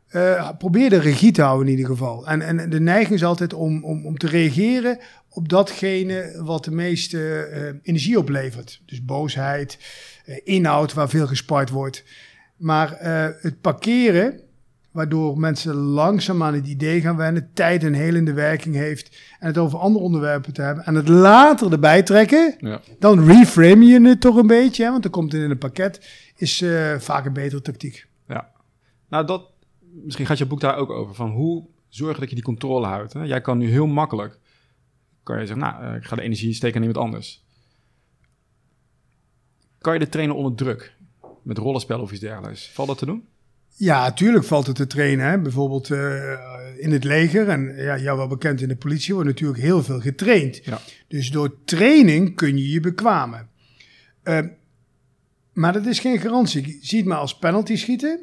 Eh, 0.08 0.50
probeer 0.58 0.90
de 0.90 1.00
regie 1.00 1.32
te 1.32 1.42
houden 1.42 1.66
in 1.68 1.72
ieder 1.72 1.92
geval. 1.92 2.28
En, 2.28 2.42
en 2.42 2.70
de 2.70 2.80
neiging 2.80 3.14
is 3.14 3.24
altijd 3.24 3.54
om, 3.54 3.84
om, 3.84 4.06
om 4.06 4.18
te 4.18 4.28
reageren 4.28 5.00
op 5.30 5.50
datgene 5.50 6.42
wat 6.44 6.64
de 6.64 6.72
meeste 6.72 7.80
energie 7.84 8.18
oplevert. 8.18 8.82
Dus 8.86 9.06
boosheid, 9.06 9.78
inhoud 10.44 10.94
waar 10.94 11.10
veel 11.10 11.28
gespart 11.28 11.70
wordt. 11.70 12.04
Maar 12.58 12.98
het 13.42 13.62
parkeren, 13.62 14.40
waardoor 14.98 15.40
mensen 15.40 15.76
langzaam 15.76 16.44
aan 16.44 16.54
het 16.54 16.68
idee 16.68 17.02
gaan 17.02 17.16
wennen, 17.18 17.50
tijd 17.54 17.84
een 17.84 17.94
helende 17.94 18.34
werking 18.34 18.76
heeft 18.76 19.18
en 19.40 19.48
het 19.48 19.58
over 19.58 19.80
andere 19.80 20.06
onderwerpen 20.06 20.54
te 20.54 20.62
hebben 20.62 20.84
en 20.86 20.96
het 20.96 21.08
later 21.08 21.72
erbij 21.72 22.04
trekken, 22.04 22.56
Ja. 22.60 22.82
dan 23.00 23.26
reframe 23.26 23.86
je 23.86 24.02
het 24.02 24.22
toch 24.22 24.36
een 24.36 24.48
beetje, 24.48 24.84
hè, 24.84 24.90
want 24.90 25.04
dan 25.04 25.12
komt 25.12 25.32
het 25.32 25.42
in 25.42 25.50
een 25.52 25.58
pakket, 25.58 26.10
is 26.36 26.62
eh, 26.62 26.96
vaak 26.98 27.26
een 27.26 27.34
betere 27.34 27.62
tactiek. 27.62 28.08
ja. 28.28 28.52
Nou, 29.10 29.26
dat, 29.26 29.50
misschien 30.04 30.26
gaat 30.26 30.38
je 30.38 30.46
boek 30.46 30.60
daar 30.60 30.78
ook 30.78 30.90
over. 30.90 31.16
Van 31.16 31.30
hoe 31.30 31.66
zorgen 31.90 32.20
dat 32.20 32.30
je 32.30 32.36
die 32.36 32.44
controle 32.44 32.86
houdt. 32.88 33.14
Hè? 33.14 33.24
Jij 33.24 33.42
kan 33.42 33.58
nu 33.58 33.70
heel 33.70 33.88
makkelijk, 33.88 34.40
kan 35.24 35.40
je 35.40 35.46
zeggen, 35.46 35.66
nou, 35.66 35.84
eh, 35.84 35.96
ik 35.96 36.04
ga 36.04 36.16
de 36.16 36.22
energie 36.22 36.54
steken 36.54 36.76
aan 36.82 36.88
iemand 36.88 37.06
anders. 37.06 37.46
Kan 39.78 39.94
je 39.94 40.00
de 40.00 40.10
trainen 40.10 40.36
onder 40.36 40.56
druk? 40.56 40.96
Met 41.44 41.58
rollenspel 41.58 42.00
of 42.02 42.12
iets 42.12 42.22
dergelijks. 42.22 42.72
Valt 42.72 42.88
dat 42.88 42.98
te 42.98 43.06
doen? 43.06 43.28
Ja, 43.80 44.14
tuurlijk 44.14 44.46
valt 44.46 44.68
het 44.68 44.76
te 44.76 44.88
trainen. 44.88 45.26
Hè. 45.30 45.40
Bijvoorbeeld 45.40 45.90
eh, 45.92 46.34
in 46.78 46.92
het 46.92 47.04
leger 47.04 47.50
en 47.50 47.76
ja, 47.76 47.98
jou 47.98 48.18
wel 48.18 48.28
bekend 48.28 48.62
in 48.62 48.68
de 48.68 48.76
politie 48.76 49.14
wordt 49.14 49.30
natuurlijk 49.30 49.60
heel 49.60 49.84
veel 49.84 50.00
getraind. 50.00 50.60
Ja. 50.64 50.82
Dus 51.08 51.32
door 51.32 51.56
training 51.66 52.36
kun 52.36 52.58
je 52.58 52.70
je 52.70 52.80
bekwamen. 52.80 53.50
Eh, 54.24 54.40
maar 55.54 55.74
dat 55.74 55.86
is 55.86 56.00
geen 56.00 56.20
garantie. 56.20 56.80
Zie 56.82 56.98
het 56.98 57.08
maar 57.08 57.18
als 57.18 57.38
penalty 57.38 57.76
schieten. 57.76 58.20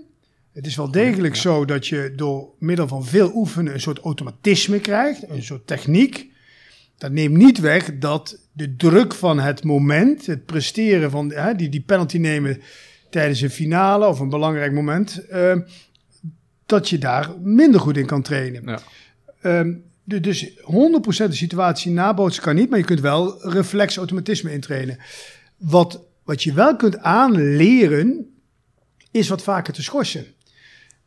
Het 0.53 0.67
is 0.67 0.77
wel 0.77 0.91
degelijk 0.91 1.35
Ja. 1.35 1.41
zo 1.41 1.65
dat 1.65 1.87
je 1.87 2.13
door 2.17 2.49
middel 2.59 2.89
van 2.89 3.05
veel 3.05 3.31
oefenen 3.35 3.75
een 3.75 3.81
soort 3.81 3.99
automatisme 3.99 4.81
krijgt, 4.81 5.29
een 5.29 5.43
soort 5.43 5.67
techniek. 5.67 6.33
Dat 6.99 7.13
neemt 7.13 7.37
niet 7.37 7.59
weg 7.61 7.99
dat 7.99 8.39
de 8.53 8.77
druk 8.77 9.15
van 9.15 9.39
het 9.41 9.65
moment, 9.65 10.27
het 10.27 10.45
presteren 10.45 11.11
van 11.11 11.33
hè, 11.33 11.55
die, 11.55 11.69
die 11.69 11.83
penalty 11.83 12.19
nemen 12.19 12.61
tijdens 13.15 13.41
een 13.41 13.51
finale 13.51 14.07
of 14.07 14.21
een 14.21 14.29
belangrijk 14.29 14.73
moment, 14.73 15.27
eh, 15.27 15.57
dat 16.67 16.89
je 16.89 16.99
daar 16.99 17.31
minder 17.43 17.81
goed 17.81 17.97
in 17.97 18.07
kan 18.07 18.23
trainen. 18.23 18.63
Ja. 18.65 18.79
Ehm, 19.41 19.75
de, 20.05 20.21
dus 20.21 20.51
100% 20.61 21.31
de 21.31 21.37
situatie 21.37 21.93
nabootsen 21.93 22.43
kan 22.43 22.55
niet, 22.55 22.71
maar 22.71 22.79
je 22.79 22.85
kunt 22.85 23.01
wel 23.01 23.51
reflexautomatisme 23.51 24.53
intrainen. 24.53 24.99
Wat, 25.57 26.01
wat 26.25 26.43
je 26.43 26.53
wel 26.53 26.77
kunt 26.77 26.99
aanleren, 26.99 28.35
is 29.11 29.29
wat 29.29 29.43
vaker 29.43 29.73
te 29.73 29.83
schorsen. 29.83 30.27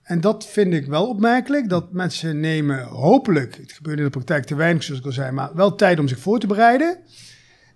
En 0.01 0.21
dat 0.21 0.45
vind 0.45 0.73
ik 0.73 0.85
wel 0.85 1.07
opmerkelijk, 1.07 1.69
dat 1.69 1.91
mensen 1.91 2.39
nemen 2.39 2.83
hopelijk, 2.83 3.55
het 3.55 3.71
gebeurt 3.71 3.97
in 3.97 4.03
de 4.03 4.09
praktijk 4.09 4.45
te 4.45 4.55
weinig 4.55 4.83
zoals 4.83 4.99
ik 4.99 5.05
al 5.05 5.11
zei, 5.11 5.31
maar 5.31 5.55
wel 5.55 5.75
tijd 5.75 5.99
om 5.99 6.07
zich 6.07 6.19
voor 6.19 6.39
te 6.39 6.47
bereiden. 6.47 6.97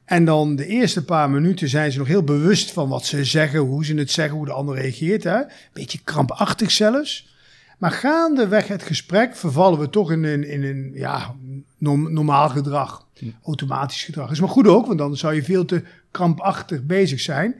En 0.06 0.26
dan 0.26 0.56
de 0.56 0.66
eerste 0.66 1.06
paar 1.06 1.30
minuten 1.30 1.70
zijn 1.70 1.92
ze 1.92 1.98
nog 1.98 2.08
heel 2.08 2.24
bewust 2.24 2.72
van 2.72 2.90
wat 2.90 3.06
ze 3.06 3.26
zeggen, 3.26 3.60
hoe 3.60 3.86
ze 3.86 3.94
het 3.94 4.12
zeggen, 4.12 4.38
hoe 4.38 4.46
de 4.46 4.52
ander 4.52 4.76
reageert. 4.76 5.24
Hè? 5.24 5.42
Beetje 5.74 6.00
krampachtig 6.04 6.72
zelfs. 6.72 7.30
Maar 7.78 7.92
gaandeweg 7.92 8.68
het 8.68 8.84
gesprek 8.84 9.36
vervallen 9.36 9.80
we 9.80 9.90
toch 9.90 10.12
in 10.12 10.24
een, 10.24 10.44
in 10.44 10.64
een 10.64 10.92
ja, 10.94 11.36
normaal 11.78 12.50
gedrag. 12.50 13.08
Automatisch 13.44 14.04
gedrag. 14.04 14.26
Dat 14.26 14.34
is 14.34 14.40
maar 14.40 14.50
goed 14.50 14.68
ook, 14.68 14.86
want 14.86 14.98
dan 14.98 15.18
zou 15.18 15.34
je 15.36 15.44
veel 15.44 15.66
te 15.66 15.84
krampachtig 16.12 16.84
bezig 16.84 17.20
zijn. 17.20 17.56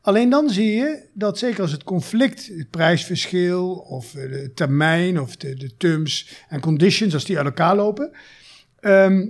Alleen 0.00 0.30
dan 0.30 0.50
zie 0.50 0.74
je 0.74 1.02
dat 1.12 1.38
zeker 1.38 1.62
als 1.62 1.72
het 1.72 1.84
conflict, 1.84 2.46
het 2.56 2.70
prijsverschil 2.70 3.74
of 3.74 4.10
de 4.10 4.50
termijn 4.54 5.20
of 5.20 5.36
de, 5.36 5.54
de 5.54 5.76
terms 5.76 6.28
en 6.48 6.60
conditions, 6.60 7.14
als 7.14 7.24
die 7.24 7.36
uit 7.36 7.46
elkaar 7.46 7.76
lopen, 7.76 8.10
ehm, 8.80 9.26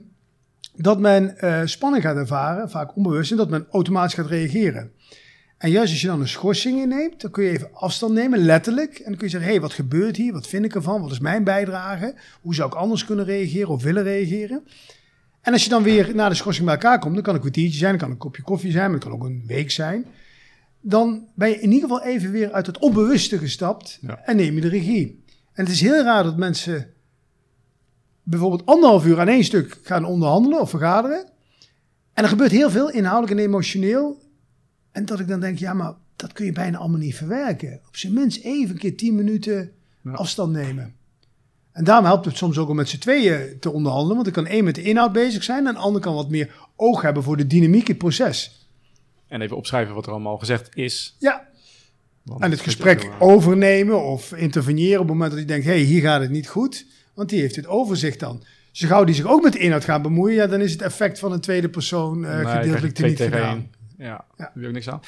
dat 0.81 0.99
men 0.99 1.37
uh, 1.41 1.61
spanning 1.65 2.03
gaat 2.03 2.17
ervaren, 2.17 2.71
vaak 2.71 2.97
onbewust, 2.97 3.31
en 3.31 3.37
dat 3.37 3.51
men 3.51 3.67
automatisch 3.71 4.15
gaat 4.15 4.27
reageren. 4.27 4.91
En 5.59 5.71
juist 5.71 5.93
als 5.93 6.01
je 6.01 6.07
dan 6.07 6.21
een 6.21 6.29
schorsing 6.29 6.81
inneemt, 6.81 7.21
dan 7.21 7.31
kun 7.31 7.45
je 7.45 7.51
even 7.51 7.71
afstand 7.73 8.13
nemen, 8.13 8.39
letterlijk. 8.39 8.99
En 8.99 9.05
dan 9.05 9.17
kun 9.17 9.25
je 9.25 9.31
zeggen, 9.31 9.49
hé, 9.49 9.55
hey, 9.55 9.61
wat 9.61 9.73
gebeurt 9.73 10.17
hier? 10.17 10.33
Wat 10.33 10.47
vind 10.47 10.65
ik 10.65 10.75
ervan? 10.75 11.01
Wat 11.01 11.11
is 11.11 11.19
mijn 11.19 11.45
bijdrage? 11.45 12.15
Hoe 12.41 12.55
zou 12.55 12.69
ik 12.69 12.75
anders 12.75 13.05
kunnen 13.05 13.25
reageren 13.25 13.69
of 13.69 13.83
willen 13.83 14.03
reageren? 14.03 14.63
En 15.41 15.53
als 15.53 15.65
je 15.65 15.71
dan 15.71 15.83
weer 15.83 16.15
na 16.15 16.29
de 16.29 16.35
schorsing 16.35 16.67
bij 16.67 16.75
elkaar 16.75 16.99
komt, 16.99 17.15
dan 17.15 17.23
kan 17.23 17.35
een 17.35 17.41
kwartiertje 17.41 17.79
zijn, 17.79 17.91
dan 17.91 18.01
kan 18.01 18.11
een 18.11 18.17
kopje 18.17 18.43
koffie 18.43 18.71
zijn, 18.71 18.85
maar 18.85 19.01
het 19.01 19.09
kan 19.09 19.13
ook 19.13 19.25
een 19.25 19.45
week 19.47 19.71
zijn. 19.71 20.07
Dan 20.81 21.29
ben 21.35 21.49
je 21.49 21.61
in 21.61 21.73
ieder 21.73 21.89
geval 21.89 22.05
even 22.05 22.31
weer 22.31 22.53
uit 22.53 22.67
het 22.67 22.79
onbewuste 22.79 23.39
gestapt 23.39 24.01
en 24.25 24.37
neem 24.37 24.55
je 24.55 24.61
de 24.61 24.69
regie. 24.69 25.25
En 25.53 25.65
het 25.65 25.73
is 25.73 25.81
heel 25.81 26.03
raar 26.03 26.23
dat 26.23 26.37
mensen 26.37 26.93
bijvoorbeeld 28.29 28.67
anderhalf 28.67 29.07
uur 29.07 29.21
aan 29.21 29.29
één 29.29 29.45
stuk 29.45 29.79
gaan 29.83 30.05
onderhandelen 30.05 30.61
of 30.61 30.71
vergaderen. 30.71 31.29
En 32.13 32.23
er 32.23 32.29
gebeurt 32.29 32.51
heel 32.51 32.71
veel 32.71 32.91
inhoudelijk 32.91 33.41
en 33.41 33.47
emotioneel. 33.47 34.23
En 34.93 35.05
dat 35.05 35.21
ik 35.21 35.29
dan 35.29 35.41
denk, 35.41 35.59
ja, 35.59 35.73
maar 35.73 35.95
dat 36.17 36.33
kun 36.33 36.45
je 36.45 36.53
bijna 36.53 36.79
allemaal 36.79 36.99
niet 36.99 37.17
verwerken. 37.17 37.81
Op 37.87 37.97
zijn 37.97 38.13
minst 38.13 38.45
even 38.45 38.71
een 38.71 38.79
keer 38.81 38.97
tien 38.97 39.15
minuten 39.15 39.73
afstand 40.13 40.53
nemen. 40.53 40.95
En 41.73 41.85
daarom 41.85 42.05
helpt 42.05 42.25
het 42.25 42.37
soms 42.37 42.59
ook 42.59 42.69
om 42.69 42.77
met 42.77 42.89
z'n 42.89 42.99
tweeën 42.99 43.59
te 43.61 43.71
onderhandelen. 43.71 44.17
Want 44.17 44.35
dan 44.35 44.45
kan 44.45 44.53
één 44.53 44.65
met 44.65 44.75
de 44.75 44.83
inhoud 44.83 45.13
bezig 45.13 45.45
zijn 45.45 45.67
en 45.67 45.73
de 45.73 45.81
ander 45.81 46.01
kan 46.01 46.15
wat 46.15 46.31
meer 46.31 46.69
oog 46.77 47.03
hebben 47.03 47.23
voor 47.23 47.37
de 47.37 47.47
dynamiek, 47.47 47.89
het 47.89 47.99
proces. 47.99 48.69
En 49.27 49.41
even 49.41 49.57
opschrijven 49.57 49.95
wat 49.95 50.07
er 50.07 50.13
allemaal 50.13 50.39
gezegd 50.39 50.77
is. 50.77 51.17
Ja. 51.19 51.47
en 52.39 52.51
het 52.51 52.61
gesprek 52.61 53.11
overnemen 53.19 54.05
of 54.05 54.33
interveneren 54.33 55.01
op 55.01 55.09
het 55.09 55.17
moment 55.17 55.31
dat 55.31 55.39
hij 55.39 55.49
denkt, 55.49 55.65
hé, 55.65 55.73
hey, 55.73 55.81
hier 55.81 56.01
gaat 56.01 56.21
het 56.21 56.31
niet 56.31 56.49
goed. 56.49 56.87
Want 57.19 57.31
die 57.31 57.41
heeft 57.41 57.57
het 57.57 57.67
overzicht 57.67 58.21
dan. 58.21 58.43
Zo 58.73 58.89
gauw 58.89 59.05
die 59.05 59.15
zich 59.15 59.27
ook 59.27 59.43
met 59.43 59.53
de 59.53 59.59
inhoud 59.59 59.85
gaat 59.85 60.03
bemoeien, 60.03 60.37
ja, 60.37 60.47
dan 60.47 60.61
is 60.61 60.73
het 60.73 60.83
effect 60.83 61.19
van 61.19 61.33
een 61.33 61.41
tweede 61.41 61.69
persoon 61.69 62.25
uh, 62.25 62.35
nee, 62.35 62.47
gedeeltelijk 62.47 62.95
te 62.95 63.07
niet 63.07 63.21
gedaan. 63.21 63.71
Ja, 63.97 64.25
daar 64.37 64.51
wil 64.55 64.69
ik 64.69 64.75
niks 64.75 64.89
aan. 64.89 65.01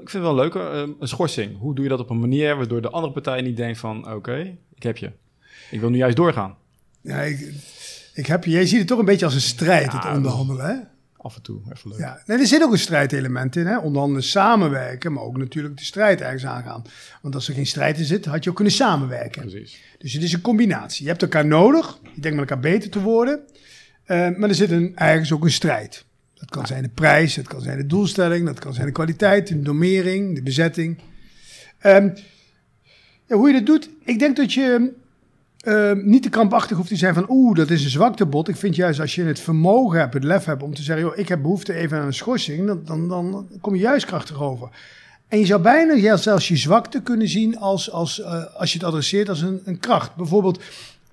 ik 0.00 0.10
vind 0.10 0.12
het 0.12 0.22
wel 0.22 0.34
leuk, 0.34 0.54
uh, 0.54 0.82
een 1.00 1.08
schorsing. 1.08 1.58
Hoe 1.58 1.74
doe 1.74 1.84
je 1.84 1.90
dat 1.90 2.00
op 2.00 2.10
een 2.10 2.20
manier 2.20 2.56
waardoor 2.56 2.82
de 2.82 2.90
andere 2.90 3.12
partij 3.12 3.42
niet 3.42 3.56
denkt 3.56 3.78
van... 3.78 4.12
oké, 4.12 4.56
ik 4.74 4.82
heb 4.82 4.96
je. 4.96 5.12
Ik 5.70 5.80
wil 5.80 5.90
nu 5.90 5.96
juist 5.96 6.16
doorgaan. 6.16 6.56
Ja, 7.00 7.20
ik, 7.20 7.52
ik 8.14 8.26
heb 8.26 8.44
je. 8.44 8.50
Jij 8.50 8.66
ziet 8.66 8.78
het 8.78 8.88
toch 8.88 8.98
een 8.98 9.04
beetje 9.04 9.24
als 9.24 9.34
een 9.34 9.40
strijd, 9.40 9.92
het 9.92 10.06
onderhandelen, 10.06 10.66
hè? 10.66 10.76
Af 11.22 11.36
en 11.36 11.42
toe, 11.42 11.60
even 11.72 11.90
leuk. 11.90 11.98
Ja, 11.98 12.22
nee, 12.26 12.38
er 12.38 12.46
zit 12.46 12.62
ook 12.62 12.72
een 12.72 12.78
strijdelement 12.78 13.56
in, 13.56 13.66
hè? 13.66 13.78
Onderhandelen 13.78 14.22
samenwerken, 14.22 15.12
maar 15.12 15.22
ook 15.22 15.36
natuurlijk 15.36 15.76
de 15.76 15.84
strijd 15.84 16.20
ergens 16.20 16.46
aangaan. 16.46 16.82
Want 17.22 17.34
als 17.34 17.48
er 17.48 17.54
geen 17.54 17.66
strijd 17.66 17.98
in 17.98 18.04
zit, 18.04 18.24
had 18.24 18.44
je 18.44 18.50
ook 18.50 18.56
kunnen 18.56 18.74
samenwerken. 18.74 19.42
Precies. 19.42 19.82
Dus 19.98 20.12
het 20.12 20.22
is 20.22 20.32
een 20.32 20.40
combinatie. 20.40 21.02
Je 21.02 21.10
hebt 21.10 21.22
elkaar 21.22 21.46
nodig, 21.46 21.98
je 22.02 22.20
denkt 22.20 22.38
met 22.38 22.50
elkaar 22.50 22.60
beter 22.60 22.90
te 22.90 23.00
worden. 23.00 23.40
Uh, 24.06 24.36
maar 24.36 24.48
er 24.48 24.54
zit 24.54 24.70
een, 24.70 24.96
ergens 24.96 25.32
ook 25.32 25.44
een 25.44 25.50
strijd. 25.50 26.04
Dat 26.34 26.50
kan 26.50 26.66
zijn 26.66 26.82
de 26.82 26.88
prijs, 26.88 27.34
dat 27.34 27.48
kan 27.48 27.60
zijn 27.60 27.76
de 27.76 27.86
doelstelling, 27.86 28.46
dat 28.46 28.58
kan 28.58 28.74
zijn 28.74 28.86
de 28.86 28.92
kwaliteit, 28.92 29.48
de 29.48 29.54
normering, 29.54 30.34
de 30.34 30.42
bezetting. 30.42 30.98
Um, 31.86 32.14
ja, 33.26 33.36
hoe 33.36 33.48
je 33.48 33.54
dat 33.54 33.66
doet, 33.66 33.90
ik 34.04 34.18
denk 34.18 34.36
dat 34.36 34.52
je 34.52 34.92
uh, 35.62 35.92
niet 35.92 36.22
te 36.22 36.28
krampachtig 36.28 36.76
hoeft 36.76 36.88
te 36.88 36.96
zijn 36.96 37.14
van 37.14 37.26
oeh, 37.28 37.56
dat 37.56 37.70
is 37.70 37.84
een 37.84 37.90
zwaktebod. 37.90 38.48
Ik 38.48 38.56
vind 38.56 38.76
juist 38.76 39.00
als 39.00 39.14
je 39.14 39.24
het 39.24 39.40
vermogen 39.40 39.98
hebt, 39.98 40.14
het 40.14 40.24
lef 40.24 40.44
hebt 40.44 40.62
om 40.62 40.74
te 40.74 40.82
zeggen, 40.82 41.04
joh, 41.04 41.18
ik 41.18 41.28
heb 41.28 41.42
behoefte 41.42 41.74
even 41.74 41.98
aan 41.98 42.06
een 42.06 42.14
schorsing, 42.14 42.66
dan, 42.66 42.82
dan, 42.84 43.08
dan 43.08 43.48
kom 43.60 43.74
je 43.74 43.80
juist 43.80 44.06
krachtig 44.06 44.42
over. 44.42 44.68
En 45.28 45.38
je 45.38 45.46
zou 45.46 45.62
bijna 45.62 45.92
ja, 45.92 46.16
zelfs 46.16 46.48
je 46.48 46.56
zwakte 46.56 47.02
kunnen 47.02 47.28
zien 47.28 47.58
als, 47.58 47.90
als, 47.90 48.18
uh, 48.18 48.44
als 48.56 48.72
je 48.72 48.78
het 48.78 48.86
adresseert 48.86 49.28
als 49.28 49.40
een, 49.40 49.60
een 49.64 49.78
kracht. 49.78 50.16
Bijvoorbeeld, 50.16 50.62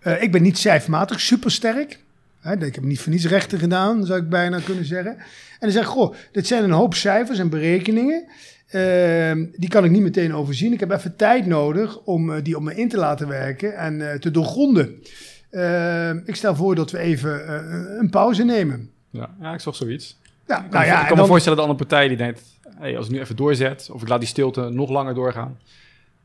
uh, 0.03 0.21
ik 0.21 0.31
ben 0.31 0.41
niet 0.41 0.57
cijfermatig 0.57 1.19
supersterk. 1.19 1.99
Hè, 2.39 2.65
ik 2.65 2.75
heb 2.75 2.83
niet 2.83 2.99
voor 2.99 3.12
niets 3.12 3.25
rechten 3.25 3.60
gedaan, 3.60 4.05
zou 4.05 4.19
ik 4.19 4.29
bijna 4.29 4.60
kunnen 4.60 4.86
zeggen. 4.86 5.17
En 5.17 5.57
dan 5.60 5.71
zeg 5.71 5.81
ik, 5.81 5.89
goh, 5.89 6.15
dit 6.31 6.47
zijn 6.47 6.63
een 6.63 6.71
hoop 6.71 6.93
cijfers 6.93 7.39
en 7.39 7.49
berekeningen. 7.49 8.23
Uh, 8.71 9.45
die 9.56 9.69
kan 9.69 9.84
ik 9.86 9.91
niet 9.91 10.01
meteen 10.01 10.34
overzien. 10.34 10.73
Ik 10.73 10.80
heb 10.80 10.91
even 10.91 11.15
tijd 11.15 11.45
nodig 11.45 11.99
om 11.99 12.30
uh, 12.30 12.36
die 12.43 12.56
op 12.56 12.62
me 12.62 12.75
in 12.75 12.89
te 12.89 12.97
laten 12.97 13.27
werken 13.27 13.77
en 13.77 13.99
uh, 13.99 14.13
te 14.13 14.32
doorgronden. 14.32 15.01
Ehm, 15.49 16.19
ik 16.25 16.36
stel 16.36 16.56
voor 16.56 16.75
dat 16.75 16.91
we 16.91 16.97
even 16.97 17.47
eh, 17.47 17.97
een 17.99 18.10
pauze 18.10 18.43
nemen. 18.43 18.91
Ja, 19.10 19.30
ja, 19.41 19.53
ik 19.53 19.60
zag 19.60 19.75
zoiets. 19.75 20.17
Ja, 20.47 20.56
ik 20.56 20.62
kan, 20.62 20.71
nou 20.71 20.86
ja, 20.86 21.01
ik 21.01 21.08
kan 21.08 21.17
me 21.17 21.25
voorstellen 21.25 21.58
dat 21.58 21.67
de 21.67 21.71
andere 21.73 21.89
partij 21.89 22.08
die 22.08 22.17
denkt... 22.17 22.41
Hey, 22.77 22.97
als 22.97 23.06
ik 23.06 23.12
nu 23.12 23.19
even 23.19 23.36
doorzet 23.36 23.89
of 23.91 24.01
ik 24.01 24.08
laat 24.08 24.19
die 24.19 24.27
stilte 24.27 24.69
nog 24.69 24.89
langer 24.89 25.13
doorgaan... 25.13 25.58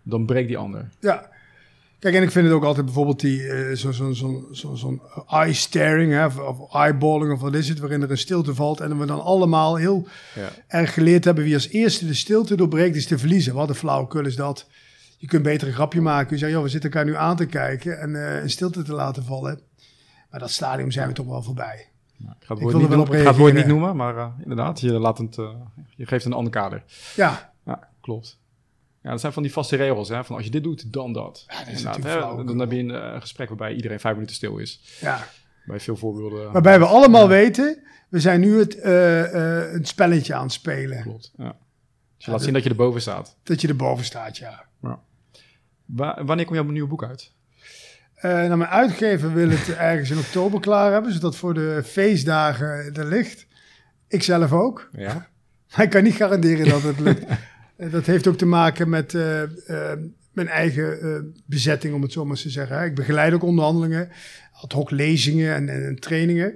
dan 0.03 0.27
breekt 0.27 0.49
die 0.49 0.57
ander. 0.59 0.89
Ja, 1.01 1.31
Kijk, 2.03 2.15
en 2.15 2.23
ik 2.23 2.31
vind 2.31 2.47
het 2.47 2.55
ook 2.55 2.65
altijd 2.65 2.85
bijvoorbeeld 2.85 3.21
die 3.21 3.43
zo'n 3.77 3.93
zo, 3.93 4.13
zo, 4.13 4.49
zo, 4.53 4.75
zo 4.75 5.01
eye 5.29 5.53
staring 5.53 6.13
hè, 6.13 6.27
of, 6.27 6.75
eyeballing 6.75 7.33
of 7.33 7.41
wat 7.41 7.55
is 7.55 7.69
het, 7.69 7.79
waarin 7.79 8.03
er 8.03 8.11
een 8.11 8.19
stilte 8.19 8.55
valt 8.55 8.81
en 8.81 8.99
we 8.99 9.07
dan 9.07 9.23
allemaal 9.23 9.77
heel 9.77 10.07
ja. 10.35 10.49
erg 10.67 10.95
geleerd 10.95 11.25
hebben 11.25 11.45
wie 11.45 11.55
als 11.55 11.69
eerste 11.69 12.07
de 12.07 12.15
stilte 12.15 12.57
doorbreekt 12.57 12.97
is 12.97 13.07
te 13.07 13.19
verliezen. 13.19 13.55
Wat 13.55 13.69
een 13.69 13.75
flauwekul 13.75 14.27
is 14.27 14.37
dat. 14.37 14.69
Je 15.19 15.27
kunt 15.27 15.43
beter 15.43 15.69
een 15.69 15.75
grapje 15.75 16.01
maken. 16.01 16.31
Je 16.31 16.39
zegt, 16.39 16.53
joh, 16.53 16.63
we 16.63 16.69
zitten 16.69 16.91
elkaar 16.91 17.07
nu 17.09 17.17
aan 17.17 17.37
te 17.37 17.47
kijken 17.47 18.01
en 18.01 18.11
uh, 18.11 18.43
een 18.43 18.51
stilte 18.51 18.83
te 18.83 18.93
laten 18.93 19.25
vallen. 19.25 19.61
Maar 20.31 20.41
dat 20.41 20.51
stadium 20.51 20.91
zijn 20.91 21.09
we 21.09 21.15
toch 21.15 21.27
wel 21.27 21.43
voorbij. 21.43 21.87
Nou, 22.17 22.35
ik 22.41 22.47
ga 22.47 22.55
het 22.55 22.63
woord, 22.63 22.77
niet, 22.77 22.89
noemen, 22.89 23.19
ga 23.19 23.29
het 23.29 23.37
woord 23.37 23.55
niet 23.55 23.67
noemen, 23.67 23.97
maar 23.97 24.15
uh, 24.17 24.27
inderdaad, 24.43 24.81
je, 24.81 24.93
laat 24.93 25.19
het, 25.19 25.35
je 25.97 26.07
geeft 26.07 26.25
een 26.25 26.33
ander 26.33 26.53
kader. 26.53 26.83
Ja. 27.17 27.53
Ja, 27.65 27.89
klopt. 28.01 28.41
Ja, 29.03 29.11
dat 29.11 29.21
zijn 29.21 29.33
van 29.33 29.43
die 29.43 29.53
vaste 29.53 29.77
regels. 29.77 30.09
Hè? 30.09 30.25
Van 30.25 30.37
als 30.37 30.45
je 30.45 30.51
dit 30.51 30.63
doet, 30.63 30.93
dan 30.93 31.13
dat. 31.13 31.45
Ja, 31.49 31.93
dat 31.93 32.05
hè? 32.05 32.45
Dan 32.45 32.59
heb 32.59 32.73
je 32.73 32.79
een 32.79 32.91
uh, 32.91 33.21
gesprek 33.21 33.49
waarbij 33.49 33.75
iedereen 33.75 34.01
vijf 34.01 34.15
minuten 34.15 34.37
stil 34.37 34.59
is. 34.59 34.99
Ja. 35.01 35.27
Bij 35.65 35.81
veel 35.81 35.97
voorbeelden. 35.97 36.53
Waarbij 36.53 36.79
we 36.79 36.85
allemaal 36.85 37.29
weten, 37.29 37.83
we 38.09 38.21
zijn 38.21 38.41
nu 38.41 38.59
het, 38.59 38.77
uh, 38.77 38.85
uh, 39.33 39.73
een 39.73 39.85
spelletje 39.85 40.35
aan 40.35 40.43
het 40.43 40.53
spelen. 40.53 41.03
Klopt, 41.03 41.33
ja. 41.37 41.57
Dus 42.17 42.25
je 42.25 42.31
laat 42.31 42.43
zien 42.43 42.53
dat 42.53 42.63
je 42.63 42.69
erboven 42.69 43.01
staat. 43.01 43.37
Dat 43.43 43.61
je 43.61 43.69
erboven 43.69 44.05
staat, 44.05 44.37
ja. 44.37 44.65
ja. 44.83 45.03
wanneer 46.25 46.45
kom 46.45 46.55
je 46.55 46.61
op 46.61 46.67
een 46.67 46.73
nieuw 46.73 46.89
boek 46.89 47.05
uit? 47.05 47.33
nou, 48.21 48.57
mijn 48.57 48.71
uitgever 48.71 49.33
wil 49.33 49.51
het 49.51 49.75
ergens 49.91 50.11
in 50.11 50.19
oktober 50.19 50.61
klaar 50.61 50.93
hebben, 50.93 51.13
zodat 51.13 51.37
voor 51.37 51.55
de 51.55 51.83
feestdagen 51.85 52.95
er 52.95 53.07
ligt. 53.07 53.47
Ik 54.09 54.23
zelf 54.23 54.53
ook. 54.53 54.89
Ja. 54.93 55.31
Maar 55.77 55.85
ik 55.85 55.91
kan 55.91 56.03
niet 56.03 56.15
garanderen 56.15 56.69
dat 56.69 56.83
het 56.83 57.01
lukt. 57.01 57.25
Eh, 57.83 57.93
dat 57.93 58.07
heeft 58.07 58.27
ook 58.27 58.37
te 58.37 58.47
maken 58.47 58.89
met 58.89 59.13
uh, 59.13 59.43
uh, 59.43 59.93
mijn 60.33 60.49
eigen 60.49 61.35
bezetting, 61.47 61.95
om 61.95 62.03
het 62.03 62.13
zo 62.13 62.25
maar 62.25 62.37
te 62.37 62.51
zeggen. 62.51 62.85
Ik 62.85 62.95
begeleid 62.95 63.33
ook 63.33 63.43
onderhandelingen, 63.43 64.09
ad 64.53 64.73
hoc 64.73 64.91
lezingen 64.91 65.55
en, 65.55 65.69
en, 65.69 65.87
en 65.87 65.99
trainingen. 65.99 66.55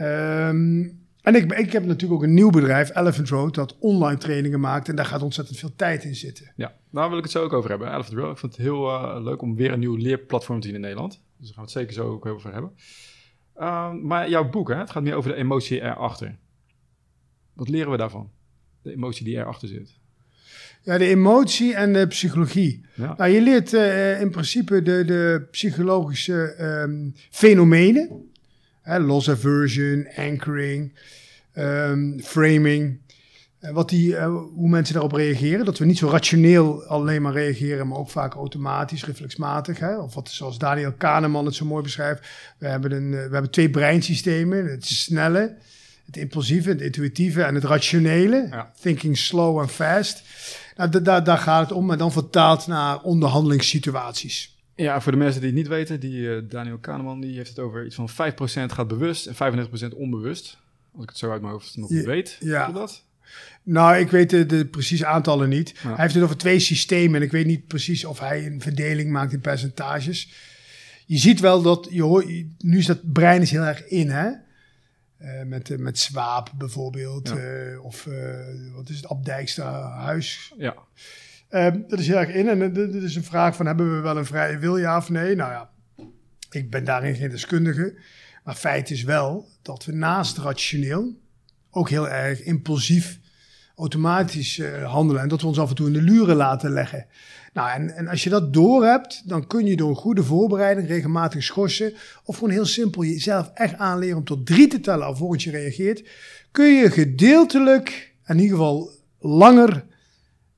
Um, 0.00 1.00
en 1.20 1.34
ik, 1.34 1.52
ik, 1.52 1.72
heb 1.72 1.84
natuurlijk 1.84 2.12
ook 2.12 2.22
een 2.22 2.34
nieuw 2.34 2.50
bedrijf, 2.50 2.96
Elephant 2.96 3.28
Road, 3.28 3.54
dat 3.54 3.76
online 3.78 4.18
trainingen 4.18 4.60
maakt. 4.60 4.88
En 4.88 4.96
daar 4.96 5.04
gaat 5.04 5.22
ontzettend 5.22 5.58
veel 5.58 5.76
tijd 5.76 6.04
in 6.04 6.14
zitten. 6.14 6.52
Ja, 6.56 6.76
daar 6.90 7.08
wil 7.08 7.18
ik 7.18 7.24
het 7.24 7.32
zo 7.32 7.42
ook 7.42 7.52
over 7.52 7.70
hebben. 7.70 7.88
Elephant 7.88 8.18
Road, 8.18 8.32
ik 8.32 8.38
vind 8.38 8.56
het 8.56 8.62
heel 8.62 9.22
leuk 9.22 9.42
om 9.42 9.56
weer 9.56 9.72
een 9.72 9.78
nieuw 9.78 9.96
leerplatform 9.96 10.60
te 10.60 10.66
zien 10.66 10.76
in 10.76 10.82
Nederland. 10.82 11.12
Dus 11.12 11.46
daar 11.46 11.54
gaan 11.54 11.64
we 11.64 11.70
het 11.70 11.70
zeker 11.70 11.92
zo 11.92 12.10
ook 12.10 12.26
over 12.26 12.52
hebben. 12.52 12.72
Uh, 13.56 13.92
maar 13.92 14.28
jouw 14.28 14.50
boek, 14.50 14.68
hè, 14.68 14.76
het 14.76 14.90
gaat 14.90 15.02
meer 15.02 15.14
over 15.14 15.30
de 15.30 15.36
emotie 15.36 15.80
erachter. 15.80 16.38
Wat 17.52 17.68
leren 17.68 17.90
we 17.90 17.96
daarvan? 17.96 18.30
De 18.82 18.92
emotie 18.92 19.24
die 19.24 19.36
erachter 19.36 19.68
zit. 19.68 20.00
Ja, 20.84 20.98
de 20.98 21.06
emotie 21.06 21.74
en 21.74 21.92
de 21.92 22.06
psychologie. 22.06 22.84
Ja. 22.94 23.14
Nou, 23.16 23.30
je 23.30 23.40
leert 23.40 23.72
uh, 23.72 24.20
in 24.20 24.30
principe 24.30 24.82
de, 24.82 25.04
de 25.04 25.46
psychologische 25.50 26.54
um, 26.60 27.14
fenomenen. 27.30 28.30
Hè, 28.82 28.98
loss 28.98 29.30
aversion, 29.30 30.06
anchoring, 30.16 30.92
um, 31.54 32.20
framing. 32.22 32.98
eh, 33.58 33.70
wat 33.70 33.88
die, 33.88 34.16
eh, 34.16 34.26
hoe 34.54 34.68
mensen 34.68 34.94
daarop 34.94 35.12
reageren. 35.12 35.64
Dat 35.64 35.78
we 35.78 35.84
niet 35.84 35.98
zo 35.98 36.08
rationeel 36.08 36.84
alleen 36.84 37.22
maar 37.22 37.32
reageren, 37.32 37.88
maar 37.88 37.98
ook 37.98 38.10
vaak 38.10 38.34
automatisch, 38.34 39.04
reflexmatig. 39.04 39.78
Hè? 39.78 39.98
Of 39.98 40.14
wat, 40.14 40.28
zoals 40.28 40.58
Daniel 40.58 40.92
Kahneman 40.92 41.44
het 41.46 41.54
zo 41.54 41.64
mooi 41.64 41.82
beschrijft. 41.82 42.28
We 42.58 42.66
hebben, 42.68 42.92
een, 42.92 43.14
eh, 43.14 43.26
we 43.26 43.32
hebben 43.32 43.50
twee 43.50 43.70
breinsystemen. 43.70 44.66
Het 44.66 44.86
snelle, 44.86 45.56
het 46.06 46.16
impulsieve, 46.16 46.68
het 46.68 46.80
intuïtieve 46.80 47.42
en 47.42 47.54
het 47.54 47.64
rationele. 47.64 48.46
Ja. 48.50 48.72
Thinking 48.80 49.18
slow 49.18 49.58
and 49.58 49.70
fast. 49.70 50.22
Nou, 50.76 50.90
da- 50.90 50.98
da- 50.98 51.20
daar 51.20 51.38
gaat 51.38 51.62
het 51.68 51.72
om. 51.78 51.90
En 51.90 51.98
dan 51.98 52.12
vertaald 52.12 52.66
naar 52.66 53.00
onderhandelingssituaties. 53.62 54.56
Ja, 54.76 55.00
voor 55.00 55.12
de 55.12 55.18
mensen 55.18 55.40
die 55.40 55.50
het 55.50 55.58
niet 55.58 55.68
weten, 55.68 56.00
die 56.00 56.34
eh, 56.34 56.42
Daniel 56.48 56.78
Kahneman 56.78 57.20
die 57.20 57.36
heeft 57.36 57.48
het 57.48 57.58
over 57.58 57.86
iets 57.86 57.94
van 57.94 58.08
5% 58.10 58.72
gaat 58.72 58.88
bewust 58.88 59.26
en 59.26 59.34
35% 59.34 59.94
onbewust. 59.96 60.58
Als 60.94 61.02
ik 61.02 61.08
het 61.08 61.18
zo 61.18 61.30
uit 61.30 61.40
mijn 61.40 61.52
hoofd 61.52 61.76
nog 61.76 61.90
Ja, 61.90 62.02
weet. 62.02 62.36
ja. 62.40 62.68
Dat? 62.72 63.02
Nou, 63.62 63.96
ik 63.96 64.10
weet 64.10 64.30
de, 64.30 64.46
de 64.46 64.64
precieze 64.66 65.06
aantallen 65.06 65.48
niet. 65.48 65.68
Ja. 65.82 65.88
Hij 65.88 66.02
heeft 66.02 66.14
het 66.14 66.22
over 66.22 66.36
twee 66.36 66.58
systemen 66.58 67.14
en 67.16 67.22
ik 67.22 67.30
weet 67.30 67.46
niet 67.46 67.66
precies 67.66 68.04
of 68.04 68.18
hij 68.18 68.46
een 68.46 68.60
verdeling 68.60 69.10
maakt 69.10 69.32
in 69.32 69.40
percentages. 69.40 70.32
Je 71.06 71.18
ziet 71.18 71.40
wel 71.40 71.62
dat, 71.62 71.88
je 71.90 72.02
hoort, 72.02 72.26
nu 72.58 72.78
is 72.78 72.86
dat 72.86 73.12
brein 73.12 73.42
is 73.42 73.50
heel 73.50 73.62
erg 73.62 73.86
in, 73.86 74.10
hè? 74.10 74.28
Eh, 75.22 75.42
met, 75.42 75.70
eh, 75.70 75.78
met 75.78 75.98
Zwaap 75.98 76.50
bijvoorbeeld, 76.56 77.28
Ja. 77.28 77.36
eh, 77.36 77.84
of 77.84 78.08
wat 78.74 78.88
is 78.88 78.96
het, 78.96 79.08
Abdijkstra 79.08 79.90
Huis. 79.90 80.52
Ja. 80.58 80.74
Eh, 81.48 81.72
dat 81.88 81.98
is 81.98 82.06
heel 82.06 82.16
erg 82.16 82.28
in 82.34 82.48
en 82.48 82.72
dat 82.72 82.94
is 83.02 83.16
een 83.16 83.24
vraag 83.24 83.56
van, 83.56 83.66
hebben 83.66 83.94
we 83.96 84.00
wel 84.00 84.16
een 84.16 84.24
vrije 84.26 84.58
wil, 84.58 84.76
ja 84.76 84.96
of 84.96 85.08
nee? 85.08 85.34
Nou 85.34 85.50
ja, 85.52 85.70
ik 86.50 86.70
ben 86.70 86.84
daarin 86.84 87.14
geen 87.14 87.30
deskundige. 87.30 87.98
Maar 88.44 88.54
feit 88.54 88.90
is 88.90 89.02
wel 89.02 89.48
dat 89.62 89.84
we 89.84 89.92
naast 89.92 90.38
rationeel 90.38 91.20
ook 91.70 91.88
heel 91.88 92.08
erg 92.08 92.40
impulsief 92.40 93.18
automatisch 93.76 94.62
handelen. 94.84 95.22
En 95.22 95.28
dat 95.28 95.40
we 95.40 95.46
ons 95.46 95.58
af 95.58 95.68
en 95.68 95.74
toe 95.74 95.86
in 95.86 95.92
de 95.92 96.02
luren 96.02 96.36
laten 96.36 96.70
leggen. 96.70 97.06
Nou, 97.52 97.70
en, 97.70 97.90
en 97.90 98.08
als 98.08 98.24
je 98.24 98.30
dat 98.30 98.52
doorhebt, 98.52 99.28
dan 99.28 99.46
kun 99.46 99.66
je 99.66 99.76
door 99.76 99.88
een 99.88 99.96
goede 99.96 100.22
voorbereiding, 100.22 100.88
regelmatig 100.88 101.42
schorsen, 101.42 101.94
of 102.24 102.34
gewoon 102.34 102.50
heel 102.50 102.66
simpel 102.66 103.04
jezelf 103.04 103.50
echt 103.54 103.74
aanleren 103.74 104.16
om 104.16 104.24
tot 104.24 104.46
drie 104.46 104.66
te 104.66 104.80
tellen 104.80 105.06
alvorens 105.06 105.44
je 105.44 105.50
reageert, 105.50 106.08
kun 106.50 106.66
je 106.66 106.90
gedeeltelijk, 106.90 108.14
in 108.26 108.38
ieder 108.38 108.56
geval 108.56 108.90
langer, 109.18 109.84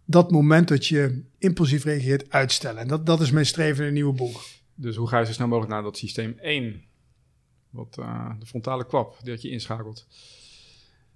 dat 0.05 0.31
moment 0.31 0.69
dat 0.69 0.87
je 0.87 1.23
impulsief 1.39 1.85
reageert 1.85 2.31
uitstellen. 2.31 2.81
En 2.81 2.89
dat, 2.89 3.07
dat 3.07 3.21
is 3.21 3.31
mijn 3.31 3.47
streven 3.47 3.81
in 3.83 3.89
een 3.89 3.95
nieuwe 3.95 4.13
boek. 4.13 4.43
Dus 4.75 4.97
hoe 4.97 5.09
ga 5.09 5.19
je 5.19 5.27
zo 5.27 5.33
snel 5.33 5.49
mogelijk 5.49 5.73
naar 5.73 5.83
dat 5.83 5.97
systeem 5.97 6.39
1? 6.41 6.83
Wat, 7.71 7.99
eh, 7.99 8.31
de 8.39 8.47
frontale 8.47 8.87
kwap, 8.87 9.17
die 9.23 9.33
dat 9.33 9.43
je 9.43 9.51
inschakelt. 9.51 10.07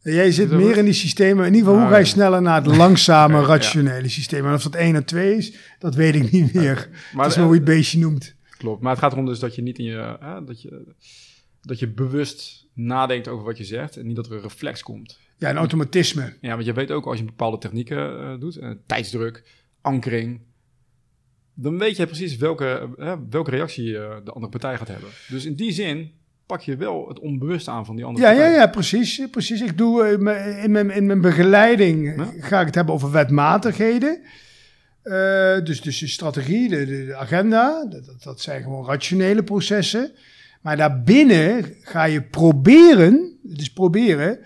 Jij 0.03 0.31
zit 0.31 0.51
meer 0.51 0.77
in 0.77 0.85
die 0.85 0.95
systemen. 0.95 1.47
In 1.47 1.55
ieder 1.55 1.67
geval, 1.69 1.75
hoe 1.75 1.85
Ah, 1.85 1.93
ga 1.93 1.99
je 1.99 2.05
sneller 2.05 2.43
naar 2.43 2.65
het 2.65 2.77
langzame, 2.83 3.45
rationele 3.45 4.09
systeem? 4.09 4.47
En 4.47 4.53
of 4.55 4.63
dat 4.63 4.75
1 4.75 4.95
en 4.95 5.05
2 5.05 5.37
is, 5.37 5.53
dat 5.79 5.95
weet 5.95 6.15
ik 6.15 6.31
niet 6.31 6.53
meer. 6.55 6.89
Maar, 7.15 7.23
dat 7.23 7.31
is 7.31 7.37
maar 7.37 7.45
hoe 7.47 7.55
je 7.55 7.61
het 7.61 7.71
beestje 7.71 7.99
noemt. 7.99 8.35
Klopt, 8.59 8.83
maar 8.83 8.91
het 8.91 9.01
gaat 9.01 9.13
erom 9.13 9.27
dus 9.27 9.39
dat 9.39 9.55
je 9.55 9.63
niet 9.63 9.79
in 9.79 9.85
je, 9.85 10.17
hè, 10.21 10.45
dat 10.45 10.63
je, 10.63 10.95
dat 11.63 11.79
je 11.79 11.89
bewust 11.89 12.67
nadenkt 12.75 13.29
over 13.29 13.45
wat 13.45 13.59
je 13.59 13.65
zegt 13.65 13.97
en 13.97 14.07
niet 14.07 14.17
dat 14.17 14.27
er 14.27 14.33
een 14.33 14.43
reflex 14.43 14.83
komt. 14.83 15.19
Ja, 15.37 15.51
een 15.51 15.57
automatisme. 15.57 16.37
Ja, 16.41 16.53
want 16.55 16.65
je 16.65 16.73
weet 16.73 16.91
ook 16.91 17.07
als 17.07 17.19
je 17.19 17.25
bepaalde 17.25 17.59
technieken 17.59 18.21
eh, 18.21 18.41
doet, 18.41 18.57
eh, 18.57 18.71
tijdsdruk, 18.87 19.45
ankering, 19.81 20.41
dan 21.55 21.79
weet 21.79 21.97
je 21.97 22.07
precies 22.07 22.37
welke, 22.37 22.89
eh, 22.99 23.15
welke 23.31 23.51
reactie 23.51 23.99
eh, 23.99 24.17
de 24.25 24.33
andere 24.33 24.51
partij 24.53 24.77
gaat 24.77 24.89
hebben. 24.89 25.11
Dus 25.29 25.45
in 25.45 25.55
die 25.55 25.73
zin 25.73 26.11
pak 26.49 26.61
je 26.61 26.77
wel 26.77 27.09
het 27.09 27.19
onbewust 27.19 27.69
aan 27.69 27.87
van 27.87 27.97
die 27.97 28.05
andere 28.05 28.27
Ja, 28.27 28.33
ja, 28.33 28.39
partij. 28.39 28.59
ja, 28.59 28.67
precies. 28.67 29.23
precies. 29.31 29.61
Ik 29.61 29.79
doe 29.79 30.03
eh, 30.05 30.19
me- 30.19 30.61
in 30.63 30.71
mijn, 30.71 30.91
in 30.91 31.07
mijn 31.07 31.21
begeleiding 31.21 32.17
Ja. 32.17 32.27
ga 32.41 32.61
ik 32.61 32.67
het 32.67 32.75
hebben 32.75 32.95
over 32.95 33.11
wetmatigheden. 33.11 34.21
Eh, 35.03 35.65
dus, 35.65 35.81
dus 35.81 35.99
de 35.99 36.07
strategie, 36.09 36.69
de, 36.69 37.15
agenda, 37.17 37.87
dat, 37.91 38.23
dat- 38.23 38.41
zijn 38.41 38.63
gewoon 38.63 38.87
rationele 38.87 39.43
processen. 39.43 40.11
Maar 40.63 40.77
daarbinnen 40.77 41.75
ga 41.83 42.05
je 42.05 42.23
proberen, 42.23 43.39
dus 43.43 43.73
proberen, 43.73 44.39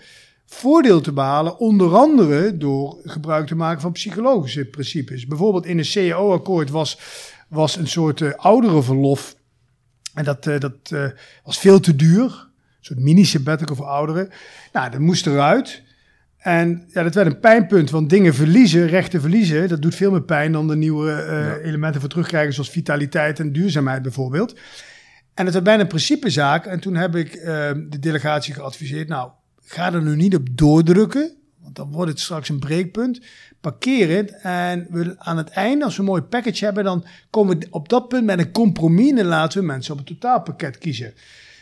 voordeel 0.45 1.01
te 1.01 1.11
behalen, 1.13 1.57
onder 1.59 1.95
andere 1.95 2.57
door 2.57 2.97
gebruik 3.03 3.47
te 3.47 3.55
maken 3.55 3.81
van 3.81 3.91
psychologische 3.91 4.65
principes. 4.65 5.27
Bijvoorbeeld 5.27 5.65
in 5.65 5.77
een 5.77 5.91
CAO-akkoord 5.91 6.69
was, 6.69 6.99
was 7.49 7.75
een 7.75 7.87
soort 7.87 8.21
eh, 8.21 8.31
ouderenverlof. 8.35 9.35
En 10.13 10.23
dat, 10.23 10.47
eh, 10.47 10.59
dat 10.59 10.75
eh, 10.91 11.05
was 11.43 11.59
veel 11.59 11.79
te 11.79 11.95
duur. 11.95 12.23
Een 12.23 12.49
soort 12.79 12.99
mini-sabbatical 12.99 13.75
voor 13.75 13.85
ouderen. 13.85 14.29
Nou, 14.73 14.91
dat 14.91 14.99
moest 14.99 15.27
eruit. 15.27 15.81
En 16.37 16.85
ja, 16.87 17.03
dat 17.03 17.13
werd 17.13 17.27
een 17.27 17.39
pijnpunt, 17.39 17.89
want 17.89 18.09
dingen 18.09 18.33
verliezen, 18.33 18.87
rechten 18.87 19.21
verliezen, 19.21 19.67
dat 19.67 19.81
doet 19.81 19.95
veel 19.95 20.11
meer 20.11 20.23
pijn 20.23 20.51
dan 20.51 20.67
de 20.67 20.75
nieuwe 20.75 21.11
eh, 21.11 21.45
Ja. 21.45 21.57
elementen 21.57 22.01
voor 22.01 22.09
terugkrijgen, 22.09 22.53
zoals 22.53 22.69
vitaliteit 22.69 23.39
en 23.39 23.51
duurzaamheid 23.51 24.01
bijvoorbeeld. 24.01 24.59
En 25.33 25.43
het 25.45 25.53
werd 25.53 25.65
bijna 25.65 25.81
een 25.81 25.87
principezaak. 25.87 26.65
En 26.65 26.79
toen 26.79 26.95
heb 26.95 27.15
ik 27.15 27.31
de 27.89 27.97
delegatie 27.99 28.53
geadviseerd, 28.53 29.07
nou, 29.07 29.31
ga 29.63 29.93
er 29.93 30.01
nu 30.01 30.15
niet 30.15 30.35
op 30.35 30.47
doordrukken, 30.51 31.31
want 31.63 31.75
dan 31.75 31.91
wordt 31.91 32.11
het 32.11 32.19
straks 32.19 32.49
een 32.49 32.59
breekpunt. 32.59 33.21
Parkeer 33.61 34.17
het 34.17 34.41
en 34.41 34.87
we, 34.89 35.15
aan 35.17 35.37
het 35.37 35.49
einde, 35.49 35.85
als 35.85 35.95
we 35.95 35.99
een 35.99 36.07
mooi 36.07 36.21
package 36.21 36.65
hebben, 36.65 36.83
dan 36.83 37.05
komen 37.29 37.59
we 37.59 37.67
op 37.69 37.89
dat 37.89 38.07
punt 38.07 38.25
met 38.25 38.39
een 38.39 38.51
compromis 38.51 39.11
en 39.11 39.25
laten 39.25 39.59
we 39.59 39.65
mensen 39.65 39.93
op 39.93 39.99
het 39.99 40.07
totaalpakket 40.07 40.77
kiezen. 40.77 41.13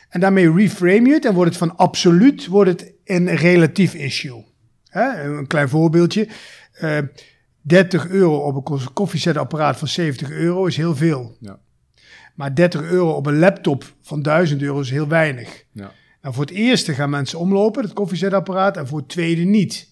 En 0.09 0.19
daarmee 0.19 0.53
reframe 0.53 1.07
je 1.07 1.13
het 1.13 1.25
en 1.25 1.33
wordt 1.33 1.49
het 1.49 1.59
van 1.59 1.77
absoluut 1.77 2.47
wordt 2.47 2.69
het 2.69 2.91
een 3.05 3.35
relatief 3.35 3.93
issue. 3.93 4.45
Hè, 4.89 5.23
een 5.23 5.47
klein 5.47 5.69
voorbeeldje. 5.69 6.27
Eh 6.71 6.97
30 7.61 8.07
euro 8.07 8.37
op 8.37 8.69
een 8.69 8.93
koffiezetapparaat 8.93 9.77
van 9.77 9.87
70 9.87 10.29
euro 10.29 10.65
is 10.65 10.77
heel 10.77 10.95
veel. 10.95 11.37
Ja. 11.39 11.59
Maar 12.35 12.55
30 12.55 12.81
euro 12.81 13.11
op 13.11 13.25
een 13.25 13.39
laptop 13.39 13.93
van 14.01 14.21
1000 14.21 14.61
euro 14.61 14.79
is 14.79 14.89
heel 14.89 15.07
weinig. 15.07 15.63
Ja. 15.71 15.91
Nou, 16.21 16.35
voor 16.35 16.45
het 16.45 16.53
eerste 16.53 16.93
gaan 16.93 17.09
mensen 17.09 17.39
omlopen, 17.39 17.83
het 17.83 17.93
koffiezetapparaat, 17.93 18.77
en 18.77 18.87
voor 18.87 18.99
het 18.99 19.09
tweede 19.09 19.41
niet. 19.41 19.89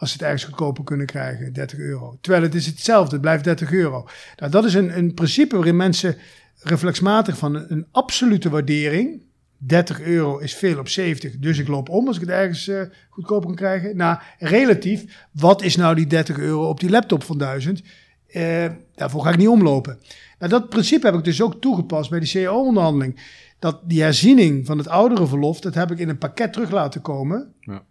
Als 0.00 0.10
ze 0.10 0.16
het 0.16 0.24
ergens 0.24 0.44
goedkoper 0.44 0.84
kunnen 0.84 1.06
krijgen, 1.06 1.52
30 1.52 1.78
euro. 1.78 2.18
Terwijl 2.20 2.42
het 2.42 2.54
is 2.54 2.66
hetzelfde, 2.66 3.12
het 3.12 3.20
blijft 3.20 3.44
30 3.44 3.72
euro. 3.72 4.08
Nou, 4.36 4.50
dat 4.50 4.64
is 4.64 4.74
een, 4.74 4.96
een 4.96 5.14
principe 5.14 5.56
waarin 5.56 5.76
mensen 5.76 6.16
reflexmatig 6.58 7.38
van 7.38 7.54
een, 7.54 7.72
een 7.72 7.86
absolute 7.90 8.50
waardering. 8.50 9.22
30 9.56 10.00
euro 10.00 10.38
is 10.38 10.54
veel 10.54 10.78
op 10.78 10.88
70, 10.88 11.38
dus 11.38 11.58
ik 11.58 11.68
loop 11.68 11.88
om 11.88 12.06
als 12.06 12.16
ik 12.16 12.22
het 12.22 12.30
ergens 12.30 12.68
eh, 12.68 12.82
goedkoper 13.08 13.46
kan 13.46 13.56
krijgen. 13.56 13.96
Nou, 13.96 14.18
relatief, 14.38 15.26
wat 15.32 15.62
is 15.62 15.76
nou 15.76 15.94
die 15.94 16.06
30 16.06 16.38
euro 16.38 16.68
op 16.68 16.80
die 16.80 16.90
laptop 16.90 17.22
van 17.22 17.38
1000? 17.38 17.82
Eh, 18.26 18.66
daarvoor 18.94 19.22
ga 19.22 19.30
ik 19.30 19.36
niet 19.36 19.48
omlopen. 19.48 19.98
Nou, 20.38 20.50
dat 20.50 20.68
principe 20.68 21.06
heb 21.06 21.14
ik 21.14 21.24
dus 21.24 21.42
ook 21.42 21.60
toegepast 21.60 22.10
bij 22.10 22.20
de 22.20 22.30
CAO-onderhandeling. 22.30 23.20
Dat 23.58 23.80
die 23.84 24.02
herziening 24.02 24.66
van 24.66 24.78
het 24.78 24.88
ouderenverlof, 24.88 25.60
dat 25.60 25.74
heb 25.74 25.90
ik 25.90 25.98
in 25.98 26.08
een 26.08 26.18
pakket 26.18 26.52
terug 26.52 26.70
laten 26.70 27.00
komen. 27.00 27.52
Ja. 27.60 27.82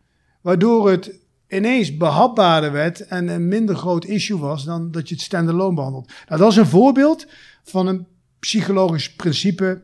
Waardoor 0.41 0.89
het 0.89 1.19
ineens 1.49 1.97
behapbaarder 1.97 2.71
werd 2.71 3.07
en 3.07 3.27
een 3.27 3.47
minder 3.47 3.75
groot 3.75 4.05
issue 4.05 4.37
was 4.37 4.63
dan 4.63 4.91
dat 4.91 5.09
je 5.09 5.15
het 5.15 5.23
standalone 5.23 5.75
behandelt. 5.75 6.11
Nou, 6.27 6.41
dat 6.41 6.51
is 6.51 6.57
een 6.57 6.65
voorbeeld 6.65 7.27
van 7.63 7.87
een 7.87 8.07
psychologisch 8.39 9.13
principe 9.15 9.81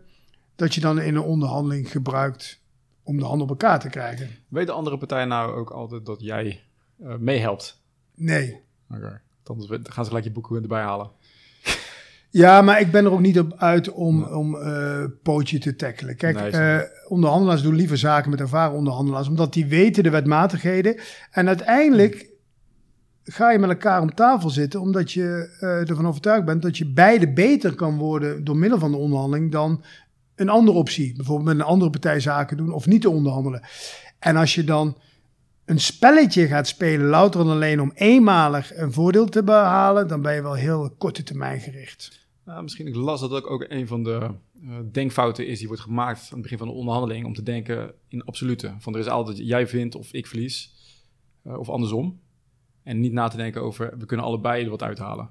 dat 0.55 0.75
je 0.75 0.81
dan 0.81 0.99
in 0.99 1.15
een 1.15 1.21
onderhandeling 1.21 1.91
gebruikt 1.91 2.59
om 3.03 3.17
de 3.17 3.25
hand 3.25 3.41
op 3.41 3.49
elkaar 3.49 3.79
te 3.79 3.89
krijgen. 3.89 4.29
Weet 4.47 4.67
de 4.67 4.71
andere 4.71 4.97
partij 4.97 5.25
nou 5.25 5.55
ook 5.55 5.69
altijd 5.69 6.05
dat 6.05 6.21
jij 6.21 6.63
eh, 6.99 7.15
meehelpt? 7.17 7.81
Nee. 8.15 8.61
Oké. 8.89 9.21
Dan 9.43 9.67
gaan 9.83 10.03
ze 10.03 10.09
gelijk 10.09 10.25
je 10.25 10.31
boeken 10.31 10.61
erbij 10.61 10.81
halen. 10.81 11.11
Ja, 12.29 12.61
maar 12.61 12.79
ik 12.79 12.91
ben 12.91 13.05
er 13.05 13.11
ook 13.11 13.19
niet 13.19 13.39
op 13.39 13.53
uit 13.57 13.91
om, 13.91 14.23
om 14.23 14.55
eh 14.55 15.03
pootje 15.23 15.59
te 15.59 15.75
tackelen. 15.75 16.15
Kijk, 16.15 16.35
Nee, 16.35 16.49
eh, 16.49 16.79
onderhandelaars 17.07 17.61
doen 17.61 17.75
liever 17.75 17.97
zaken 17.97 18.29
met 18.29 18.39
ervaren 18.39 18.77
onderhandelaars, 18.77 19.27
omdat 19.27 19.53
die 19.53 19.65
weten 19.65 20.03
de 20.03 20.09
wetmatigheden. 20.09 20.99
En 21.31 21.47
uiteindelijk 21.47 22.29
ga 23.23 23.51
je 23.51 23.59
met 23.59 23.69
elkaar 23.69 24.01
om 24.01 24.13
tafel 24.13 24.49
zitten, 24.49 24.81
omdat 24.81 25.11
je 25.11 25.55
eh, 25.59 25.89
ervan 25.89 26.07
overtuigd 26.07 26.45
bent 26.45 26.61
dat 26.61 26.77
je 26.77 26.85
beide 26.85 27.33
beter 27.33 27.75
kan 27.75 27.97
worden 27.97 28.43
door 28.43 28.57
middel 28.57 28.79
van 28.79 28.91
de 28.91 28.97
onderhandeling 28.97 29.51
dan 29.51 29.83
een 30.35 30.49
andere 30.49 30.77
optie. 30.77 31.15
Bijvoorbeeld 31.15 31.47
met 31.47 31.59
een 31.59 31.71
andere 31.71 31.89
partij 31.89 32.19
zaken 32.19 32.57
doen 32.57 32.71
of 32.71 32.85
niet 32.85 33.01
te 33.01 33.09
onderhandelen. 33.09 33.61
En 34.19 34.35
als 34.35 34.55
je 34.55 34.63
dan 34.63 34.97
een 35.65 35.79
spelletje 35.79 36.47
gaat 36.47 36.67
spelen, 36.67 37.07
louter 37.07 37.41
en 37.41 37.47
alleen 37.47 37.81
om 37.81 37.91
eenmalig 37.95 38.77
een 38.77 38.93
voordeel 38.93 39.25
te 39.25 39.43
behalen, 39.43 40.07
dan 40.07 40.21
ben 40.21 40.35
je 40.35 40.41
wel 40.41 40.53
heel 40.53 40.95
korte 40.97 41.23
termijn 41.23 41.59
gericht. 41.59 42.24
Nou, 42.45 42.63
misschien 42.63 42.87
ik 42.87 42.95
las 42.95 43.19
dat 43.19 43.31
ook, 43.31 43.49
ook 43.49 43.65
een 43.67 43.87
van 43.87 44.03
de 44.03 44.29
eh, 44.63 44.77
denkfouten 44.91 45.47
is 45.47 45.57
die 45.57 45.67
wordt 45.67 45.81
gemaakt 45.83 46.19
aan 46.19 46.27
het 46.29 46.41
begin 46.41 46.57
van 46.57 46.67
de 46.67 46.73
onderhandeling. 46.73 47.25
Om 47.25 47.33
te 47.33 47.43
denken 47.43 47.93
in 48.07 48.23
absolute. 48.23 48.73
Van 48.79 48.93
er 48.93 48.99
is 48.99 49.07
altijd 49.07 49.37
jij 49.37 49.67
vindt 49.67 49.95
of 49.95 50.13
ik 50.13 50.27
verlies. 50.27 50.73
eh, 51.43 51.57
of 51.57 51.69
andersom. 51.69 52.19
En 52.83 52.99
niet 52.99 53.11
na 53.13 53.27
te 53.27 53.37
denken 53.37 53.61
over 53.61 53.97
we 53.97 54.05
kunnen 54.05 54.25
allebei 54.25 54.63
er 54.63 54.69
wat 54.69 54.83
uithalen. 54.83 55.29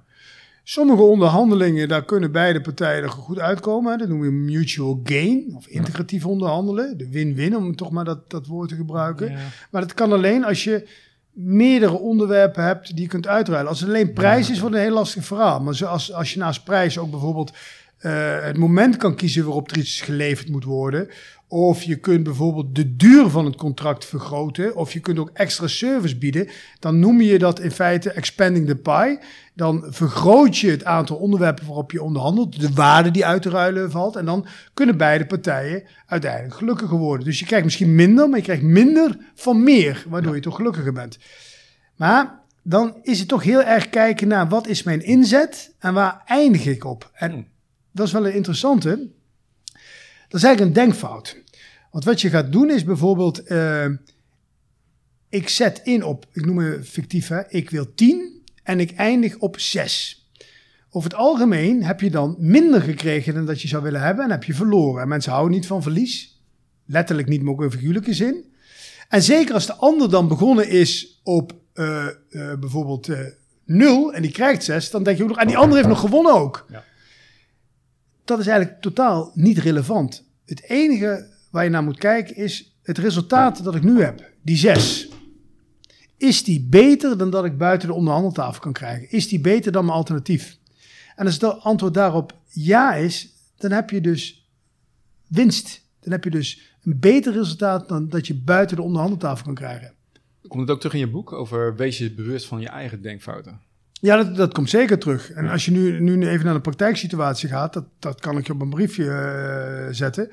Sommige 0.67 1.03
onderhandelingen, 1.03 1.89
daar 1.89 2.05
kunnen 2.05 2.33
beide 2.33 2.61
partijen 2.61 3.03
er 3.03 3.11
goed 3.11 3.39
uitkomen. 3.39 3.99
Dat 3.99 4.09
noemen 4.09 4.29
we 4.29 4.35
mutual 4.35 5.01
gain 5.05 5.55
of 5.57 5.67
integratief 5.67 6.27
onderhandelen. 6.27 6.99
De 6.99 7.09
win-win, 7.09 7.57
om 7.57 7.77
toch 7.77 7.91
maar 7.91 8.05
dat, 8.05 8.31
dat 8.31 8.47
woord 8.47 8.69
te 8.69 8.75
gebruiken. 8.75 9.33
Maar 9.71 9.81
dat 9.81 9.95
kan 9.95 10.13
alleen 10.13 10.45
als 10.45 10.65
je 10.65 10.89
meerdere 11.35 11.99
onderwerpen 11.99 12.65
hebt 12.65 12.95
die 12.95 13.01
je 13.01 13.09
kunt 13.09 13.27
uitruilen. 13.27 13.71
Als 13.71 13.81
het 13.81 13.89
alleen 13.89 14.13
prijs 14.13 14.51
is, 14.51 14.59
wordt 14.61 14.75
het 14.75 14.85
een 14.85 14.91
heel 14.91 14.99
lastig 14.99 15.25
verhaal. 15.25 15.61
Maar 15.61 15.75
zoals, 15.75 16.13
als 16.13 16.33
je 16.33 16.39
naast 16.39 16.65
prijs 16.65 16.99
ook 16.99 17.11
bijvoorbeeld 17.11 17.53
uh, 18.01 18.41
het 18.41 18.57
moment 18.57 18.97
kan 18.97 19.15
kiezen 19.15 19.45
waarop 19.45 19.71
er 19.71 19.79
iets 19.79 20.01
geleverd 20.01 20.49
moet 20.49 20.65
worden. 20.65 21.09
Of 21.49 21.83
je 21.83 21.97
kunt 21.97 22.23
bijvoorbeeld 22.23 22.75
de 22.75 22.97
duur 22.97 23.29
van 23.29 23.45
het 23.45 23.57
contract 23.57 24.05
vergroten. 24.05 24.77
Of 24.77 24.93
je 24.93 25.01
kunt 25.01 25.19
ook 25.19 25.31
extra 25.33 25.67
service 25.67 26.17
bieden. 26.17 26.49
Dan 26.79 26.99
noem 26.99 27.21
je 27.21 27.39
dat 27.39 27.61
in 27.61 27.71
feite 27.71 28.13
expanding 28.13 28.67
the 28.67 28.77
pie. 28.77 29.19
Dan 29.55 29.85
vergroot 29.89 30.59
je 30.59 30.71
het 30.71 30.85
aantal 30.85 31.17
onderwerpen 31.17 31.67
waarop 31.67 31.93
je 31.93 32.03
onderhandelt. 32.03 32.61
De 32.61 32.73
waarde 32.73 33.11
die 33.11 33.27
uit 33.27 33.43
te 33.43 33.51
ruilen 33.51 33.91
valt. 33.91 34.17
En 34.17 34.25
dan 34.25 34.47
kunnen 34.75 34.97
beide 34.97 35.27
partijen 35.27 35.83
uiteindelijk 36.07 36.55
gelukkiger 36.55 36.99
worden. 36.99 37.27
Dus 37.27 37.39
je 37.39 37.47
krijgt 37.47 37.65
misschien 37.65 37.95
minder, 37.95 38.29
maar 38.29 38.39
je 38.39 38.45
krijgt 38.45 38.63
minder 38.63 39.17
van 39.35 39.63
meer. 39.63 40.05
Waardoor 40.09 40.35
je 40.35 40.41
toch 40.41 40.57
gelukkiger 40.57 40.93
bent. 40.93 41.19
Maar 41.97 42.43
dan 42.63 42.97
is 43.03 43.19
het 43.19 43.29
toch 43.29 43.43
heel 43.43 43.63
erg 43.63 43.89
kijken 43.89 44.29
naar 44.29 44.49
wat 44.49 44.67
is 44.67 44.83
mijn 44.83 45.05
inzet 45.05 45.75
en 45.79 45.95
waar 45.95 46.23
eindig 46.25 46.67
ik 46.67 46.85
op. 46.85 47.11
En 47.15 47.31
hmm. 47.31 47.47
dat 47.93 48.07
is 48.07 48.13
wel 48.13 48.27
een 48.27 48.35
interessante. 48.35 49.11
Dat 50.29 50.41
is 50.41 50.47
eigenlijk 50.47 50.77
een 50.77 50.85
denkfout. 50.85 51.43
Want 51.91 52.05
wat 52.05 52.21
je 52.21 52.29
gaat 52.29 52.53
doen 52.53 52.71
is 52.71 52.85
bijvoorbeeld, 52.85 53.51
uh, 53.51 53.87
ik 55.29 55.49
zet 55.49 55.81
in 55.85 56.05
op, 56.05 56.27
ik 56.33 56.47
noem 56.47 56.59
het 56.59 56.89
fictief, 56.89 57.29
hè, 57.29 57.49
ik 57.49 57.71
wil 57.71 57.95
10 57.95 58.43
en 58.63 58.81
ik 58.81 58.95
eindig 58.97 59.39
op 59.39 59.61
6. 59.61 60.29
Over 60.91 61.11
het 61.11 61.19
algemeen 61.19 61.85
heb 61.85 62.01
je 62.01 62.11
dan 62.11 62.37
minder 62.39 62.81
gekregen 62.81 63.35
dan 63.35 63.47
dat 63.47 63.63
je 63.63 63.69
zou 63.69 63.83
willen 63.83 64.01
hebben 64.01 64.25
en 64.25 64.31
heb 64.31 64.45
je 64.45 64.55
verloren. 64.55 65.03
En 65.03 65.09
mensen 65.09 65.33
houden 65.33 65.55
niet 65.55 65.67
van 65.67 65.83
verlies. 65.83 66.43
Letterlijk 66.87 67.29
niet, 67.29 67.43
maar 67.43 67.53
ook 67.53 67.63
in 67.63 67.71
figuurlijke 67.71 68.15
zin. 68.15 68.45
En 69.09 69.23
zeker 69.23 69.55
als 69.55 69.67
de 69.67 69.75
ander 69.75 70.11
dan 70.11 70.29
begonnen 70.29 70.69
is 70.69 71.21
op 71.23 71.53
uh, 71.75 72.07
uh, 72.31 72.55
bijvoorbeeld 72.55 73.09
0 73.65 74.13
en 74.13 74.23
die 74.23 74.31
krijgt 74.31 74.65
6, 74.65 74.91
dan 74.91 75.03
denk 75.03 75.17
je 75.17 75.23
ook 75.23 75.29
nog, 75.29 75.39
en 75.39 75.47
die 75.47 75.57
ander 75.57 75.77
heeft 75.77 75.89
nog 75.89 76.01
gewonnen 76.01 76.33
ook. 76.33 76.67
Ja. 76.71 76.85
Dat 78.25 78.39
is 78.39 78.47
eigenlijk 78.47 78.81
totaal 78.81 79.31
niet 79.35 79.59
relevant. 79.59 80.25
Het 80.45 80.63
enige 80.63 81.29
waar 81.51 81.65
je 81.65 81.71
naar 81.71 81.83
moet 81.83 81.99
kijken 81.99 82.37
is 82.37 82.77
het 82.83 82.99
resultaat 82.99 83.65
dat 83.65 83.75
ik 83.75 83.83
nu 83.83 84.03
heb, 84.03 84.31
die 84.43 84.57
6. 84.57 85.09
Is 86.17 86.45
die 86.45 86.67
beter 86.71 87.19
dan 87.19 87.31
dat 87.31 87.45
ik 87.45 87.59
buiten 87.59 87.89
de 87.89 87.95
onderhandeltafel 87.95 88.61
kan 88.61 88.73
krijgen? 88.73 89.11
Is 89.11 89.29
die 89.29 89.41
beter 89.41 89.73
dan 89.73 89.85
mijn 89.85 89.97
alternatief? 89.97 90.59
En 91.17 91.27
als 91.27 91.35
het 91.35 91.45
antwoord 91.45 91.95
daarop 91.95 92.39
ja 92.49 92.95
is, 92.95 93.35
dan 93.57 93.71
heb 93.71 93.91
je 93.91 94.01
dus 94.01 94.49
winst. 95.27 95.83
Dan 96.01 96.13
heb 96.13 96.25
je 96.25 96.31
dus 96.31 96.77
een 96.83 96.99
beter 96.99 97.33
resultaat 97.33 97.89
dan 97.89 98.09
dat 98.09 98.27
je 98.27 98.35
buiten 98.35 98.77
de 98.77 98.83
onderhandeltafel 98.83 99.45
kan 99.45 99.55
krijgen. 99.55 99.95
Komt 100.49 100.63
het 100.63 100.71
ook 100.71 100.79
terug 100.79 100.95
in 100.95 101.01
je 101.01 101.11
boek 101.11 101.33
over 101.33 101.77
wees 101.77 101.99
je 101.99 102.15
bewust 102.15 102.47
van 102.47 102.61
je 102.61 102.69
eigen 102.69 103.03
denkfouten? 103.03 103.61
Ja, 104.01 104.17
dat, 104.17 104.37
dat 104.37 104.53
komt 104.53 104.71
zeker 104.71 104.99
terug. 104.99 105.31
En 105.31 105.49
als 105.49 105.65
je 105.65 105.71
nu, 105.71 106.01
nu 106.01 106.29
even 106.29 106.45
naar 106.45 106.55
de 106.55 106.61
praktijksituatie 106.61 107.49
gaat, 107.49 107.73
dat, 107.73 107.85
dat 107.99 108.21
kan 108.21 108.39
ik 108.39 108.47
je 108.47 108.53
op 108.53 108.61
een 108.61 108.71
briefje 108.71 109.05
uh, 109.05 109.95
zetten. 109.95 110.31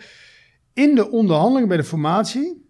In 0.74 0.96
de 0.96 1.10
onderhandelingen 1.10 1.68
bij 1.68 1.78
de 1.78 1.84
formatie, 1.84 2.70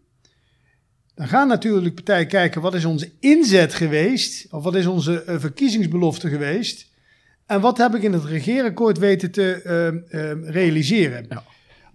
dan 1.15 1.27
gaan 1.27 1.47
natuurlijk 1.47 1.95
partijen 1.95 2.27
kijken 2.27 2.61
wat 2.61 2.73
is 2.73 2.85
onze 2.85 3.11
inzet 3.19 3.73
geweest, 3.73 4.53
of 4.53 4.63
wat 4.63 4.75
is 4.75 4.85
onze 4.85 5.23
uh, 5.27 5.39
verkiezingsbelofte 5.39 6.29
geweest, 6.29 6.89
en 7.45 7.61
wat 7.61 7.77
heb 7.77 7.95
ik 7.95 8.03
in 8.03 8.13
het 8.13 8.25
regeerakkoord 8.25 8.97
weten 8.97 9.31
te 9.31 9.61
uh, 10.11 10.51
realiseren. 10.51 11.25
Ja. 11.29 11.43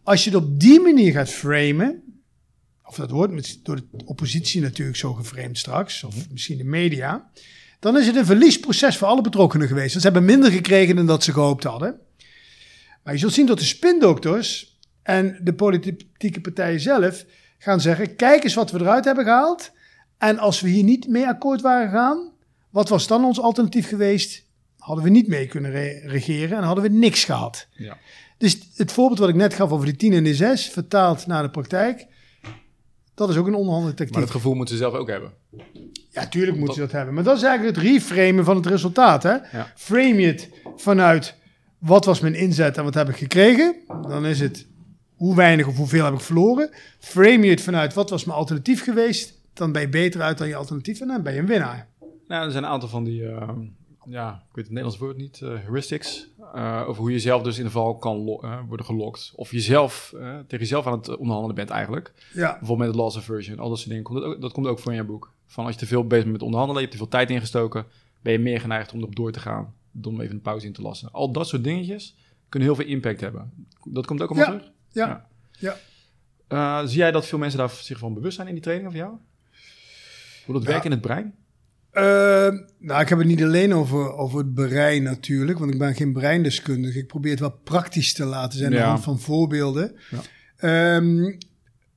Als 0.03 0.25
je 0.25 0.31
het 0.31 0.39
op 0.39 0.61
die 0.61 0.81
manier 0.81 1.13
gaat 1.13 1.31
framen, 1.31 2.03
of 2.83 2.97
dat 2.97 3.11
wordt 3.11 3.33
met, 3.33 3.61
door 3.63 3.77
de 3.77 4.05
oppositie 4.05 4.61
natuurlijk 4.61 4.97
zo 4.97 5.13
geframed 5.13 5.59
straks, 5.59 6.05
of 6.05 6.17
mhm. 6.17 6.33
misschien 6.33 6.59
de 6.59 6.65
media, 6.65 7.31
dan 7.81 7.99
is 7.99 8.07
het 8.07 8.17
een 8.17 8.25
verliesproces 8.25 8.97
voor 8.97 9.09
alle 9.09 9.21
betrokkenen 9.21 9.69
geweest. 9.69 9.93
ze 9.93 10.01
hebben 10.01 10.25
minder 10.25 10.51
gekregen 10.51 10.97
dan 10.97 11.07
dat 11.07 11.25
ze 11.25 11.33
gehoopt 11.33 11.65
hadden. 11.65 12.01
Maar 13.03 13.13
je 13.13 13.21
zult 13.21 13.33
zien 13.33 13.47
dat 13.47 13.59
de 13.59 13.65
spindokters 13.65 14.79
en 15.03 15.41
de 15.43 15.55
politieke 15.55 16.41
partijen 16.41 16.81
zelf 16.81 17.25
gaan 17.59 17.81
zeggen: 17.81 18.17
kijk 18.17 18.45
eens 18.45 18.55
wat 18.55 18.71
we 18.71 18.81
eruit 18.81 19.05
hebben 19.05 19.25
gehaald. 19.25 19.73
En 20.19 20.39
als 20.39 20.61
we 20.61 20.69
hier 20.69 20.85
niet 20.85 21.09
mee 21.09 21.27
akkoord 21.27 21.61
waren 21.61 21.89
gegaan, 21.89 22.33
wat 22.71 22.89
was 22.89 23.07
dan 23.07 23.25
ons 23.25 23.41
alternatief 23.41 23.89
geweest? 23.89 24.45
Hadden 24.79 25.05
we 25.05 25.11
niet 25.11 25.29
mee 25.29 25.47
kunnen 25.47 25.71
regeren 26.07 26.59
en 26.59 26.65
hadden 26.65 26.85
we 26.85 26.91
niks 26.91 27.25
gehad. 27.25 27.67
Ja. 27.73 27.99
Dus 28.39 28.59
het 28.75 28.93
voorbeeld 28.93 29.19
wat 29.19 29.29
ik 29.29 29.35
net 29.35 29.55
gaf 29.55 29.71
over 29.71 29.87
die 29.87 29.97
10 29.97 30.13
en 30.13 30.25
de 30.25 30.35
6, 30.35 30.69
vertaald 30.69 31.27
naar 31.27 31.43
de 31.43 31.51
praktijk, 31.51 32.07
dat 33.17 33.29
is 33.29 33.37
ook 33.37 33.47
een 33.47 33.55
onderhandeltactiek. 33.55 34.15
Maar 34.15 34.23
het 34.23 34.31
gevoel 34.31 34.55
moeten 34.55 34.75
ze 34.77 34.81
zelf 34.81 34.95
ook 34.95 35.09
hebben. 35.09 35.33
Ja, 36.11 36.27
tuurlijk 36.27 36.57
moeten 36.57 36.75
ze 36.75 36.81
dat 36.81 36.93
hebben. 36.93 37.15
Maar 37.15 37.25
dat 37.25 37.37
is 37.37 37.43
eigenlijk 37.43 37.77
het 37.77 37.87
reframen 37.87 38.45
van 38.45 38.57
het 38.57 38.67
resultaat. 38.67 39.23
Hè? 39.23 39.37
Frame 39.75 40.21
je 40.21 40.27
het 40.27 40.51
vanuit 40.77 41.35
wat 41.79 42.05
was 42.05 42.21
mijn 42.21 42.35
inzet 42.35 42.77
en 42.77 42.85
wat 42.85 42.95
heb 42.95 43.09
ik 43.09 43.17
gekregen. 43.17 43.77
Dan 43.87 44.27
is 44.27 44.41
het 44.41 44.67
hoe 45.15 45.35
weinig 45.35 45.67
of 45.67 45.77
hoeveel 45.77 46.05
heb 46.05 46.15
ik 46.15 46.21
verloren. 46.21 46.71
Frame 46.99 47.45
je 47.45 47.51
het 47.51 47.61
vanuit 47.61 47.95
wat 47.95 48.11
was 48.11 48.25
mijn 48.25 48.39
alternatief 48.39 48.83
geweest. 48.83 49.35
Dan 49.53 49.73
ben 49.73 49.83
je 49.83 49.89
beter 49.89 50.21
uit 50.21 50.39
dan 50.39 50.49
je 50.49 50.57
alternatief 50.57 51.01
en 51.01 51.07
dan 51.07 51.23
ben 51.23 51.33
je 51.35 51.39
een 51.39 51.47
winnaar. 51.47 51.89
Nou, 52.27 52.45
er 52.45 52.51
zijn 52.51 52.65
een 52.65 52.71
aantal 52.71 52.89
van 52.89 53.05
die, 53.05 53.21
uh, 53.21 53.49
ja, 54.07 54.33
ik 54.49 54.55
weet 54.55 54.65
het 54.65 54.75
Nederlands 54.75 54.99
woord 54.99 55.17
niet, 55.17 55.41
uh, 55.43 55.49
heuristics. 55.49 56.29
Uh, 56.55 56.85
over 56.87 57.03
hoe 57.03 57.13
je 57.13 57.19
zelf 57.19 57.43
dus 57.43 57.59
in 57.59 57.65
de 57.65 57.71
val 57.71 57.97
kan 57.97 58.25
worden 58.69 58.87
gelokt. 58.87 59.33
Of 59.35 59.51
jezelf 59.51 60.15
tegen 60.47 60.59
jezelf 60.59 60.87
aan 60.87 60.93
het 60.93 61.17
onderhandelen 61.17 61.55
bent 61.55 61.71
eigenlijk. 61.71 62.13
Ja. 62.33 62.57
Bijvoorbeeld 62.59 62.89
met 62.89 62.97
de 62.97 63.03
loss 63.03 63.17
aversion, 63.17 63.59
al 63.59 63.69
dat 63.69 63.79
soort 63.79 63.89
dingen. 63.89 64.05
Komt 64.05 64.21
dat, 64.21 64.29
ook, 64.29 64.41
dat 64.41 64.53
komt 64.53 64.67
ook 64.67 64.79
voor 64.79 64.93
in 64.93 64.99
je 64.99 65.05
boek. 65.05 65.33
Van 65.47 65.65
als 65.65 65.75
je 65.75 65.81
te 65.81 65.87
veel 65.87 66.07
bezig 66.07 66.25
bent 66.25 66.37
met 66.37 66.43
onderhandelen, 66.43 66.83
je 66.83 66.89
hebt 66.89 67.01
te 67.01 67.05
veel 67.09 67.19
tijd 67.19 67.31
ingestoken, 67.31 67.87
ben 68.21 68.33
je 68.33 68.39
meer 68.39 68.61
geneigd 68.61 68.93
om 68.93 68.99
erop 68.99 69.17
door 69.17 69.33
te 69.33 69.41
gaan. 69.41 69.75
Dan 69.91 70.13
om 70.13 70.21
even 70.21 70.35
een 70.35 70.41
pauze 70.41 70.67
in 70.67 70.73
te 70.73 70.83
lassen. 70.83 71.13
Al 71.13 71.33
dat 71.33 71.49
soort 71.49 71.65
dingetjes 71.65 72.17
kunnen 72.49 72.69
heel 72.69 72.77
veel 72.77 72.87
impact 72.87 73.21
hebben. 73.21 73.67
Dat 73.85 74.07
komt 74.07 74.23
ook 74.23 74.31
allemaal 74.31 74.47
terug? 74.47 74.73
Ja. 74.93 75.29
ja. 75.59 75.77
Uh, 76.49 76.89
zie 76.89 76.99
jij 76.99 77.11
dat 77.11 77.27
veel 77.27 77.39
mensen 77.39 77.59
daar 77.59 77.71
zich 77.71 77.99
van 77.99 78.15
bewust 78.15 78.37
zijn 78.37 78.49
in 78.49 78.55
die 78.55 78.63
training 78.63 78.91
van 78.91 79.01
jou? 79.01 79.15
Hoe 80.45 80.55
dat 80.55 80.65
werkt 80.65 80.85
in 80.85 80.91
het 80.91 81.01
brein? 81.01 81.35
Uh, 81.97 82.03
nou, 82.79 83.01
ik 83.01 83.09
heb 83.09 83.19
het 83.19 83.27
niet 83.27 83.43
alleen 83.43 83.75
over, 83.75 84.13
over 84.13 84.39
het 84.39 84.55
brein 84.55 85.03
natuurlijk, 85.03 85.59
want 85.59 85.73
ik 85.73 85.79
ben 85.79 85.95
geen 85.95 86.13
breindeskundige. 86.13 86.99
Ik 86.99 87.07
probeer 87.07 87.31
het 87.31 87.41
wel 87.41 87.59
praktisch 87.65 88.13
te 88.13 88.25
laten 88.25 88.59
zijn 88.59 88.73
ja. 88.73 88.99
van 88.99 89.21
voorbeelden. 89.21 89.97
Ja. 90.61 90.97
Um, 90.97 91.39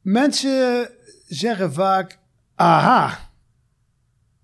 mensen 0.02 0.90
zeggen 1.28 1.74
vaak, 1.74 2.20
aha, 2.56 3.32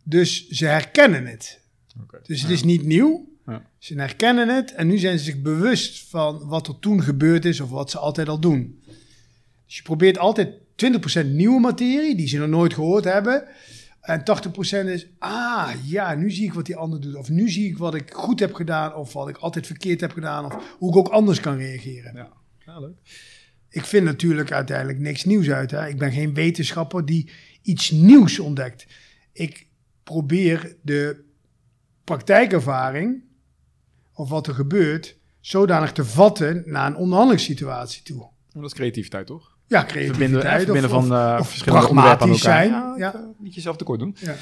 dus 0.03 0.47
ze 0.47 0.66
herkennen 0.66 1.26
het. 1.26 1.60
Dus 2.24 2.41
het 2.41 2.51
is 2.51 2.64
niet 2.64 2.84
nieuw. 2.84 3.28
Ja. 3.45 3.70
Ze 3.78 3.93
herkennen 3.93 4.56
het 4.56 4.74
en 4.74 4.88
nu 4.88 4.97
zijn 4.97 5.18
ze 5.18 5.24
zich 5.24 5.41
bewust 5.41 6.10
van 6.10 6.47
wat 6.47 6.68
er 6.68 6.80
toen 6.80 7.03
gebeurd 7.03 7.45
is 7.45 7.60
of 7.60 7.70
wat 7.70 7.91
ze 7.91 7.97
altijd 7.97 8.30
al 8.30 8.39
doen. 8.39 8.84
Dus 9.66 9.76
je 9.76 9.82
probeert 9.82 10.18
altijd 10.18 10.49
20% 11.24 11.26
nieuwe 11.26 11.60
materie 11.60 12.16
die 12.16 12.28
ze 12.28 12.38
nog 12.38 12.49
nooit 12.49 12.74
gehoord 12.74 13.03
hebben. 13.03 13.47
En 14.06 14.20
80% 14.20 14.86
is, 14.86 15.08
ah 15.20 15.70
ja, 15.84 16.16
nu 16.16 16.32
zie 16.32 16.45
ik 16.45 16.53
wat 16.53 16.66
die 16.66 16.76
ander 16.76 17.01
doet. 17.01 17.16
Of 17.16 17.30
nu 17.30 17.49
zie 17.49 17.70
ik 17.70 17.78
wat 17.78 17.95
ik 17.95 18.12
goed 18.14 18.39
heb 18.39 18.53
gedaan 18.53 18.95
of 18.95 19.14
wat 19.14 19.30
ik 19.30 19.38
altijd 19.38 19.66
verkeerd 19.66 20.01
heb 20.01 20.12
gedaan. 20.12 20.45
Of 20.45 20.76
hoe 20.78 20.89
ik 20.89 20.95
ook 20.95 21.08
anders 21.08 21.39
kan 21.39 21.58
reageren. 21.58 22.16
Ja, 22.16 22.32
ja 22.66 22.80
leuk. 22.80 22.95
Ik 23.70 23.86
vind 23.86 24.06
natuurlijk 24.06 24.51
uiteindelijk 24.51 24.99
niks 24.99 25.24
nieuws 25.24 25.49
uit. 25.49 25.72
Hè? 25.72 25.88
Ik 25.88 25.97
ben 25.97 26.12
geen 26.12 26.34
wetenschapper 26.34 27.06
die 27.06 27.30
iets 27.62 27.91
nieuws 27.91 28.39
ontdekt. 28.39 28.86
Ik 29.32 29.68
probeer 30.03 30.76
de 30.82 31.24
praktijkervaring 32.03 33.24
of 34.14 34.30
wat 34.30 34.47
er 34.47 34.53
gebeurt 34.53 35.18
zodanig 35.39 35.91
te 35.91 36.06
vatten 36.06 36.64
naar 36.66 36.88
een 36.88 36.95
onderhandelingssituatie 36.95 38.03
toe. 38.03 38.30
Dat 38.53 38.64
is 38.64 38.74
creativiteit, 38.74 39.28
toch? 39.28 39.55
Ja, 39.68 39.84
creativiteit. 39.84 40.63
Verbinden, 40.63 40.89
van 40.89 41.13
uh, 41.13 41.38
of 41.39 41.49
verschillende 41.49 41.88
onderwerpen 41.88 42.26
aan 42.26 42.32
elkaar. 42.34 42.63
zijn. 42.63 42.70
Ja, 42.70 42.93
ja. 42.97 43.16
Uh, 43.16 43.22
niet 43.38 43.55
jezelf 43.55 43.76
tekort 43.78 43.99
doen. 43.99 44.16
Ja. 44.20 44.36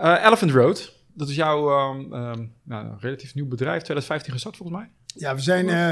Uh, 0.00 0.24
Elephant 0.24 0.50
Road, 0.50 0.92
dat 1.12 1.28
is 1.28 1.34
jouw 1.34 1.90
um, 1.90 2.12
um, 2.12 2.52
nou, 2.62 2.86
relatief 3.00 3.34
nieuw 3.34 3.48
bedrijf, 3.48 3.82
2015 3.82 4.32
gestart 4.32 4.56
volgens 4.56 4.78
mij. 4.78 4.88
Ja, 5.14 5.34
we 5.34 5.40
zijn 5.40 5.68
uh, 5.68 5.88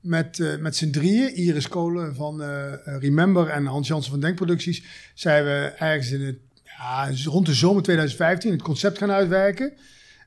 met, 0.00 0.38
uh, 0.38 0.58
met 0.58 0.76
z'n 0.76 0.90
drieën, 0.90 1.34
Iris 1.34 1.68
Kolen 1.68 2.14
van 2.14 2.42
Remember 2.84 3.48
en 3.48 3.66
Hans 3.66 3.88
Jansen 3.88 4.10
van 4.10 4.20
Denkproducties, 4.20 4.84
zijn 5.14 5.44
we 5.44 5.72
ergens 5.76 6.10
in 6.10 6.20
het 6.20 6.38
ja, 6.76 7.10
rond 7.24 7.46
de 7.46 7.54
zomer 7.54 7.82
2015 7.82 8.50
het 8.50 8.62
concept 8.62 8.98
gaan 8.98 9.10
uitwerken. 9.10 9.72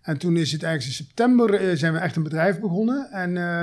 En 0.01 0.17
toen 0.17 0.37
is 0.37 0.51
het 0.51 0.63
eigenlijk 0.63 0.97
in 0.97 1.05
september 1.05 1.61
uh, 1.61 1.77
zijn 1.77 1.93
we 1.93 1.99
echt 1.99 2.15
een 2.15 2.23
bedrijf 2.23 2.59
begonnen. 2.59 3.11
En 3.11 3.35
uh, 3.35 3.61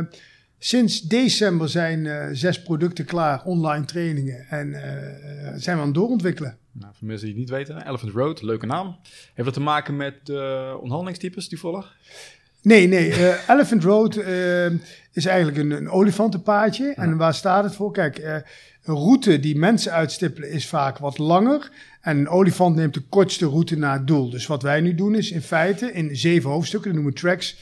sinds 0.59 1.01
december 1.01 1.69
zijn 1.69 2.05
uh, 2.05 2.27
zes 2.33 2.63
producten 2.63 3.05
klaar, 3.05 3.45
online 3.45 3.85
trainingen. 3.85 4.47
En 4.49 4.71
zijn 5.61 5.77
we 5.77 5.83
aan 5.83 5.89
het 5.89 5.95
doorontwikkelen. 5.95 6.57
Nou, 6.73 6.93
voor 6.99 7.07
mensen 7.07 7.27
die 7.27 7.35
het 7.35 7.45
niet 7.45 7.57
weten, 7.59 7.89
Elephant 7.89 8.13
Road, 8.13 8.43
leuke 8.43 8.67
naam. 8.67 8.97
Heeft 9.35 9.45
dat 9.45 9.53
te 9.53 9.61
maken 9.61 9.97
met 9.97 10.15
de 10.23 10.71
onderhandelingstypes 10.81 11.49
die 11.49 11.59
volgen? 11.59 11.87
Nee, 12.67 12.89
nee. 12.89 13.13
eh, 13.13 13.49
Elephant 13.55 13.85
Road 13.85 14.17
eh, 14.17 14.67
is 15.13 15.27
eigenlijk 15.27 15.57
een, 15.57 15.71
een 15.71 15.91
olifantenpaadje. 15.91 16.93
En 16.97 17.17
waar 17.17 17.35
staat 17.35 17.65
het 17.65 17.75
voor? 17.75 17.93
Kijk, 17.93 18.19
eh, 18.19 18.35
een 18.85 18.95
route 18.95 19.41
die 19.41 19.57
mensen 19.57 19.93
uitstippelen 19.93 20.51
is 20.51 20.67
vaak 20.67 20.99
wat 20.99 21.19
langer. 21.19 21.71
En 22.01 22.19
een 22.19 22.29
olifant 22.29 22.77
neemt 22.77 22.95
de 22.95 23.03
kortste 23.09 23.47
route 23.47 23.77
naar 23.77 23.93
het 23.93 24.07
doel. 24.07 24.31
Dus 24.31 24.47
wat 24.47 24.63
wij 24.63 24.81
nu 24.81 24.95
doen 24.95 25.15
is 25.15 25.31
in 25.31 25.43
feite 25.43 25.93
in 25.93 26.17
zeven 26.17 26.51
hoofdstukken, 26.51 26.93
dat 26.93 27.03
noemen 27.03 27.15
we 27.15 27.21
tracks, 27.21 27.57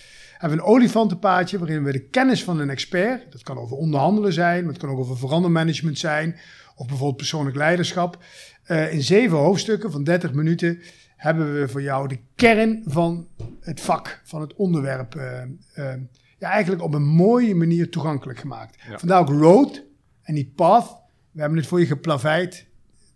hebben 0.44 0.62
we 0.64 0.70
een 0.70 0.74
olifantenpaadje 0.74 1.58
waarin 1.58 1.84
we 1.84 1.92
de 1.92 2.08
kennis 2.08 2.44
van 2.44 2.60
een 2.60 2.70
expert, 2.70 3.32
dat 3.32 3.42
kan 3.42 3.58
over 3.58 3.76
onderhandelen 3.76 4.32
zijn, 4.32 4.64
maar 4.64 4.72
het 4.72 4.82
kan 4.82 4.90
ook 4.90 4.98
over 4.98 5.18
verandermanagement 5.18 5.98
zijn, 5.98 6.36
of 6.76 6.86
bijvoorbeeld 6.86 7.16
persoonlijk 7.16 7.56
leiderschap, 7.56 8.24
eh, 8.64 8.92
in 8.92 9.02
zeven 9.02 9.36
hoofdstukken 9.36 9.90
van 9.90 10.04
30 10.04 10.32
minuten 10.32 10.80
hebben 11.16 11.60
we 11.60 11.68
voor 11.68 11.82
jou 11.82 12.08
de 12.08 12.18
kern 12.34 12.82
van 12.86 13.28
het 13.60 13.80
vak, 13.80 14.20
van 14.24 14.40
het 14.40 14.54
onderwerp, 14.54 15.14
eh, 15.14 15.42
eh, 15.42 16.00
ja, 16.38 16.50
eigenlijk 16.50 16.82
op 16.82 16.94
een 16.94 17.06
mooie 17.06 17.54
manier 17.54 17.90
toegankelijk 17.90 18.38
gemaakt. 18.38 18.76
Ja. 18.88 18.98
Vandaar 18.98 19.20
ook 19.20 19.28
road 19.28 19.84
en 20.22 20.34
niet 20.34 20.54
path. 20.54 20.96
We 21.30 21.40
hebben 21.40 21.58
het 21.58 21.66
voor 21.66 21.80
je 21.80 21.86
geplaveid, 21.86 22.66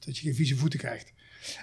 dat 0.04 0.18
je 0.18 0.22
geen 0.22 0.34
vieze 0.34 0.56
voeten 0.56 0.78
krijgt. 0.78 1.12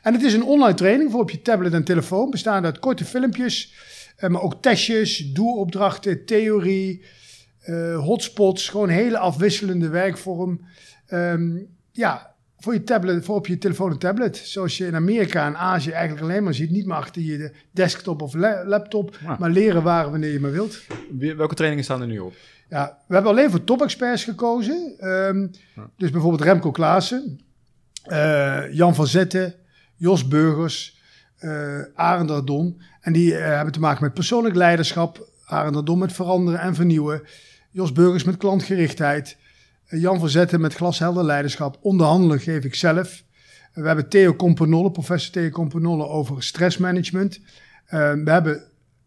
En 0.02 0.14
het 0.14 0.24
is 0.24 0.34
een 0.34 0.44
online 0.44 0.78
training 0.78 1.12
voor 1.12 1.22
op 1.22 1.32
je 1.32 1.42
tablet 1.42 1.74
en 1.74 1.84
telefoon, 1.84 2.30
bestaande 2.30 2.68
uit 2.68 2.80
korte 2.80 3.06
filmpjes, 3.06 3.74
maar 4.20 4.42
ook 4.42 4.62
testjes, 4.62 5.18
doelopdrachten, 5.34 6.26
theorie, 6.26 7.04
eh, 7.60 8.00
hotspots, 8.00 8.70
gewoon 8.70 8.90
hele 8.90 9.18
afwisselende 9.18 9.88
werkvorm. 9.90 10.66
Ehm, 11.08 11.58
ja, 11.92 12.34
voor 12.58 12.74
je 12.74 12.84
tablet, 12.84 13.26
voor 13.26 13.36
op 13.36 13.48
je 13.48 13.58
telefoon 13.58 13.92
en 13.92 13.98
tablet. 13.98 14.38
Zoals 14.38 14.78
je 14.78 14.86
in 14.88 14.96
Amerika 14.96 15.46
en 15.46 15.58
Azië 15.58 15.92
eigenlijk 15.92 16.24
alleen 16.24 16.44
maar 16.44 16.54
ziet. 16.54 16.72
Niet 16.72 16.86
meer 16.86 16.96
achter 16.96 17.22
je 17.22 17.38
de 17.38 17.52
desktop 17.72 18.22
of 18.22 18.34
la- 18.34 18.66
laptop, 18.66 19.18
Ja. 19.24 19.36
maar 19.40 19.50
leren 19.50 19.84
waar 19.84 20.10
wanneer 20.12 20.32
je 20.32 20.40
maar 20.40 20.52
wilt. 20.52 20.82
Welke 21.38 21.56
trainingen 21.56 21.84
staan 21.86 22.02
er 22.02 22.08
nu 22.08 22.20
op? 22.20 22.34
Ja, 22.70 22.98
we 23.08 23.14
hebben 23.14 23.32
alleen 23.32 23.50
voor 23.52 23.64
top-experts 23.64 24.24
gekozen. 24.24 24.94
Ehm, 24.98 25.48
Ja. 25.76 25.90
Dus 25.98 26.10
bijvoorbeeld 26.12 26.42
Remco 26.44 26.72
Klaassen, 26.72 27.40
eh, 28.04 28.64
Jan 28.74 28.96
van 28.96 29.08
Zetten, 29.08 29.54
Jos 29.96 30.28
Burgers, 30.28 30.95
Ardon. 31.96 32.82
En 33.02 33.14
die 33.14 33.36
eh, 33.36 33.56
hebben 33.56 33.74
te 33.74 33.80
maken 33.80 34.04
met 34.04 34.14
persoonlijk 34.14 34.56
leiderschap. 34.56 35.28
Arend 35.46 35.76
Ardon 35.76 36.00
met 36.00 36.14
veranderen 36.14 36.60
en 36.60 36.76
vernieuwen. 36.76 37.22
Jos 37.72 37.92
Burgers 37.92 38.24
met 38.24 38.38
klantgerichtheid. 38.38 39.38
Eh, 39.86 40.02
Jan 40.02 40.20
van 40.20 40.30
Zetten 40.30 40.62
met 40.62 40.74
glashelder 40.74 41.24
leiderschap. 41.24 41.78
Onderhandelen 41.82 42.40
geef 42.40 42.64
ik 42.64 42.76
zelf. 42.76 43.24
We 43.74 43.88
hebben 43.88 44.10
Theo 44.10 44.36
Companolle, 44.36 44.92
professor 44.92 45.32
Theo 45.32 45.50
Companolle 45.50 46.08
over 46.08 46.44
stressmanagement. 46.44 47.40
We 47.90 48.22
hebben 48.26 48.64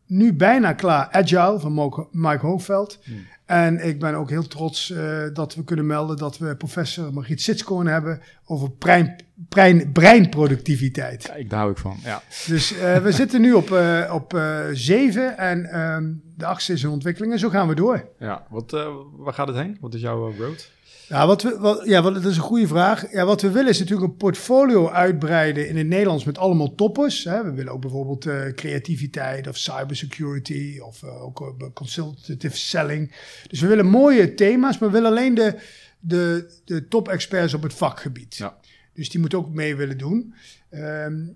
nu 0.08 0.32
bijna 0.34 0.72
klaar 0.72 1.08
Agile 1.10 1.60
van 1.60 2.08
Mike 2.12 2.46
Hoogveld. 2.46 2.98
En 3.46 3.86
ik 3.86 3.98
ben 4.00 4.14
ook 4.14 4.30
heel 4.30 4.46
trots 4.46 4.90
eh, 4.90 5.22
dat 5.32 5.54
we 5.54 5.64
kunnen 5.64 5.86
melden 5.86 6.16
dat 6.16 6.38
we 6.38 6.56
professor 6.56 7.12
Margriet 7.12 7.42
Sitskoorn 7.42 7.86
hebben 7.86 8.20
over 8.44 8.70
brein, 8.70 9.16
brein, 9.48 9.92
breinproductiviteit. 9.92 11.22
Kijk, 11.26 11.50
daar 11.50 11.58
hou 11.58 11.70
ik 11.70 11.78
van. 11.78 11.96
Ja. 12.04 12.22
Dus 12.46 12.78
eh, 12.78 12.96
we 12.96 13.12
zitten 13.22 13.40
nu 13.40 13.52
op, 13.52 13.72
eh, 13.72 14.10
op 14.14 14.34
eh, 14.34 14.58
zeven 14.72 15.38
en 15.38 15.64
ehm, 15.64 16.12
de 16.36 16.46
achtste 16.46 16.72
is 16.72 16.82
in 16.82 16.88
ontwikkeling 16.90 17.32
en 17.32 17.38
zo 17.38 17.48
gaan 17.48 17.68
we 17.68 17.74
door. 17.74 18.08
ja. 18.18 18.46
Wat, 18.50 18.72
eh, 18.72 18.88
waar 19.16 19.34
gaat 19.34 19.48
het 19.48 19.56
heen? 19.56 19.76
Wat 19.80 19.94
is 19.94 20.00
jouw 20.00 20.32
road? 20.38 20.70
Ja, 21.08 21.26
wat 21.26 21.42
we, 21.42 21.58
wat, 21.58 21.84
ja 21.84 22.02
wat, 22.02 22.14
dat 22.14 22.24
is 22.24 22.36
een 22.36 22.42
goede 22.42 22.66
vraag. 22.66 23.12
Ja, 23.12 23.24
wat 23.24 23.42
we 23.42 23.50
willen 23.50 23.70
is 23.70 23.78
natuurlijk 23.78 24.08
een 24.08 24.16
portfolio 24.16 24.88
uitbreiden 24.88 25.68
in 25.68 25.76
het 25.76 25.86
Nederlands 25.86 26.24
met 26.24 26.38
allemaal 26.38 26.74
toppers. 26.74 27.24
Hè. 27.24 27.44
We 27.44 27.52
willen 27.52 27.72
ook 27.72 27.80
bijvoorbeeld 27.80 28.26
eh, 28.26 28.52
creativiteit 28.54 29.48
of 29.48 29.56
cybersecurity 29.56 30.78
of 30.80 31.02
eh, 31.02 31.22
ook 31.22 31.40
eh, 31.40 31.66
consultative 31.74 32.56
selling. 32.56 33.12
Dus 33.48 33.60
we 33.60 33.66
willen 33.66 33.86
mooie 33.86 34.34
thema's, 34.34 34.78
maar 34.78 34.88
we 34.88 34.94
willen 34.94 35.10
alleen 35.10 35.34
de, 35.34 35.58
de, 36.00 36.50
de 36.64 36.88
top-experts 36.88 37.54
op 37.54 37.62
het 37.62 37.74
vakgebied. 37.74 38.36
Ja. 38.36 38.56
Dus 38.92 39.10
die 39.10 39.20
moeten 39.20 39.38
ook 39.38 39.48
mee 39.48 39.76
willen 39.76 39.98
doen. 39.98 40.34
Ehm, 40.70 41.26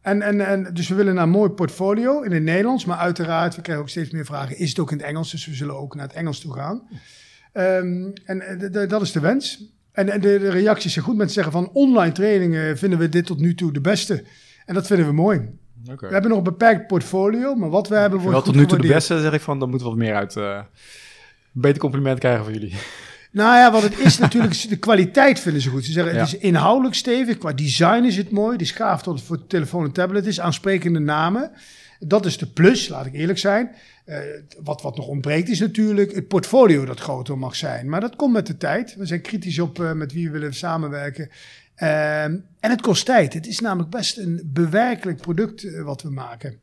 en, 0.00 0.22
en, 0.22 0.46
en, 0.46 0.74
dus 0.74 0.88
we 0.88 0.94
willen 0.94 1.14
naar 1.14 1.24
een 1.24 1.30
mooi 1.30 1.50
portfolio 1.50 2.20
in 2.20 2.32
het 2.32 2.42
Nederlands, 2.42 2.84
maar 2.84 2.98
uiteraard, 2.98 3.56
we 3.56 3.62
krijgen 3.62 3.84
ook 3.84 3.90
steeds 3.90 4.10
meer 4.10 4.24
vragen, 4.24 4.58
is 4.58 4.68
het 4.68 4.78
ook 4.78 4.90
in 4.90 4.96
het 4.96 5.06
Engels? 5.06 5.30
Dus 5.30 5.46
we 5.46 5.54
zullen 5.54 5.78
ook 5.78 5.94
naar 5.94 6.06
het 6.06 6.16
Engels 6.16 6.40
toe 6.40 6.52
gaan. 6.52 6.82
Ehm, 7.52 8.10
en 8.24 8.40
eh, 8.72 8.88
dat 8.88 9.02
is 9.02 9.12
de 9.12 9.20
wens. 9.20 9.64
En, 9.92 10.08
en 10.08 10.20
de, 10.20 10.38
de 10.38 10.50
reacties 10.50 10.92
zijn 10.92 11.04
goed. 11.04 11.16
Mensen 11.16 11.34
zeggen 11.34 11.52
van 11.52 11.70
online 11.72 12.12
trainingen 12.12 12.78
vinden 12.78 12.98
we 12.98 13.08
dit 13.08 13.26
tot 13.26 13.38
nu 13.38 13.54
toe 13.54 13.72
de 13.72 13.80
beste. 13.80 14.24
En 14.66 14.74
dat 14.74 14.86
vinden 14.86 15.06
we 15.06 15.12
mooi. 15.12 15.40
We 15.84 16.06
hebben 16.10 16.28
nog 16.30 16.38
een 16.38 16.44
beperkt 16.44 16.86
portfolio, 16.86 17.54
maar 17.54 17.70
wat 17.70 17.88
we 17.88 17.94
hebben 17.94 18.18
wordt 18.18 18.34
Wel 18.34 18.44
tot 18.46 18.54
nu 18.54 18.66
toe 18.66 18.78
de 18.78 18.88
beste, 18.88 19.20
zeg 19.20 19.32
ik 19.32 19.40
van, 19.40 19.58
dan 19.58 19.68
moeten 19.68 19.88
we 19.88 19.94
wat 19.94 20.02
meer 20.04 20.14
uit. 20.14 20.36
eh 20.36 20.60
beter 21.54 21.78
compliment 21.80 22.18
krijgen 22.18 22.44
van 22.44 22.52
jullie. 22.52 22.74
Nou 23.30 23.56
ja, 23.56 23.72
wat 23.72 23.82
het 23.82 23.98
is 23.98 24.18
natuurlijk, 24.18 24.68
de 24.68 24.76
kwaliteit 24.76 25.40
vinden 25.40 25.62
ze 25.62 25.68
goed. 25.70 25.84
Ze 25.84 25.92
zeggen, 25.92 26.14
Ja. 26.14 26.18
het 26.20 26.28
is 26.28 26.38
inhoudelijk 26.38 26.94
stevig, 26.94 27.38
qua 27.38 27.52
design 27.52 28.04
is 28.04 28.16
het 28.16 28.30
mooi. 28.30 28.56
Die 28.56 28.66
schaaf 28.66 29.02
tot 29.02 29.14
het 29.18 29.26
voor 29.26 29.46
telefoon 29.46 29.84
en 29.84 29.92
tablet 29.92 30.26
is, 30.26 30.40
aansprekende 30.40 30.98
namen. 30.98 31.50
Dat 31.98 32.26
is 32.26 32.38
de 32.38 32.46
plus, 32.46 32.88
laat 32.88 33.06
ik 33.06 33.12
eerlijk 33.14 33.38
zijn. 33.38 33.70
Eh, 34.04 34.18
wat, 34.62 34.82
wat 34.82 34.96
nog 34.96 35.06
ontbreekt 35.06 35.48
is 35.48 35.60
natuurlijk 35.60 36.14
het 36.14 36.28
portfolio 36.28 36.84
dat 36.84 37.00
groter 37.00 37.38
mag 37.38 37.56
zijn. 37.56 37.88
Maar 37.88 38.00
dat 38.00 38.16
komt 38.16 38.32
met 38.32 38.46
de 38.46 38.56
tijd. 38.56 38.94
We 38.94 39.06
zijn 39.06 39.20
kritisch 39.20 39.58
op 39.58 39.80
eh, 39.80 39.92
met 39.92 40.12
wie 40.12 40.26
we 40.26 40.38
willen 40.38 40.54
samenwerken. 40.54 41.30
Ehm, 41.74 42.36
en 42.60 42.70
het 42.70 42.80
kost 42.80 43.04
tijd. 43.04 43.34
Het 43.34 43.46
is 43.46 43.60
namelijk 43.60 43.90
best 43.90 44.18
een 44.18 44.40
bewerkelijk 44.44 45.20
product 45.20 45.64
eh, 45.64 45.82
wat 45.82 46.02
we 46.02 46.10
maken. 46.10 46.60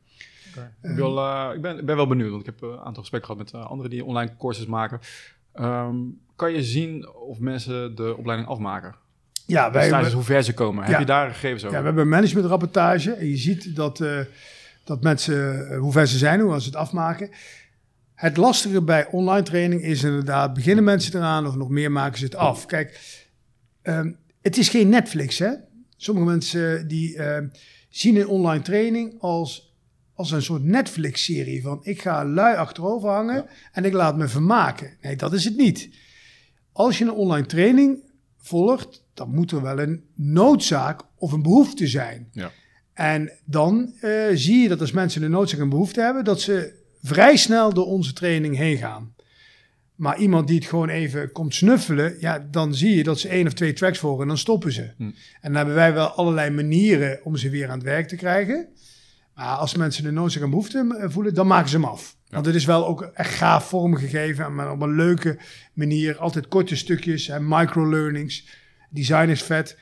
ik, 0.81 0.95
wil, 0.95 1.17
eh, 1.17 1.49
ik, 1.55 1.61
ben, 1.61 1.85
ben 1.85 1.95
wel 1.95 2.07
benieuwd, 2.07 2.29
want 2.29 2.41
ik 2.41 2.45
heb 2.45 2.63
eh, 2.63 2.69
een 2.69 2.79
aantal 2.79 3.01
gesprekken 3.01 3.31
gehad 3.31 3.51
met 3.51 3.61
eh, 3.61 3.69
anderen 3.69 3.91
die 3.91 4.05
online 4.05 4.31
courses 4.37 4.65
maken. 4.65 4.99
Ehm, 5.53 5.95
kan 6.35 6.53
je 6.53 6.63
zien 6.63 7.09
of 7.09 7.39
mensen 7.39 7.95
de 7.95 8.15
opleiding 8.17 8.49
afmaken? 8.49 8.95
Ja, 9.45 9.71
Wij, 9.71 10.01
dus 10.01 10.13
hoe 10.13 10.23
ver 10.23 10.43
ze 10.43 10.53
komen. 10.53 10.83
Heb 10.83 10.99
je 10.99 11.05
daar 11.05 11.29
gegevens 11.29 11.63
over? 11.63 11.75
Ja, 11.75 11.79
we 11.79 11.85
hebben 11.85 12.03
een 12.03 12.09
managementrapportage 12.09 13.11
en 13.11 13.27
je 13.27 13.37
ziet 13.37 13.75
dat, 13.75 14.01
eh, 14.01 14.19
dat 14.89 15.03
mensen, 15.03 15.69
eh, 15.69 15.77
hoe 15.77 15.91
ver 15.91 16.07
ze 16.07 16.17
zijn, 16.17 16.39
hoe 16.39 16.61
ze 16.61 16.67
het 16.67 16.75
afmaken. 16.75 17.29
Het 18.15 18.37
lastige 18.37 18.81
bij 18.81 19.07
online 19.07 19.43
training 19.43 19.81
is 19.81 20.03
inderdaad, 20.03 20.53
beginnen 20.53 20.83
mensen 20.83 21.15
eraan 21.15 21.47
of 21.47 21.55
nog 21.55 21.69
meer 21.69 21.91
maken 21.91 22.17
ze 22.17 22.25
het 22.25 22.35
af. 22.35 22.65
Kijk, 22.65 22.99
ehm, 23.81 24.11
het 24.41 24.57
is 24.57 24.69
geen 24.69 24.89
Netflix 24.89 25.39
hè. 25.39 25.51
Sommige 25.97 26.27
mensen 26.27 26.87
die 26.87 27.17
ehm, 27.17 27.47
zien 27.89 28.15
een 28.15 28.27
online 28.27 28.63
training 28.63 29.15
als, 29.19 29.75
als 30.13 30.31
een 30.31 30.41
soort 30.41 30.63
Netflix-serie 30.63 31.61
van 31.61 31.79
ik 31.81 32.01
ga 32.01 32.25
lui 32.25 32.55
achterover 32.55 33.09
hangen 33.09 33.45
en 33.71 33.85
ik 33.85 33.93
laat 33.93 34.17
me 34.17 34.27
vermaken. 34.27 34.97
Nee, 35.01 35.15
dat 35.15 35.33
is 35.33 35.45
het 35.45 35.57
niet. 35.57 35.89
Als 36.71 36.97
je 36.97 37.03
een 37.03 37.11
online 37.11 37.45
training 37.45 38.03
volgt, 38.37 39.03
dan 39.13 39.35
moet 39.35 39.51
er 39.51 39.61
wel 39.61 39.79
een 39.79 40.03
noodzaak 40.15 41.01
of 41.15 41.31
een 41.31 41.41
behoefte 41.41 41.87
zijn. 41.87 42.29
Ja. 42.31 42.51
En 42.99 43.31
dan 43.45 43.93
eh, 44.01 44.11
zie 44.33 44.61
je 44.61 44.67
dat 44.67 44.81
als 44.81 44.91
mensen 44.91 45.23
een 45.23 45.31
noodzaak 45.31 45.59
en 45.59 45.69
behoefte 45.69 46.01
hebben, 46.01 46.23
dat 46.23 46.41
ze 46.41 46.73
vrij 47.01 47.35
snel 47.37 47.73
door 47.73 47.85
onze 47.85 48.13
training 48.13 48.57
heen 48.57 48.77
gaan. 48.77 49.13
Maar 49.95 50.17
iemand 50.17 50.47
die 50.47 50.55
het 50.57 50.67
gewoon 50.67 50.89
even 50.89 51.31
komt 51.31 51.55
snuffelen, 51.55 52.15
ja, 52.19 52.47
dan 52.51 52.75
zie 52.75 52.95
je 52.95 53.03
dat 53.03 53.19
ze 53.19 53.27
één 53.27 53.47
of 53.47 53.53
twee 53.53 53.73
tracks 53.73 53.99
volgen 53.99 54.21
en 54.21 54.27
dan 54.27 54.37
stoppen 54.37 54.71
ze. 54.71 54.91
Hm. 54.97 55.03
En 55.03 55.13
dan 55.41 55.55
hebben 55.55 55.75
wij 55.75 55.93
wel 55.93 56.07
allerlei 56.07 56.49
manieren 56.49 57.19
om 57.23 57.35
ze 57.35 57.49
weer 57.49 57.69
aan 57.69 57.77
het 57.77 57.87
werk 57.87 58.07
te 58.07 58.15
krijgen. 58.15 58.67
Maar 59.35 59.55
als 59.55 59.75
mensen 59.75 60.05
een 60.05 60.13
noodzaak 60.13 60.43
en 60.43 60.49
behoefte 60.49 60.95
eh, 60.99 61.09
voelen, 61.09 61.33
dan 61.33 61.47
maken 61.47 61.69
ze 61.69 61.75
hem 61.75 61.85
af. 61.85 62.15
Want 62.29 62.45
het 62.45 62.55
is 62.55 62.65
wel 62.65 62.87
ook 62.87 63.01
echt 63.01 63.33
gaaf 63.33 63.67
vormgegeven, 63.67 64.55
maar 64.55 64.71
op 64.71 64.81
een 64.81 64.95
leuke 64.95 65.37
manier. 65.73 66.17
Altijd 66.17 66.47
korte 66.47 66.75
stukjes 66.75 67.27
en 67.27 67.47
micro-learnings. 67.47 68.47
Design 68.89 69.29
is 69.29 69.43
vet. 69.43 69.77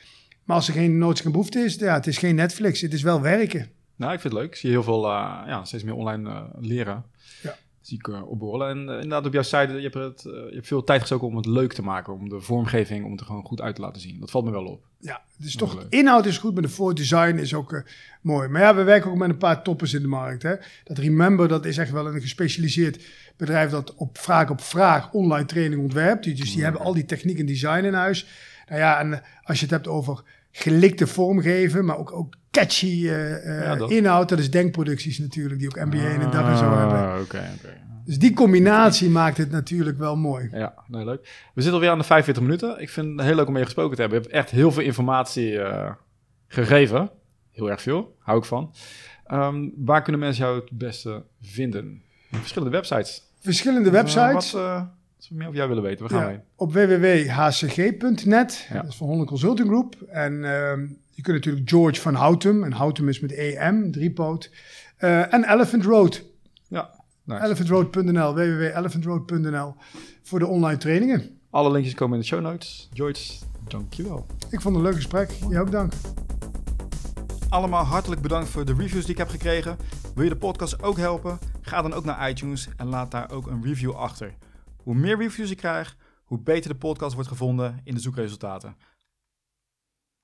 Maar 0.48 0.56
als 0.56 0.68
er 0.68 0.74
geen 0.74 0.98
noodzaak 0.98 1.26
en 1.26 1.32
behoefte 1.32 1.60
is, 1.60 1.76
ja, 1.76 1.94
het 1.94 2.08
is 2.08 2.18
geen 2.18 2.36
Netflix. 2.36 2.82
Het 2.82 2.94
is 2.94 3.02
wel 3.02 3.22
werken. 3.22 3.70
Nou, 3.96 4.14
ik 4.14 4.20
vind 4.20 4.34
het 4.34 4.42
leuk. 4.42 4.52
Ik 4.52 4.58
zie 4.58 4.70
heel 4.70 4.84
veel, 4.84 5.06
eh, 5.06 5.42
ja, 5.46 5.64
steeds 5.64 5.84
meer 5.84 5.94
online 5.94 6.30
eh, 6.30 6.44
leren. 6.60 7.06
Ja. 7.42 7.58
Zie 7.82 7.98
ik 7.98 8.08
uh, 8.08 8.30
opborrelen. 8.30 8.70
En 8.70 8.78
inderdaad, 8.78 9.26
op 9.26 9.34
jouw 9.34 9.42
site, 9.42 9.74
je 9.74 9.90
hebt, 9.90 9.94
het, 9.94 10.22
je 10.24 10.52
hebt 10.54 10.68
veel 10.68 10.84
tijd 10.84 11.00
gestoken 11.00 11.28
om 11.28 11.36
het 11.36 11.46
leuk 11.46 11.74
te 11.74 11.82
maken. 11.82 12.14
Om 12.14 12.30
de 12.30 12.40
vormgeving, 12.40 13.06
om 13.06 13.12
het 13.12 13.20
er 13.20 13.26
gewoon 13.26 13.44
goed 13.44 13.62
uit 13.62 13.76
te 13.76 13.82
laten 13.82 14.02
zien. 14.02 14.20
Dat 14.20 14.32
valt 14.32 14.46
me 14.46 14.52
wel 14.52 14.66
op. 14.66 14.86
Ja, 15.00 15.22
het 15.38 15.46
is 15.46 15.56
toch, 15.56 15.86
inhoud 15.90 16.26
is 16.26 16.38
goed, 16.38 16.54
maar 16.54 16.62
de 16.62 16.70
voordesign 16.70 17.38
is 17.38 17.54
ook 17.54 17.84
mooi. 18.22 18.48
Maar 18.48 18.62
ja, 18.62 18.76
we 18.76 18.84
werken 18.84 19.12
ook 19.12 19.18
met 19.18 19.30
een 19.30 19.38
paar 19.38 19.64
toppers 19.64 19.94
in 19.94 20.02
de 20.02 20.08
markt. 20.08 20.44
Hè. 20.44 20.56
Dat 20.84 20.98
Remember, 20.98 21.48
dat 21.48 21.66
is 21.66 21.78
echt 21.78 21.92
wel 21.92 22.08
een 22.08 22.22
gespecialiseerd 22.22 23.06
bedrijf 23.38 23.70
dat 23.70 23.96
op 23.96 24.18
vraag 24.18 24.50
op 24.50 24.62
vraag 24.62 25.12
online 25.12 25.46
training 25.46 25.82
ontwerpt. 25.82 26.24
Dus 26.24 26.54
die 26.54 26.64
hebben 26.64 26.82
al 26.82 26.94
die 26.94 27.06
techniek 27.06 27.40
en 27.40 27.46
design 27.46 27.84
in 27.84 27.94
huis. 27.94 28.28
Nou 28.68 28.80
ja, 28.82 29.00
en 29.00 29.22
als 29.44 29.58
je 29.58 29.64
het 29.64 29.74
hebt 29.74 29.88
over 29.88 30.22
gelikte 30.52 31.08
vormgeven, 31.08 31.86
maar 31.86 31.98
ook, 31.98 32.12
ook 32.12 32.36
catchy 32.52 33.08
eh, 33.08 33.58
eh, 33.58 33.64
Ja, 33.64 33.76
dat. 33.76 33.92
inhoud. 33.92 34.30
Dat 34.30 34.40
is 34.40 34.52
denkproducties 34.52 35.20
natuurlijk, 35.20 35.60
die 35.60 35.70
ook 35.70 35.86
MBA 35.86 35.98
en 35.98 36.32
dag 36.32 36.50
en 36.50 36.58
zo 36.58 36.78
hebben. 36.78 36.98
Ah, 36.98 37.22
oké. 37.22 37.44
Dus 38.06 38.20
die 38.20 38.34
combinatie 38.34 39.10
maakt 39.10 39.38
het 39.38 39.52
natuurlijk 39.52 39.98
wel 39.98 40.16
mooi. 40.16 40.50
Ja, 40.52 40.74
nee, 40.88 41.06
leuk. 41.06 41.22
We 41.54 41.62
zitten 41.62 41.74
alweer 41.74 41.90
aan 41.90 41.98
de 41.98 42.04
45 42.04 42.44
minuten. 42.44 42.82
Ik 42.82 42.90
vind 42.90 43.08
het 43.18 43.26
heel 43.26 43.36
leuk 43.36 43.48
om 43.48 43.54
mee 43.54 43.64
gesproken 43.64 43.96
te 43.96 44.02
hebben. 44.02 44.20
Je 44.20 44.26
hebt 44.26 44.36
echt 44.38 44.50
heel 44.52 44.72
veel 44.72 44.84
informatie 44.84 45.60
eh, 45.62 45.92
gegeven. 46.48 47.10
Heel 47.52 47.70
erg 47.70 47.82
veel. 47.82 48.16
Hou 48.20 48.38
ik 48.38 48.46
van. 48.46 48.74
Ehm, 49.26 49.70
waar 49.76 50.02
kunnen 50.02 50.22
mensen 50.22 50.44
jou 50.46 50.60
het 50.60 50.70
beste 50.72 51.24
vinden? 51.42 52.02
Verschillende 52.32 52.76
websites. 52.76 53.22
Verschillende 53.40 53.90
websites. 53.90 54.54
uh, 54.54 54.82
we 55.30 55.36
meer 55.36 55.46
over 55.46 55.58
jou 55.58 55.68
willen 55.70 55.84
weten, 55.84 56.06
we 56.06 56.12
gaan 56.14 56.22
Ja, 56.22 56.28
heen. 56.28 56.42
op 56.56 56.74
www.hcg.net. 56.74 58.68
Ja. 58.70 58.82
Dat 58.82 58.92
is 58.92 58.96
van 58.98 59.08
Holland 59.08 59.28
Consulting 59.28 59.68
Group. 59.68 59.96
En 60.10 60.34
ehm, 60.34 60.82
je 61.10 61.22
kunt 61.22 61.36
natuurlijk 61.38 61.70
George 61.70 62.02
van 62.02 62.14
Houtem. 62.14 62.64
En 62.64 62.72
Houtem 62.72 63.10
is 63.10 63.20
met 63.20 63.32
EM, 63.34 63.92
driepoot. 63.92 64.52
Eh 64.98 65.34
en 65.34 65.52
Elephant 65.54 65.84
Road. 65.84 66.24
Ja, 66.68 66.90
nice. 67.24 67.44
Elephantroad.nl, 67.44 68.34
www.elephantroad.nl 68.34 69.76
voor 70.24 70.40
de 70.40 70.48
online 70.48 70.78
trainingen. 70.78 71.30
Alle 71.50 71.72
linkjes 71.72 71.94
komen 71.96 72.16
in 72.16 72.22
de 72.22 72.28
show 72.28 72.42
notes. 72.42 72.90
George, 72.94 73.34
dankjewel. 73.68 74.26
Ik 74.50 74.62
vond 74.62 74.64
het 74.64 74.76
een 74.76 74.82
leuk 74.82 74.96
gesprek. 74.96 75.30
Jij 75.50 75.60
ook 75.60 75.72
dank. 75.72 75.94
Allemaal 77.50 77.84
hartelijk 77.84 78.22
bedankt 78.22 78.50
voor 78.50 78.66
de 78.66 78.74
reviews 78.78 79.02
die 79.04 79.12
ik 79.12 79.18
heb 79.18 79.30
gekregen. 79.30 79.78
Wil 80.16 80.24
je 80.24 80.30
de 80.30 80.36
podcast 80.36 80.84
ook 80.84 80.98
helpen? 80.98 81.40
Ga 81.62 81.82
dan 81.82 81.94
ook 81.94 82.06
naar 82.06 82.30
iTunes 82.30 82.68
en 82.78 82.88
laat 82.88 83.12
daar 83.12 83.32
ook 83.32 83.48
een 83.48 83.64
review 83.64 83.92
achter. 83.92 84.34
Hoe 84.88 84.96
meer 84.96 85.18
reviews 85.18 85.52
ik 85.52 85.58
krijg, 85.58 85.98
hoe 86.24 86.40
beter 86.40 86.70
de 86.70 86.78
podcast 86.78 87.14
wordt 87.14 87.30
gevonden 87.30 87.82
in 87.84 87.94
de 87.94 88.00
zoekresultaten. 88.00 88.78